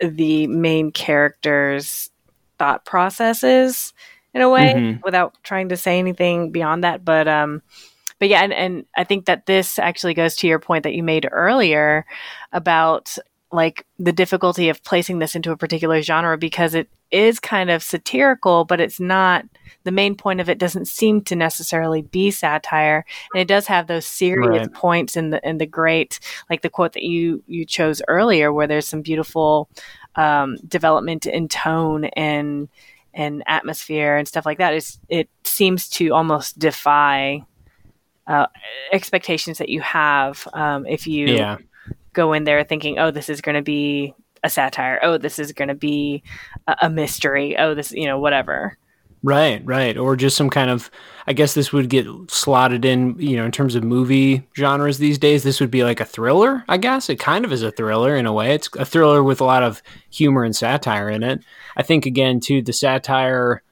the 0.00 0.46
main 0.46 0.90
character's 0.90 2.10
thought 2.58 2.84
processes 2.84 3.92
in 4.34 4.40
a 4.40 4.48
way, 4.48 4.72
mm-hmm. 4.74 5.00
without 5.04 5.34
trying 5.42 5.68
to 5.68 5.76
say 5.76 5.98
anything 5.98 6.50
beyond 6.50 6.84
that. 6.84 7.04
But 7.04 7.28
um, 7.28 7.62
but 8.18 8.28
yeah, 8.28 8.42
and, 8.42 8.52
and 8.52 8.86
I 8.96 9.04
think 9.04 9.26
that 9.26 9.46
this 9.46 9.78
actually 9.78 10.14
goes 10.14 10.36
to 10.36 10.46
your 10.46 10.58
point 10.58 10.84
that 10.84 10.94
you 10.94 11.02
made 11.02 11.28
earlier 11.30 12.06
about 12.52 13.18
like 13.52 13.86
the 13.98 14.12
difficulty 14.12 14.68
of 14.70 14.82
placing 14.82 15.18
this 15.18 15.34
into 15.34 15.52
a 15.52 15.56
particular 15.56 16.00
genre 16.00 16.38
because 16.38 16.74
it 16.74 16.88
is 17.10 17.38
kind 17.38 17.70
of 17.70 17.82
satirical, 17.82 18.64
but 18.64 18.80
it's 18.80 18.98
not 18.98 19.44
the 19.84 19.92
main 19.92 20.14
point 20.14 20.40
of 20.40 20.48
it 20.48 20.58
doesn't 20.58 20.86
seem 20.86 21.20
to 21.22 21.36
necessarily 21.36 22.02
be 22.02 22.30
satire. 22.30 23.04
And 23.34 23.42
it 23.42 23.48
does 23.48 23.66
have 23.66 23.86
those 23.86 24.06
serious 24.06 24.66
right. 24.66 24.72
points 24.72 25.16
in 25.16 25.30
the 25.30 25.48
in 25.48 25.58
the 25.58 25.66
great 25.66 26.18
like 26.48 26.62
the 26.62 26.70
quote 26.70 26.94
that 26.94 27.02
you 27.02 27.44
you 27.46 27.66
chose 27.66 28.00
earlier 28.08 28.52
where 28.52 28.66
there's 28.66 28.88
some 28.88 29.02
beautiful 29.02 29.68
um, 30.16 30.56
development 30.66 31.26
in 31.26 31.48
tone 31.48 32.04
and 32.04 32.68
and 33.14 33.42
atmosphere 33.46 34.16
and 34.16 34.26
stuff 34.26 34.46
like 34.46 34.56
that. 34.58 34.72
It's, 34.72 34.98
it 35.10 35.28
seems 35.44 35.90
to 35.90 36.14
almost 36.14 36.58
defy 36.58 37.44
uh, 38.26 38.46
expectations 38.92 39.58
that 39.58 39.68
you 39.68 39.82
have 39.82 40.48
um, 40.54 40.86
if 40.86 41.06
you 41.06 41.26
yeah 41.26 41.58
go 42.12 42.32
in 42.32 42.44
there 42.44 42.64
thinking, 42.64 42.98
oh, 42.98 43.10
this 43.10 43.28
is 43.28 43.40
going 43.40 43.56
to 43.56 43.62
be 43.62 44.14
a 44.44 44.50
satire. 44.50 44.98
Oh, 45.02 45.18
this 45.18 45.38
is 45.38 45.52
going 45.52 45.68
to 45.68 45.74
be 45.74 46.22
a, 46.66 46.76
a 46.82 46.90
mystery. 46.90 47.56
Oh, 47.56 47.74
this, 47.74 47.92
you 47.92 48.06
know, 48.06 48.18
whatever. 48.18 48.76
Right, 49.24 49.64
right. 49.64 49.96
Or 49.96 50.16
just 50.16 50.36
some 50.36 50.50
kind 50.50 50.68
of, 50.68 50.90
I 51.28 51.32
guess 51.32 51.54
this 51.54 51.72
would 51.72 51.88
get 51.88 52.08
slotted 52.28 52.84
in, 52.84 53.14
you 53.20 53.36
know, 53.36 53.44
in 53.44 53.52
terms 53.52 53.76
of 53.76 53.84
movie 53.84 54.48
genres 54.56 54.98
these 54.98 55.16
days. 55.16 55.44
This 55.44 55.60
would 55.60 55.70
be 55.70 55.84
like 55.84 56.00
a 56.00 56.04
thriller, 56.04 56.64
I 56.68 56.76
guess. 56.76 57.08
It 57.08 57.20
kind 57.20 57.44
of 57.44 57.52
is 57.52 57.62
a 57.62 57.70
thriller 57.70 58.16
in 58.16 58.26
a 58.26 58.32
way. 58.32 58.52
It's 58.52 58.68
a 58.76 58.84
thriller 58.84 59.22
with 59.22 59.40
a 59.40 59.44
lot 59.44 59.62
of 59.62 59.80
humor 60.10 60.42
and 60.42 60.56
satire 60.56 61.08
in 61.08 61.22
it. 61.22 61.40
I 61.76 61.84
think, 61.84 62.04
again, 62.04 62.40
too, 62.40 62.62
the 62.62 62.72
satire 62.72 63.62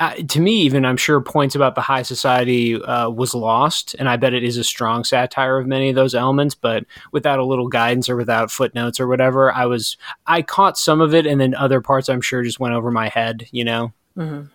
uh, 0.00 0.14
to 0.14 0.40
me, 0.40 0.62
even 0.62 0.84
I'm 0.84 0.96
sure 0.96 1.20
points 1.20 1.54
about 1.54 1.76
the 1.76 1.80
high 1.80 2.02
society 2.02 2.82
uh, 2.82 3.08
was 3.10 3.34
lost, 3.34 3.94
and 3.98 4.08
I 4.08 4.16
bet 4.16 4.34
it 4.34 4.42
is 4.42 4.56
a 4.56 4.64
strong 4.64 5.04
satire 5.04 5.58
of 5.58 5.66
many 5.66 5.88
of 5.88 5.94
those 5.94 6.14
elements. 6.14 6.54
But 6.54 6.84
without 7.12 7.38
a 7.38 7.44
little 7.44 7.68
guidance 7.68 8.08
or 8.08 8.16
without 8.16 8.50
footnotes 8.50 8.98
or 8.98 9.06
whatever, 9.06 9.52
I 9.52 9.66
was 9.66 9.96
I 10.26 10.42
caught 10.42 10.76
some 10.78 11.00
of 11.00 11.14
it, 11.14 11.26
and 11.26 11.40
then 11.40 11.54
other 11.54 11.80
parts 11.80 12.08
I'm 12.08 12.20
sure 12.20 12.42
just 12.42 12.58
went 12.58 12.74
over 12.74 12.90
my 12.90 13.08
head, 13.08 13.46
you 13.52 13.64
know. 13.64 13.92
Mm-hmm. 14.16 14.46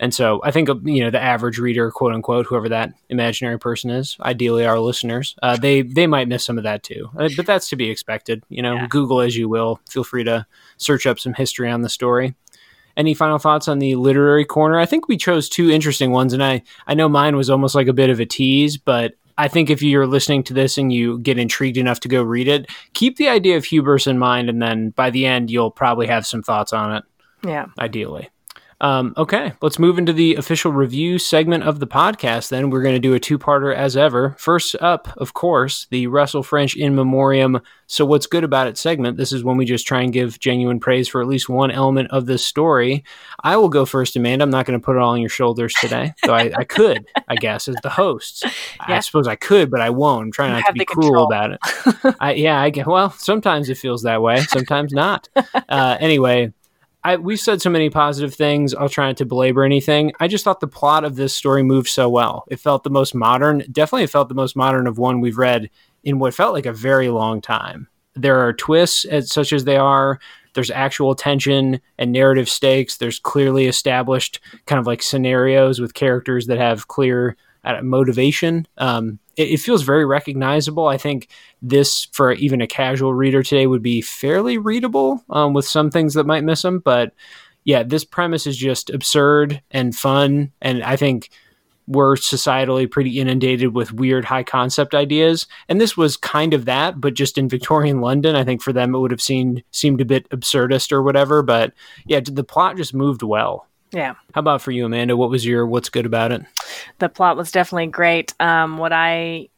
And 0.00 0.14
so 0.14 0.40
I 0.44 0.52
think 0.52 0.68
you 0.84 1.02
know 1.02 1.10
the 1.10 1.20
average 1.20 1.58
reader, 1.58 1.90
quote 1.90 2.14
unquote, 2.14 2.46
whoever 2.46 2.68
that 2.68 2.92
imaginary 3.08 3.58
person 3.58 3.90
is, 3.90 4.16
ideally 4.20 4.64
our 4.64 4.78
listeners, 4.78 5.34
uh, 5.42 5.56
they 5.56 5.82
they 5.82 6.06
might 6.06 6.28
miss 6.28 6.44
some 6.44 6.56
of 6.56 6.62
that 6.64 6.84
too. 6.84 7.10
Uh, 7.18 7.28
but 7.36 7.46
that's 7.46 7.68
to 7.70 7.76
be 7.76 7.90
expected. 7.90 8.44
You 8.48 8.62
know, 8.62 8.74
yeah. 8.74 8.86
Google 8.88 9.20
as 9.20 9.36
you 9.36 9.48
will. 9.48 9.80
Feel 9.90 10.04
free 10.04 10.22
to 10.24 10.46
search 10.76 11.04
up 11.04 11.18
some 11.18 11.34
history 11.34 11.68
on 11.68 11.82
the 11.82 11.88
story. 11.88 12.36
Any 12.98 13.14
final 13.14 13.38
thoughts 13.38 13.68
on 13.68 13.78
the 13.78 13.94
literary 13.94 14.44
corner? 14.44 14.78
I 14.78 14.84
think 14.84 15.08
we 15.08 15.16
chose 15.16 15.48
two 15.48 15.70
interesting 15.70 16.10
ones, 16.10 16.34
and 16.34 16.44
I 16.44 16.62
I 16.86 16.94
know 16.94 17.08
mine 17.08 17.36
was 17.36 17.48
almost 17.48 17.74
like 17.74 17.86
a 17.86 17.92
bit 17.94 18.10
of 18.10 18.20
a 18.20 18.26
tease, 18.26 18.76
but 18.76 19.14
I 19.38 19.46
think 19.46 19.70
if 19.70 19.82
you're 19.82 20.06
listening 20.06 20.42
to 20.44 20.54
this 20.54 20.76
and 20.76 20.92
you 20.92 21.20
get 21.20 21.38
intrigued 21.38 21.76
enough 21.76 22.00
to 22.00 22.08
go 22.08 22.22
read 22.22 22.48
it, 22.48 22.68
keep 22.92 23.16
the 23.16 23.28
idea 23.28 23.56
of 23.56 23.64
hubris 23.64 24.08
in 24.08 24.18
mind, 24.18 24.50
and 24.50 24.60
then 24.60 24.90
by 24.90 25.10
the 25.10 25.26
end 25.26 25.50
you'll 25.50 25.70
probably 25.70 26.08
have 26.08 26.26
some 26.26 26.42
thoughts 26.42 26.72
on 26.72 26.96
it. 26.96 27.04
Yeah, 27.44 27.66
ideally. 27.78 28.28
Um, 28.80 29.12
okay, 29.16 29.54
let's 29.60 29.78
move 29.78 29.98
into 29.98 30.12
the 30.12 30.36
official 30.36 30.70
review 30.70 31.18
segment 31.18 31.64
of 31.64 31.80
the 31.80 31.86
podcast. 31.86 32.48
Then 32.48 32.70
we're 32.70 32.82
going 32.82 32.94
to 32.94 33.00
do 33.00 33.14
a 33.14 33.20
two-parter 33.20 33.74
as 33.74 33.96
ever. 33.96 34.36
First 34.38 34.76
up, 34.80 35.08
of 35.16 35.34
course, 35.34 35.86
the 35.90 36.06
Russell 36.06 36.42
French 36.44 36.76
in 36.76 36.94
memoriam. 36.94 37.60
So, 37.88 38.04
what's 38.04 38.26
good 38.26 38.44
about 38.44 38.68
it 38.68 38.78
segment? 38.78 39.16
This 39.16 39.32
is 39.32 39.42
when 39.42 39.56
we 39.56 39.64
just 39.64 39.86
try 39.86 40.02
and 40.02 40.12
give 40.12 40.38
genuine 40.38 40.78
praise 40.78 41.08
for 41.08 41.20
at 41.20 41.26
least 41.26 41.48
one 41.48 41.70
element 41.70 42.10
of 42.10 42.26
this 42.26 42.44
story. 42.44 43.02
I 43.42 43.56
will 43.56 43.70
go 43.70 43.84
first, 43.84 44.14
Amanda. 44.14 44.42
I'm 44.44 44.50
not 44.50 44.66
going 44.66 44.78
to 44.78 44.84
put 44.84 44.94
it 44.94 45.00
all 45.00 45.12
on 45.12 45.20
your 45.20 45.30
shoulders 45.30 45.74
today, 45.80 46.12
though 46.24 46.34
I, 46.34 46.52
I 46.56 46.64
could, 46.64 47.06
I 47.28 47.36
guess, 47.36 47.66
as 47.66 47.76
the 47.82 47.88
host. 47.88 48.44
Yeah. 48.44 48.96
I 48.96 49.00
suppose 49.00 49.26
I 49.26 49.36
could, 49.36 49.70
but 49.70 49.80
I 49.80 49.90
won't. 49.90 50.26
I'm 50.26 50.32
trying 50.32 50.52
not 50.52 50.66
to 50.66 50.72
be 50.74 50.84
cruel 50.84 51.24
about 51.24 51.52
it. 51.52 52.14
I, 52.20 52.34
yeah, 52.34 52.60
I 52.60 52.70
get. 52.70 52.86
Well, 52.86 53.10
sometimes 53.10 53.70
it 53.70 53.78
feels 53.78 54.02
that 54.02 54.22
way. 54.22 54.40
Sometimes 54.42 54.92
not. 54.92 55.28
Uh, 55.68 55.96
anyway, 56.00 56.52
I, 57.08 57.16
we've 57.16 57.40
said 57.40 57.62
so 57.62 57.70
many 57.70 57.88
positive 57.88 58.34
things. 58.34 58.74
I'll 58.74 58.90
try 58.90 59.06
not 59.06 59.16
to 59.16 59.24
belabor 59.24 59.64
anything. 59.64 60.12
I 60.20 60.28
just 60.28 60.44
thought 60.44 60.60
the 60.60 60.68
plot 60.68 61.04
of 61.04 61.16
this 61.16 61.34
story 61.34 61.62
moved 61.62 61.88
so 61.88 62.06
well. 62.06 62.44
It 62.48 62.60
felt 62.60 62.84
the 62.84 62.90
most 62.90 63.14
modern. 63.14 63.64
Definitely 63.72 64.08
felt 64.08 64.28
the 64.28 64.34
most 64.34 64.54
modern 64.54 64.86
of 64.86 64.98
one 64.98 65.22
we've 65.22 65.38
read 65.38 65.70
in 66.04 66.18
what 66.18 66.34
felt 66.34 66.52
like 66.52 66.66
a 66.66 66.72
very 66.72 67.08
long 67.08 67.40
time. 67.40 67.88
There 68.14 68.38
are 68.40 68.52
twists 68.52 69.06
as, 69.06 69.32
such 69.32 69.54
as 69.54 69.64
they 69.64 69.78
are. 69.78 70.20
There's 70.52 70.70
actual 70.70 71.14
tension 71.14 71.80
and 71.96 72.12
narrative 72.12 72.46
stakes. 72.46 72.98
There's 72.98 73.18
clearly 73.18 73.68
established 73.68 74.40
kind 74.66 74.78
of 74.78 74.86
like 74.86 75.02
scenarios 75.02 75.80
with 75.80 75.94
characters 75.94 76.46
that 76.48 76.58
have 76.58 76.88
clear 76.88 77.38
uh, 77.64 77.82
motivation. 77.82 78.66
Um, 78.78 79.18
it, 79.36 79.50
it, 79.50 79.60
feels 79.60 79.82
very 79.82 80.04
recognizable. 80.04 80.86
I 80.86 80.96
think 80.96 81.28
this, 81.62 82.06
for 82.12 82.32
even 82.32 82.60
a 82.60 82.66
casual 82.66 83.14
reader 83.14 83.42
today, 83.42 83.66
would 83.66 83.82
be 83.82 84.00
fairly 84.00 84.58
readable 84.58 85.24
um, 85.30 85.54
with 85.54 85.64
some 85.64 85.90
things 85.90 86.14
that 86.14 86.26
might 86.26 86.44
miss 86.44 86.62
them. 86.62 86.78
But 86.80 87.12
yeah, 87.64 87.82
this 87.82 88.04
premise 88.04 88.46
is 88.46 88.56
just 88.56 88.90
absurd 88.90 89.62
and 89.70 89.94
fun. 89.94 90.52
And 90.60 90.82
I 90.82 90.96
think 90.96 91.30
we're 91.88 92.16
societally 92.16 92.88
pretty 92.90 93.18
inundated 93.18 93.74
with 93.74 93.94
weird 93.94 94.24
high 94.24 94.42
concept 94.42 94.94
ideas. 94.94 95.46
And 95.68 95.80
this 95.80 95.96
was 95.96 96.16
kind 96.18 96.52
of 96.52 96.66
that, 96.66 97.00
but 97.00 97.14
just 97.14 97.38
in 97.38 97.48
Victorian 97.48 98.00
London. 98.00 98.36
I 98.36 98.44
think 98.44 98.62
for 98.62 98.74
them 98.74 98.94
it 98.94 98.98
would 98.98 99.10
have 99.10 99.22
seemed 99.22 99.62
seemed 99.70 100.00
a 100.00 100.04
bit 100.04 100.28
absurdist 100.30 100.92
or 100.92 101.02
whatever. 101.02 101.42
But 101.42 101.72
yeah, 102.06 102.20
the 102.20 102.44
plot 102.44 102.76
just 102.76 102.94
moved 102.94 103.22
well. 103.22 103.67
Yeah. 103.92 104.14
How 104.34 104.40
about 104.40 104.62
for 104.62 104.70
you, 104.70 104.84
Amanda? 104.84 105.16
What 105.16 105.30
was 105.30 105.46
your 105.46 105.66
what's 105.66 105.88
good 105.88 106.06
about 106.06 106.32
it? 106.32 106.42
The 106.98 107.08
plot 107.08 107.36
was 107.36 107.50
definitely 107.50 107.86
great. 107.86 108.34
Um, 108.40 108.78
what 108.78 108.92
I 108.92 109.48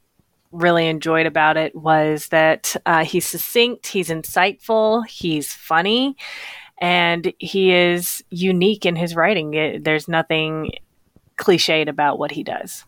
really 0.52 0.88
enjoyed 0.88 1.26
about 1.26 1.56
it 1.56 1.74
was 1.74 2.28
that 2.28 2.76
uh, 2.86 3.04
he's 3.04 3.26
succinct, 3.26 3.86
he's 3.86 4.08
insightful, 4.08 5.06
he's 5.06 5.52
funny, 5.52 6.16
and 6.80 7.32
he 7.38 7.72
is 7.72 8.24
unique 8.30 8.86
in 8.86 8.96
his 8.96 9.14
writing. 9.14 9.54
It, 9.54 9.84
there's 9.84 10.08
nothing 10.08 10.72
cliched 11.36 11.88
about 11.88 12.18
what 12.18 12.32
he 12.32 12.42
does. 12.42 12.84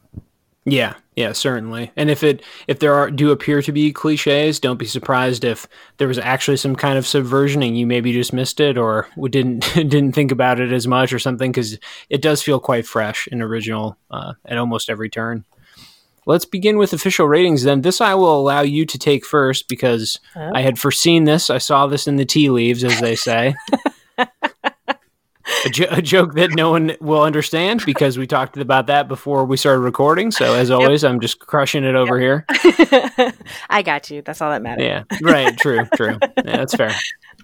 Yeah, 0.64 0.94
yeah, 1.16 1.32
certainly. 1.32 1.90
And 1.96 2.08
if 2.08 2.22
it 2.22 2.42
if 2.68 2.78
there 2.78 2.94
are 2.94 3.10
do 3.10 3.32
appear 3.32 3.62
to 3.62 3.72
be 3.72 3.92
cliches, 3.92 4.60
don't 4.60 4.78
be 4.78 4.86
surprised 4.86 5.44
if 5.44 5.66
there 5.98 6.06
was 6.06 6.18
actually 6.18 6.56
some 6.56 6.76
kind 6.76 6.96
of 6.96 7.06
subversion 7.06 7.62
and 7.62 7.76
you 7.76 7.86
maybe 7.86 8.12
just 8.12 8.32
missed 8.32 8.60
it 8.60 8.78
or 8.78 9.08
didn't 9.28 9.60
didn't 9.74 10.12
think 10.12 10.30
about 10.30 10.60
it 10.60 10.70
as 10.70 10.86
much 10.86 11.12
or 11.12 11.18
something 11.18 11.50
because 11.50 11.78
it 12.08 12.22
does 12.22 12.42
feel 12.42 12.60
quite 12.60 12.86
fresh 12.86 13.28
and 13.32 13.42
original 13.42 13.96
uh, 14.10 14.34
at 14.44 14.58
almost 14.58 14.88
every 14.88 15.10
turn. 15.10 15.44
Let's 16.24 16.44
begin 16.44 16.78
with 16.78 16.92
official 16.92 17.26
ratings 17.26 17.64
then. 17.64 17.80
This 17.80 18.00
I 18.00 18.14
will 18.14 18.38
allow 18.38 18.60
you 18.60 18.86
to 18.86 18.98
take 18.98 19.26
first 19.26 19.66
because 19.66 20.20
oh. 20.36 20.52
I 20.54 20.60
had 20.60 20.78
foreseen 20.78 21.24
this. 21.24 21.50
I 21.50 21.58
saw 21.58 21.88
this 21.88 22.06
in 22.06 22.14
the 22.14 22.24
tea 22.24 22.48
leaves, 22.48 22.84
as 22.84 23.00
they 23.00 23.16
say. 23.16 23.56
a, 25.64 25.68
jo- 25.68 25.86
a, 25.90 26.02
joke 26.02 26.34
that 26.34 26.50
no 26.52 26.70
one 26.70 26.96
will 27.00 27.22
understand 27.22 27.82
because 27.84 28.18
we 28.18 28.26
talked 28.26 28.56
about 28.56 28.86
that 28.86 29.08
before 29.08 29.44
we 29.44 29.56
started 29.56 29.80
recording. 29.80 30.30
So 30.30 30.54
as 30.54 30.70
always, 30.70 31.02
yep. 31.02 31.12
I'm 31.12 31.20
just 31.20 31.38
crushing 31.40 31.84
it 31.84 31.94
over 31.94 32.20
yep. 32.20 32.44
here. 32.48 33.32
I 33.70 33.82
got 33.82 34.10
you. 34.10 34.22
That's 34.22 34.40
all 34.40 34.50
that 34.50 34.62
matters. 34.62 34.84
Yeah. 34.84 35.04
Right. 35.20 35.56
True. 35.58 35.86
True. 35.94 36.18
Yeah, 36.44 36.64
that's 36.64 36.74
fair. 36.74 36.94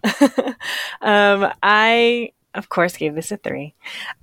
um, 1.01 1.53
I 1.63 2.33
of 2.55 2.69
course 2.69 2.97
gave 2.97 3.15
this 3.15 3.33
a 3.33 3.37
three. 3.37 3.75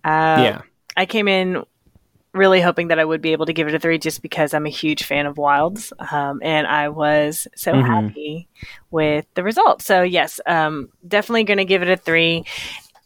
Uh, 0.04 0.40
yeah. 0.42 0.62
I 0.98 1.06
came 1.06 1.28
in 1.28 1.64
really 2.36 2.60
hoping 2.60 2.90
that 2.90 3.00
I 3.00 3.06
would 3.06 3.22
be 3.22 3.32
able 3.32 3.46
to 3.46 3.54
give 3.54 3.68
it 3.68 3.74
a 3.74 3.80
three 3.80 3.98
just 3.98 4.22
because 4.22 4.54
I'm 4.54 4.66
a 4.66 4.70
huge 4.70 5.04
fan 5.04 5.26
of 5.26 5.38
Wilde's. 5.38 5.94
Um, 6.12 6.42
and 6.44 6.68
I 6.68 6.90
was 6.90 7.48
so 7.56 7.72
mm-hmm. 7.72 7.88
happy 7.88 8.48
with 8.92 9.26
the 9.36 9.44
result. 9.44 9.82
So, 9.82 10.04
yes, 10.04 10.42
um, 10.46 10.90
definitely 11.08 11.46
going 11.46 11.60
to 11.60 11.66
give 11.66 11.82
it 11.82 11.90
a 11.90 11.96
three 11.96 12.46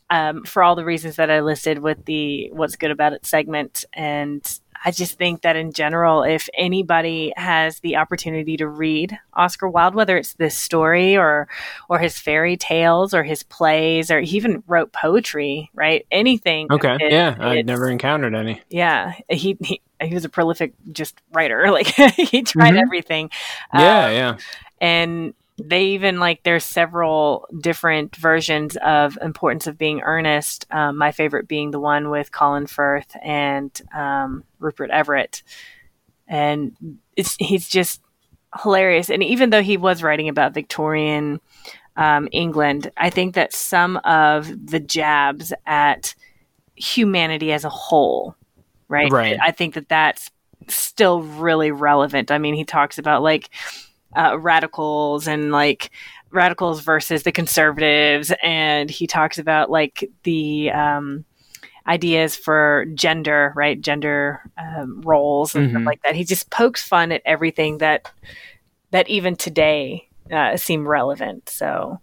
um, 0.09 0.43
for 0.43 0.63
all 0.63 0.75
the 0.75 0.85
reasons 0.85 1.17
that 1.17 1.29
I 1.29 1.41
listed 1.41 1.79
with 1.79 2.05
the 2.05 2.49
what's 2.51 2.75
good 2.75 2.91
about 2.91 3.13
it 3.13 3.25
segment. 3.25 3.85
And 3.93 4.43
I 4.83 4.91
just 4.91 5.17
think 5.17 5.41
that 5.41 5.55
in 5.55 5.73
general, 5.73 6.23
if 6.23 6.47
anybody 6.53 7.33
has 7.35 7.79
the 7.81 7.97
opportunity 7.97 8.55
to 8.57 8.67
read 8.67 9.17
Oscar 9.33 9.67
Wilde, 9.67 9.93
whether 9.93 10.17
it's 10.17 10.33
this 10.33 10.57
story 10.57 11.17
or 11.17 11.47
or 11.89 11.99
his 11.99 12.17
fairy 12.17 12.55
tales 12.55 13.13
or 13.13 13.23
his 13.23 13.43
plays, 13.43 14.09
or 14.09 14.21
he 14.21 14.37
even 14.37 14.63
wrote 14.67 14.93
poetry, 14.93 15.69
right? 15.73 16.05
Anything. 16.11 16.67
Okay. 16.71 16.97
It, 16.99 17.11
yeah, 17.11 17.35
I've 17.39 17.65
never 17.65 17.89
encountered 17.89 18.35
any. 18.35 18.61
Yeah, 18.69 19.13
he, 19.29 19.57
he 19.61 19.81
he 20.01 20.13
was 20.13 20.23
a 20.23 20.29
prolific 20.29 20.73
just 20.91 21.21
writer. 21.33 21.67
Like 21.69 21.87
he 21.87 22.41
tried 22.41 22.73
mm-hmm. 22.73 22.77
everything. 22.77 23.29
Yeah, 23.73 24.05
um, 24.05 24.13
yeah. 24.13 24.37
And 24.81 25.33
they 25.63 25.85
even 25.85 26.19
like 26.19 26.43
there's 26.43 26.63
several 26.63 27.47
different 27.61 28.15
versions 28.15 28.77
of 28.77 29.17
importance 29.21 29.67
of 29.67 29.77
being 29.77 30.01
earnest 30.01 30.65
um, 30.71 30.97
my 30.97 31.11
favorite 31.11 31.47
being 31.47 31.71
the 31.71 31.79
one 31.79 32.09
with 32.09 32.31
colin 32.31 32.67
firth 32.67 33.15
and 33.23 33.81
um, 33.95 34.43
rupert 34.59 34.89
everett. 34.89 35.43
And 36.27 36.99
it's 37.15 37.35
he's 37.39 37.67
just 37.67 38.01
hilarious. 38.61 39.09
And 39.09 39.23
even 39.23 39.49
though 39.49 39.63
he 39.63 39.77
was 39.77 40.03
writing 40.03 40.29
about 40.29 40.53
victorian 40.53 41.39
um, 41.95 42.29
england 42.31 42.91
i 42.97 43.09
think 43.09 43.35
that 43.35 43.53
some 43.53 43.97
of 44.05 44.47
the 44.67 44.79
jabs 44.79 45.51
at 45.65 46.15
humanity 46.75 47.51
as 47.51 47.65
a 47.65 47.69
whole 47.69 48.35
right? 48.89 49.11
Right. 49.11 49.37
I 49.41 49.51
think 49.51 49.75
that 49.75 49.87
that's 49.87 50.29
still 50.67 51.21
really 51.21 51.71
relevant. 51.71 52.31
I 52.31 52.37
mean 52.37 52.55
he 52.55 52.65
talks 52.65 52.97
about 52.97 53.23
like 53.23 53.49
uh, 54.15 54.37
radicals 54.39 55.27
and 55.27 55.51
like 55.51 55.91
radicals 56.31 56.81
versus 56.81 57.23
the 57.23 57.31
conservatives, 57.31 58.31
and 58.43 58.89
he 58.89 59.07
talks 59.07 59.37
about 59.37 59.69
like 59.69 60.09
the 60.23 60.71
um, 60.71 61.25
ideas 61.87 62.35
for 62.35 62.85
gender, 62.93 63.53
right? 63.55 63.79
Gender 63.79 64.41
um, 64.57 65.01
roles 65.01 65.55
and 65.55 65.67
mm-hmm. 65.67 65.77
stuff 65.77 65.85
like 65.85 66.01
that. 66.03 66.15
He 66.15 66.23
just 66.23 66.49
pokes 66.49 66.87
fun 66.87 67.11
at 67.11 67.21
everything 67.25 67.79
that 67.79 68.11
that 68.91 69.09
even 69.09 69.35
today 69.35 70.07
uh, 70.31 70.57
seem 70.57 70.87
relevant. 70.87 71.49
So. 71.49 71.99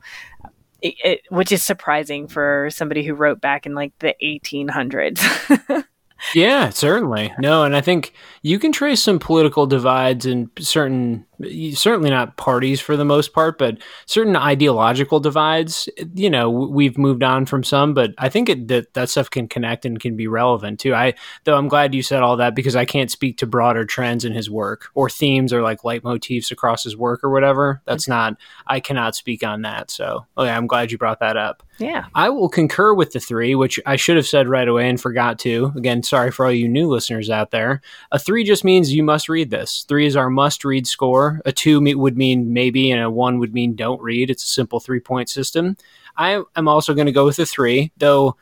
It, 0.83 0.95
it, 1.03 1.21
which 1.31 1.53
is 1.53 1.65
surprising 1.65 2.29
for 2.29 2.69
somebody 2.71 3.03
who 3.03 3.15
wrote 3.15 3.41
back 3.41 3.65
in 3.65 3.75
like 3.75 3.99
the 3.99 4.15
1800s. 4.23 5.85
yeah, 6.35 6.69
certainly. 6.69 7.33
No, 7.39 7.65
and 7.65 7.75
I 7.75 7.81
think 7.81 8.13
you 8.43 8.59
can 8.59 8.73
trace 8.73 9.03
some 9.03 9.19
political 9.19 9.67
divides 9.67 10.27
in 10.27 10.51
certain 10.59 11.26
certainly 11.75 12.11
not 12.11 12.37
parties 12.37 12.81
for 12.81 12.97
the 12.97 13.05
most 13.05 13.33
part, 13.33 13.59
but 13.59 13.79
certain 14.07 14.37
ideological 14.37 15.21
divides. 15.21 15.89
You 16.15 16.31
know, 16.31 16.51
we've 16.51 16.99
moved 16.99 17.23
on 17.23 17.47
from 17.47 17.63
some, 17.63 17.95
but 17.95 18.15
I 18.19 18.29
think 18.29 18.49
it, 18.49 18.69
that 18.69 18.95
that 18.95 19.09
stuff 19.09 19.31
can 19.31 19.49
connect 19.49 19.85
and 19.85 20.01
can 20.01 20.17
be 20.17 20.27
relevant 20.27 20.81
too. 20.81 20.95
I 20.95 21.15
though 21.45 21.57
I'm 21.57 21.69
glad 21.69 21.95
you 21.95 22.03
said 22.03 22.23
all 22.23 22.37
that 22.39 22.55
because 22.55 22.77
I 22.77 22.85
can't 22.85 23.11
speak 23.11 23.39
to 23.39 23.47
broader 23.47 23.85
trends 23.85 24.25
in 24.25 24.33
his 24.33 24.51
work 24.51 24.89
or 24.95 25.11
themes 25.11 25.53
or 25.53 25.63
like 25.63 25.83
leitmotifs 25.83 26.51
across 26.51 26.85
his 26.85 26.97
work 26.97 27.23
or 27.23 27.31
whatever. 27.31 27.83
That's 27.85 28.05
mm-hmm. 28.05 28.13
not 28.13 28.37
I 28.67 28.81
cannot 28.81 29.15
speak 29.15 29.45
on 29.45 29.63
that. 29.63 29.91
So 29.91 30.27
okay, 30.37 30.51
I'm 30.51 30.67
glad 30.67 30.91
you 30.91 30.99
brought 30.99 31.21
that 31.21 31.37
up. 31.37 31.63
Yeah, 31.79 32.07
I 32.15 32.31
will 32.31 32.49
concur 32.49 32.95
with 32.95 33.13
the 33.13 33.21
three, 33.21 33.55
which 33.55 33.79
I 33.85 33.97
should 33.97 34.17
have 34.17 34.27
said 34.27 34.49
right 34.49 34.67
away 34.67 34.89
and 34.89 34.99
forgot 34.99 35.39
to. 35.41 35.73
Again, 35.77 36.03
sorry 36.03 36.31
for 36.31 36.47
all 36.47 36.53
you 36.53 36.69
new 36.69 36.89
listeners 36.89 37.29
out 37.29 37.51
there. 37.51 37.83
A 38.13 38.19
three 38.19 38.45
just 38.45 38.65
means 38.65 38.95
you 38.95 39.03
must 39.03 39.29
read 39.29 39.51
this. 39.51 39.85
Three 39.87 40.07
is 40.07 40.17
our 40.17 40.31
must 40.31 40.65
read 40.65 40.87
score 40.87 41.26
a 41.45 41.53
two 41.53 41.81
would 41.81 42.17
mean 42.17 42.53
maybe, 42.53 42.91
and 42.91 43.03
a 43.03 43.11
one 43.11 43.39
would 43.39 43.55
mean 43.55 43.75
don't 43.75 44.01
read. 44.01 44.31
It's 44.31 44.45
a 44.45 44.49
simple 44.49 44.81
three 44.81 45.01
point 45.01 45.29
system. 45.29 45.77
I 46.17 46.43
am 46.57 46.69
also 46.69 46.95
going 46.95 47.07
to 47.07 47.13
go 47.13 47.25
with 47.25 47.39
a 47.39 47.47
three, 47.47 47.93
though. 47.99 48.37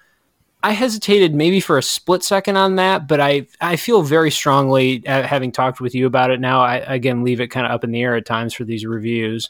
I 0.62 0.72
hesitated 0.72 1.34
maybe 1.34 1.60
for 1.60 1.76
a 1.76 1.82
split 1.82 2.22
second 2.22 2.56
on 2.56 2.76
that, 2.76 3.06
but 3.06 3.20
I 3.20 3.46
I 3.60 3.76
feel 3.76 4.00
very 4.00 4.30
strongly, 4.30 5.06
uh, 5.06 5.22
having 5.22 5.52
talked 5.52 5.80
with 5.80 5.94
you 5.94 6.06
about 6.06 6.30
it 6.30 6.40
now. 6.40 6.60
I 6.62 6.76
again 6.76 7.22
leave 7.22 7.40
it 7.40 7.48
kind 7.48 7.66
of 7.66 7.72
up 7.72 7.84
in 7.84 7.90
the 7.90 8.02
air 8.02 8.16
at 8.16 8.24
times 8.24 8.54
for 8.54 8.64
these 8.64 8.86
reviews. 8.86 9.48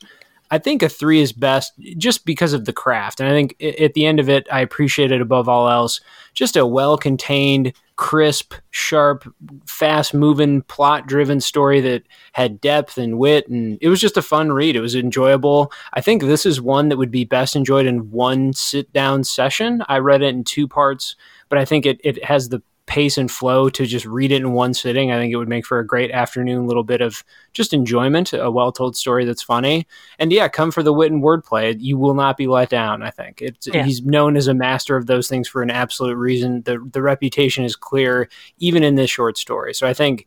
I 0.51 0.59
think 0.59 0.83
a 0.83 0.89
three 0.89 1.21
is 1.21 1.33
best 1.33 1.73
just 1.99 2.25
because 2.27 2.53
of 2.53 2.65
the 2.65 2.73
craft, 2.73 3.21
and 3.21 3.29
I 3.29 3.33
think 3.33 3.57
at 3.63 3.95
the 3.95 4.07
end 4.07 4.19
of 4.19 4.29
it, 4.29 4.47
I 4.51 4.61
appreciate 4.61 5.13
it 5.13 5.21
above 5.21 5.49
all 5.49 5.69
else. 5.69 6.01
Just 6.35 6.57
a 6.57 6.67
well 6.67 6.99
contained 6.99 7.73
crisp, 7.97 8.55
sharp, 8.71 9.25
fast 9.67 10.15
moving, 10.15 10.63
plot 10.63 11.07
driven 11.07 11.41
story 11.41 11.81
that 11.81 12.03
had 12.33 12.61
depth 12.61 12.99
and 12.99 13.19
wit. 13.19 13.49
And 13.49 13.79
it 13.81 13.89
was 13.89 14.01
just 14.01 14.17
a 14.17 14.23
fun 14.23 14.53
read. 14.53 14.77
It 14.77 14.81
was 14.81 14.95
enjoyable. 14.95 15.73
I 15.93 16.01
think 16.01 16.23
this 16.23 16.45
is 16.45 16.61
one 16.61 16.89
that 16.89 16.97
would 16.97 17.11
be 17.11 17.25
best 17.25 17.55
enjoyed 17.55 17.87
in 17.87 18.11
one 18.11 18.53
sit 18.53 18.93
down 18.93 19.25
session. 19.25 19.83
I 19.89 19.99
read 19.99 20.23
it 20.23 20.35
in 20.35 20.45
two 20.45 20.67
parts, 20.67 21.17
but 21.49 21.59
I 21.59 21.65
think 21.65 21.87
it, 21.87 22.01
it 22.03 22.25
has 22.25 22.49
the 22.49 22.63
pace 22.87 23.17
and 23.17 23.31
flow 23.31 23.69
to 23.71 23.87
just 23.87 24.05
read 24.05 24.31
it 24.31 24.43
in 24.43 24.53
one 24.53 24.75
sitting. 24.75 25.11
I 25.11 25.19
think 25.19 25.33
it 25.33 25.37
would 25.37 25.49
make 25.49 25.65
for 25.65 25.79
a 25.79 25.87
great 25.87 26.11
afternoon 26.11 26.67
little 26.67 26.85
bit 26.85 27.01
of 27.01 27.25
just 27.53 27.73
enjoyment, 27.73 28.33
a 28.33 28.51
well 28.51 28.73
told 28.73 28.97
story 28.97 29.25
that's 29.25 29.43
funny. 29.43 29.87
And 30.19 30.31
yeah, 30.33 30.49
come 30.49 30.71
for 30.71 30.83
the 30.83 30.93
wit 30.93 31.11
and 31.11 31.23
wordplay. 31.23 31.77
You 31.79 31.97
will 31.97 32.15
not 32.15 32.37
be 32.37 32.47
let 32.47 32.69
down, 32.69 33.03
I 33.03 33.11
think. 33.11 33.41
It's, 33.41 33.67
yeah. 33.67 33.85
He's 33.85 34.03
known 34.03 34.37
as 34.37 34.49
a 34.49 34.55
master 34.55 34.97
of 34.97 35.07
those 35.07 35.29
things 35.29 35.49
for 35.49 35.63
an 35.63 35.71
absolute 35.71 36.17
reason. 36.17 36.63
The, 36.63 36.79
the 36.93 37.03
reputation 37.03 37.65
is 37.65 37.75
clear, 37.75 38.29
even 38.59 38.83
in 38.83 38.97
this 38.97 39.11
short 39.11 39.39
story. 39.39 39.73
So 39.73 39.87
I 39.87 39.95
think 39.95 40.27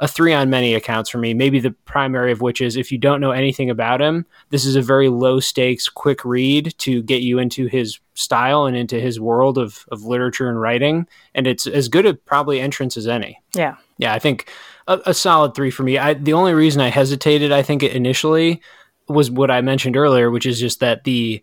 a 0.00 0.08
three 0.08 0.32
on 0.32 0.50
many 0.50 0.74
accounts 0.74 1.08
for 1.08 1.18
me. 1.18 1.34
Maybe 1.34 1.60
the 1.60 1.70
primary 1.84 2.32
of 2.32 2.40
which 2.40 2.60
is 2.60 2.76
if 2.76 2.90
you 2.90 2.98
don't 2.98 3.20
know 3.20 3.30
anything 3.30 3.70
about 3.70 4.00
him, 4.00 4.26
this 4.50 4.64
is 4.64 4.74
a 4.74 4.82
very 4.82 5.08
low 5.08 5.38
stakes, 5.38 5.88
quick 5.88 6.24
read 6.24 6.74
to 6.78 7.02
get 7.02 7.22
you 7.22 7.38
into 7.38 7.66
his 7.66 8.00
style 8.14 8.66
and 8.66 8.76
into 8.76 9.00
his 9.00 9.20
world 9.20 9.56
of, 9.56 9.86
of 9.92 10.02
literature 10.02 10.48
and 10.48 10.60
writing. 10.60 11.06
And 11.34 11.46
it's 11.46 11.66
as 11.66 11.88
good 11.88 12.06
a 12.06 12.14
probably 12.14 12.60
entrance 12.60 12.96
as 12.96 13.06
any. 13.06 13.40
Yeah. 13.54 13.76
Yeah. 13.98 14.12
I 14.12 14.18
think 14.18 14.50
a, 14.88 15.00
a 15.06 15.14
solid 15.14 15.54
three 15.54 15.70
for 15.70 15.84
me. 15.84 15.96
I, 15.96 16.14
the 16.14 16.32
only 16.32 16.54
reason 16.54 16.80
I 16.80 16.88
hesitated, 16.88 17.52
I 17.52 17.62
think 17.62 17.82
initially 17.84 18.60
was 19.08 19.30
what 19.30 19.50
I 19.50 19.60
mentioned 19.60 19.96
earlier, 19.96 20.30
which 20.30 20.46
is 20.46 20.58
just 20.58 20.80
that 20.80 21.04
the, 21.04 21.42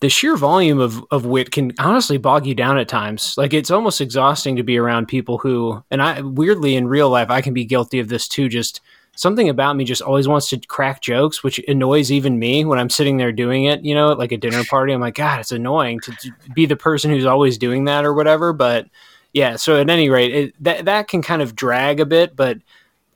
the 0.00 0.10
sheer 0.10 0.36
volume 0.36 0.78
of, 0.78 1.04
of 1.10 1.24
wit 1.24 1.50
can 1.50 1.72
honestly 1.78 2.18
bog 2.18 2.46
you 2.46 2.54
down 2.54 2.76
at 2.76 2.88
times. 2.88 3.34
Like 3.38 3.54
it's 3.54 3.70
almost 3.70 4.00
exhausting 4.00 4.56
to 4.56 4.62
be 4.62 4.76
around 4.76 5.06
people 5.06 5.38
who, 5.38 5.82
and 5.90 6.02
I 6.02 6.20
weirdly 6.20 6.76
in 6.76 6.86
real 6.86 7.08
life, 7.08 7.30
I 7.30 7.40
can 7.40 7.54
be 7.54 7.64
guilty 7.64 7.98
of 7.98 8.08
this 8.08 8.28
too. 8.28 8.48
Just 8.48 8.82
something 9.16 9.48
about 9.48 9.74
me 9.74 9.84
just 9.84 10.02
always 10.02 10.28
wants 10.28 10.50
to 10.50 10.58
crack 10.58 11.00
jokes, 11.00 11.42
which 11.42 11.58
annoys 11.66 12.12
even 12.12 12.38
me 12.38 12.64
when 12.66 12.78
I'm 12.78 12.90
sitting 12.90 13.16
there 13.16 13.32
doing 13.32 13.64
it, 13.64 13.82
you 13.82 13.94
know, 13.94 14.12
like 14.12 14.32
a 14.32 14.36
dinner 14.36 14.64
party. 14.70 14.92
I'm 14.92 15.00
like, 15.00 15.14
God, 15.14 15.40
it's 15.40 15.52
annoying 15.52 16.00
to, 16.00 16.32
be 16.54 16.66
the 16.66 16.76
person 16.76 17.10
who's 17.10 17.24
always 17.24 17.56
doing 17.56 17.86
that 17.86 18.04
or 18.04 18.12
whatever. 18.12 18.52
But 18.52 18.88
yeah, 19.32 19.56
so 19.56 19.80
at 19.80 19.88
any 19.88 20.10
rate, 20.10 20.34
it, 20.34 20.62
that, 20.62 20.84
that 20.84 21.08
can 21.08 21.22
kind 21.22 21.40
of 21.40 21.56
drag 21.56 22.00
a 22.00 22.06
bit, 22.06 22.36
but 22.36 22.58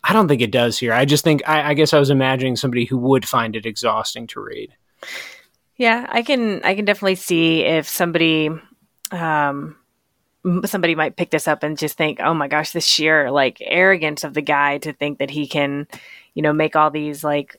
I 0.03 0.15
don't 0.15 0.29
think 0.29 0.41
it 0.41 0.51
does 0.51 0.79
here. 0.79 0.95
I 0.95 1.05
just 1.05 1.25
think, 1.25 1.47
I, 1.47 1.71
I 1.71 1.75
guess 1.75 1.93
I 1.93 1.99
was 1.99 2.09
imagining 2.09 2.57
somebody 2.57 2.87
who 2.87 2.97
would 2.97 3.29
find 3.29 3.55
it 3.55 3.67
exhausting 3.67 4.27
to 4.29 4.41
read. 4.41 4.75
Yeah, 5.81 6.07
I 6.11 6.21
can 6.21 6.63
I 6.63 6.75
can 6.75 6.85
definitely 6.85 7.15
see 7.15 7.63
if 7.63 7.89
somebody 7.89 8.51
um 9.11 9.77
somebody 10.67 10.95
might 10.95 11.17
pick 11.17 11.31
this 11.31 11.49
up 11.49 11.63
and 11.63 11.79
just 11.79 11.97
think, 11.97 12.21
"Oh 12.21 12.35
my 12.35 12.49
gosh, 12.49 12.73
this 12.73 12.85
sheer 12.85 13.31
like 13.31 13.57
arrogance 13.63 14.23
of 14.23 14.35
the 14.35 14.43
guy 14.43 14.77
to 14.77 14.93
think 14.93 15.21
that 15.21 15.31
he 15.31 15.47
can, 15.47 15.89
you 16.35 16.43
know, 16.43 16.53
make 16.53 16.77
all 16.77 16.91
these 16.91 17.25
like 17.25 17.59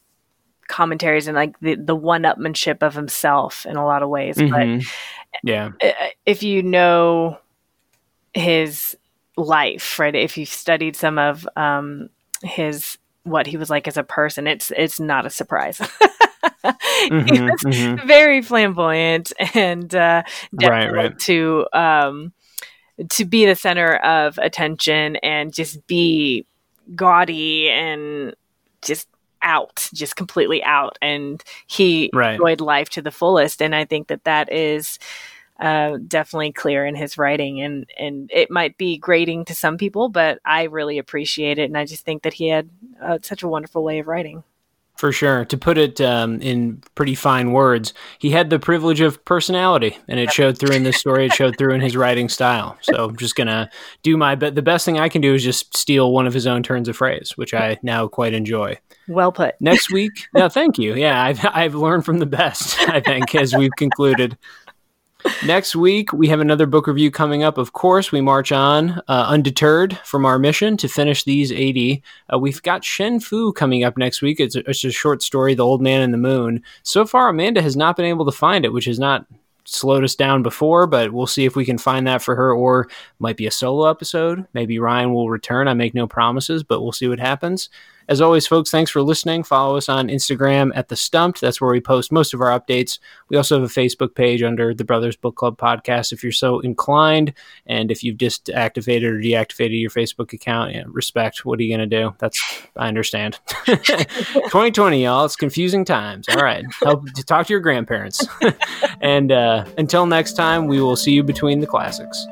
commentaries 0.68 1.26
and 1.26 1.36
like 1.36 1.60
the 1.62 1.74
the 1.74 1.96
one-upmanship 1.96 2.84
of 2.84 2.94
himself 2.94 3.66
in 3.66 3.76
a 3.76 3.84
lot 3.84 4.04
of 4.04 4.10
ways." 4.10 4.38
Mm-hmm. 4.38 4.78
But 4.78 4.86
yeah. 5.44 5.72
If 6.24 6.44
you 6.44 6.62
know 6.62 7.40
his 8.36 8.96
life, 9.36 9.98
right? 9.98 10.14
If 10.14 10.38
you've 10.38 10.48
studied 10.48 10.96
some 10.96 11.18
of 11.18 11.48
um 11.56 12.10
his 12.44 13.00
what 13.24 13.48
he 13.48 13.58
was 13.58 13.72
like 13.72 13.88
as 13.88 13.98
a 13.98 14.04
person, 14.04 14.46
it's 14.46 14.72
it's 14.78 15.00
not 15.00 15.26
a 15.26 15.32
surprise. 15.32 15.82
mm-hmm, 16.64 17.68
mm-hmm. 17.68 18.08
very 18.08 18.42
flamboyant 18.42 19.34
and 19.54 19.94
uh, 19.94 20.24
right, 20.54 20.92
right. 20.92 21.20
to 21.20 21.68
um, 21.74 22.34
to 23.10 23.26
be 23.26 23.46
the 23.46 23.56
center 23.56 23.96
of 23.98 24.38
attention 24.38 25.16
and 25.18 25.54
just 25.54 25.86
be 25.88 26.46
gaudy 26.96 27.70
and 27.70 28.36
just 28.82 29.08
out, 29.42 29.90
just 29.94 30.16
completely 30.16 30.64
out. 30.64 30.98
And 31.02 31.44
he 31.68 32.10
right. 32.14 32.34
enjoyed 32.34 32.62
life 32.62 32.90
to 32.90 33.02
the 33.02 33.12
fullest. 33.12 33.62
And 33.62 33.76
I 33.76 33.86
think 33.86 34.08
that 34.08 34.24
that 34.26 34.52
is 34.52 35.00
uh, 35.60 35.98
definitely 36.08 36.52
clear 36.52 36.86
in 36.86 36.96
his 36.96 37.18
writing. 37.18 37.62
And, 37.62 37.90
and 37.98 38.30
it 38.34 38.52
might 38.52 38.78
be 38.78 38.98
grating 38.98 39.46
to 39.46 39.56
some 39.56 39.78
people, 39.78 40.10
but 40.10 40.40
I 40.46 40.64
really 40.64 40.98
appreciate 40.98 41.60
it. 41.60 41.66
And 41.66 41.78
I 41.78 41.86
just 41.86 42.06
think 42.06 42.24
that 42.24 42.34
he 42.34 42.50
had 42.50 42.70
uh, 43.02 43.20
such 43.22 43.44
a 43.44 43.48
wonderful 43.48 43.84
way 43.84 44.00
of 44.00 44.08
writing. 44.08 44.44
For 45.02 45.12
sure. 45.12 45.46
To 45.46 45.58
put 45.58 45.80
it 45.80 46.00
um, 46.00 46.40
in 46.42 46.84
pretty 46.94 47.16
fine 47.16 47.54
words, 47.54 47.92
he 48.20 48.30
had 48.30 48.52
the 48.52 48.60
privilege 48.60 49.02
of 49.02 49.26
personality, 49.26 49.98
and 50.08 50.20
it 50.20 50.32
showed 50.32 50.60
through 50.60 50.76
in 50.76 50.84
this 50.84 50.98
story. 50.98 51.26
It 51.26 51.34
showed 51.34 51.58
through 51.58 51.74
in 51.74 51.82
his 51.82 51.98
writing 51.98 52.30
style. 52.30 52.78
So 52.82 53.06
I'm 53.06 53.18
just 53.18 53.36
gonna 53.36 53.68
do 54.04 54.16
my 54.16 54.36
but 54.36 54.54
the 54.54 54.62
best 54.62 54.86
thing 54.86 55.00
I 55.00 55.10
can 55.10 55.20
do 55.20 55.34
is 55.34 55.44
just 55.44 55.76
steal 55.76 56.12
one 56.12 56.28
of 56.28 56.36
his 56.36 56.46
own 56.46 56.62
turns 56.62 56.88
of 56.88 56.96
phrase, 56.96 57.32
which 57.36 57.52
I 57.52 57.80
now 57.82 58.08
quite 58.08 58.36
enjoy. 58.36 58.78
Well 59.08 59.32
put. 59.32 59.56
Next 59.60 59.92
week, 59.92 60.12
no, 60.36 60.50
thank 60.50 60.78
you. 60.78 60.94
Yeah, 60.94 61.20
I've 61.20 61.44
I've 61.48 61.74
learned 61.74 62.06
from 62.06 62.20
the 62.20 62.28
best. 62.28 62.78
I 62.88 63.00
think 63.00 63.34
as 63.34 63.56
we've 63.56 63.74
concluded. 63.80 64.38
Next 65.46 65.76
week, 65.76 66.14
we 66.14 66.28
have 66.28 66.40
another 66.40 66.66
book 66.66 66.88
review 66.88 67.12
coming 67.12 67.44
up. 67.44 67.58
Of 67.58 67.74
course, 67.74 68.12
we 68.12 68.22
march 68.22 68.52
on 68.52 69.02
uh, 69.08 69.26
undeterred 69.28 69.98
from 70.00 70.26
our 70.26 70.38
mission 70.38 70.78
to 70.78 70.88
finish 70.88 71.24
these 71.24 71.52
80. 71.52 72.04
Uh, 72.32 72.40
we've 72.40 72.62
got 72.62 72.84
Shen 72.84 73.20
Fu 73.20 73.52
coming 73.54 73.84
up 73.84 73.98
next 73.98 74.22
week. 74.22 74.40
It's 74.40 74.56
a, 74.56 74.70
it's 74.70 74.84
a 74.84 74.92
short 74.92 75.22
story, 75.22 75.54
The 75.56 75.66
Old 75.66 75.82
Man 75.82 76.02
and 76.02 76.14
the 76.14 76.18
Moon. 76.18 76.64
So 76.84 77.06
far, 77.06 77.30
Amanda 77.30 77.62
has 77.62 77.76
not 77.76 77.96
been 77.96 78.06
able 78.06 78.26
to 78.26 78.32
find 78.32 78.66
it, 78.66 78.74
which 78.74 78.88
is 78.88 79.00
not 79.00 79.26
slowed 79.66 80.04
us 80.04 80.16
down 80.16 80.44
before, 80.44 80.88
but 80.88 81.14
we'll 81.14 81.28
see 81.28 81.46
if 81.46 81.56
we 81.56 81.66
can 81.66 81.78
find 81.78 82.08
that 82.08 82.22
for 82.22 82.36
her 82.36 82.54
or 82.54 82.88
might 83.20 83.38
be 83.38 83.48
a 83.48 83.52
solo 83.52 83.90
episode. 83.90 84.46
Maybe 84.54 84.80
Ryan 84.80 85.14
will 85.14 85.30
return. 85.30 85.68
I 85.68 85.74
make 85.74 85.94
no 85.94 86.08
promises, 86.08 86.64
but 86.64 86.82
we'll 86.82 86.92
see 86.92 87.08
what 87.08 87.20
happens. 87.20 87.70
As 88.12 88.20
always, 88.20 88.46
folks, 88.46 88.70
thanks 88.70 88.92
for 88.92 89.02
listening. 89.02 89.42
Follow 89.42 89.78
us 89.78 89.88
on 89.88 90.10
Instagram 90.10 90.74
at 90.76 90.90
The 90.90 90.98
Stumped. 90.98 91.40
That's 91.40 91.62
where 91.62 91.72
we 91.72 91.80
post 91.80 92.12
most 92.12 92.34
of 92.34 92.42
our 92.42 92.60
updates. 92.60 93.00
We 93.30 93.38
also 93.38 93.58
have 93.58 93.64
a 93.64 93.74
Facebook 93.74 94.16
page 94.16 94.44
under 94.44 94.74
the 94.74 94.84
Brothers 94.84 95.16
Book 95.16 95.38
Club 95.38 95.58
podcast 95.58 96.12
if 96.12 96.22
you're 96.22 96.34
so 96.34 96.60
inclined. 96.60 97.32
And 97.68 97.90
if 97.90 98.04
you've 98.04 98.18
just 98.18 98.50
activated 98.50 99.14
or 99.14 99.20
deactivated 99.20 99.80
your 99.80 99.92
Facebook 99.92 100.34
account, 100.34 100.76
yeah, 100.76 100.84
respect. 100.88 101.46
What 101.46 101.58
are 101.58 101.64
you 101.64 101.70
going 101.74 101.90
to 101.90 102.02
do? 102.02 102.14
That's, 102.20 102.38
I 102.76 102.90
understand. 102.90 103.40
2020, 103.66 105.02
y'all. 105.02 105.24
It's 105.24 105.38
confusing 105.38 105.86
times. 105.86 106.28
All 106.28 106.44
right. 106.44 106.66
Help 106.84 107.10
to 107.14 107.24
talk 107.24 107.48
to 107.48 107.54
your 107.54 107.62
grandparents. 107.62 108.28
and 109.00 109.32
uh, 109.32 109.64
until 109.78 110.06
next 110.06 110.34
time, 110.34 110.68
we 110.68 110.82
will 110.82 110.98
see 110.98 111.14
you 111.14 111.24
between 111.24 111.62
the 111.62 111.68
classics. 111.68 112.28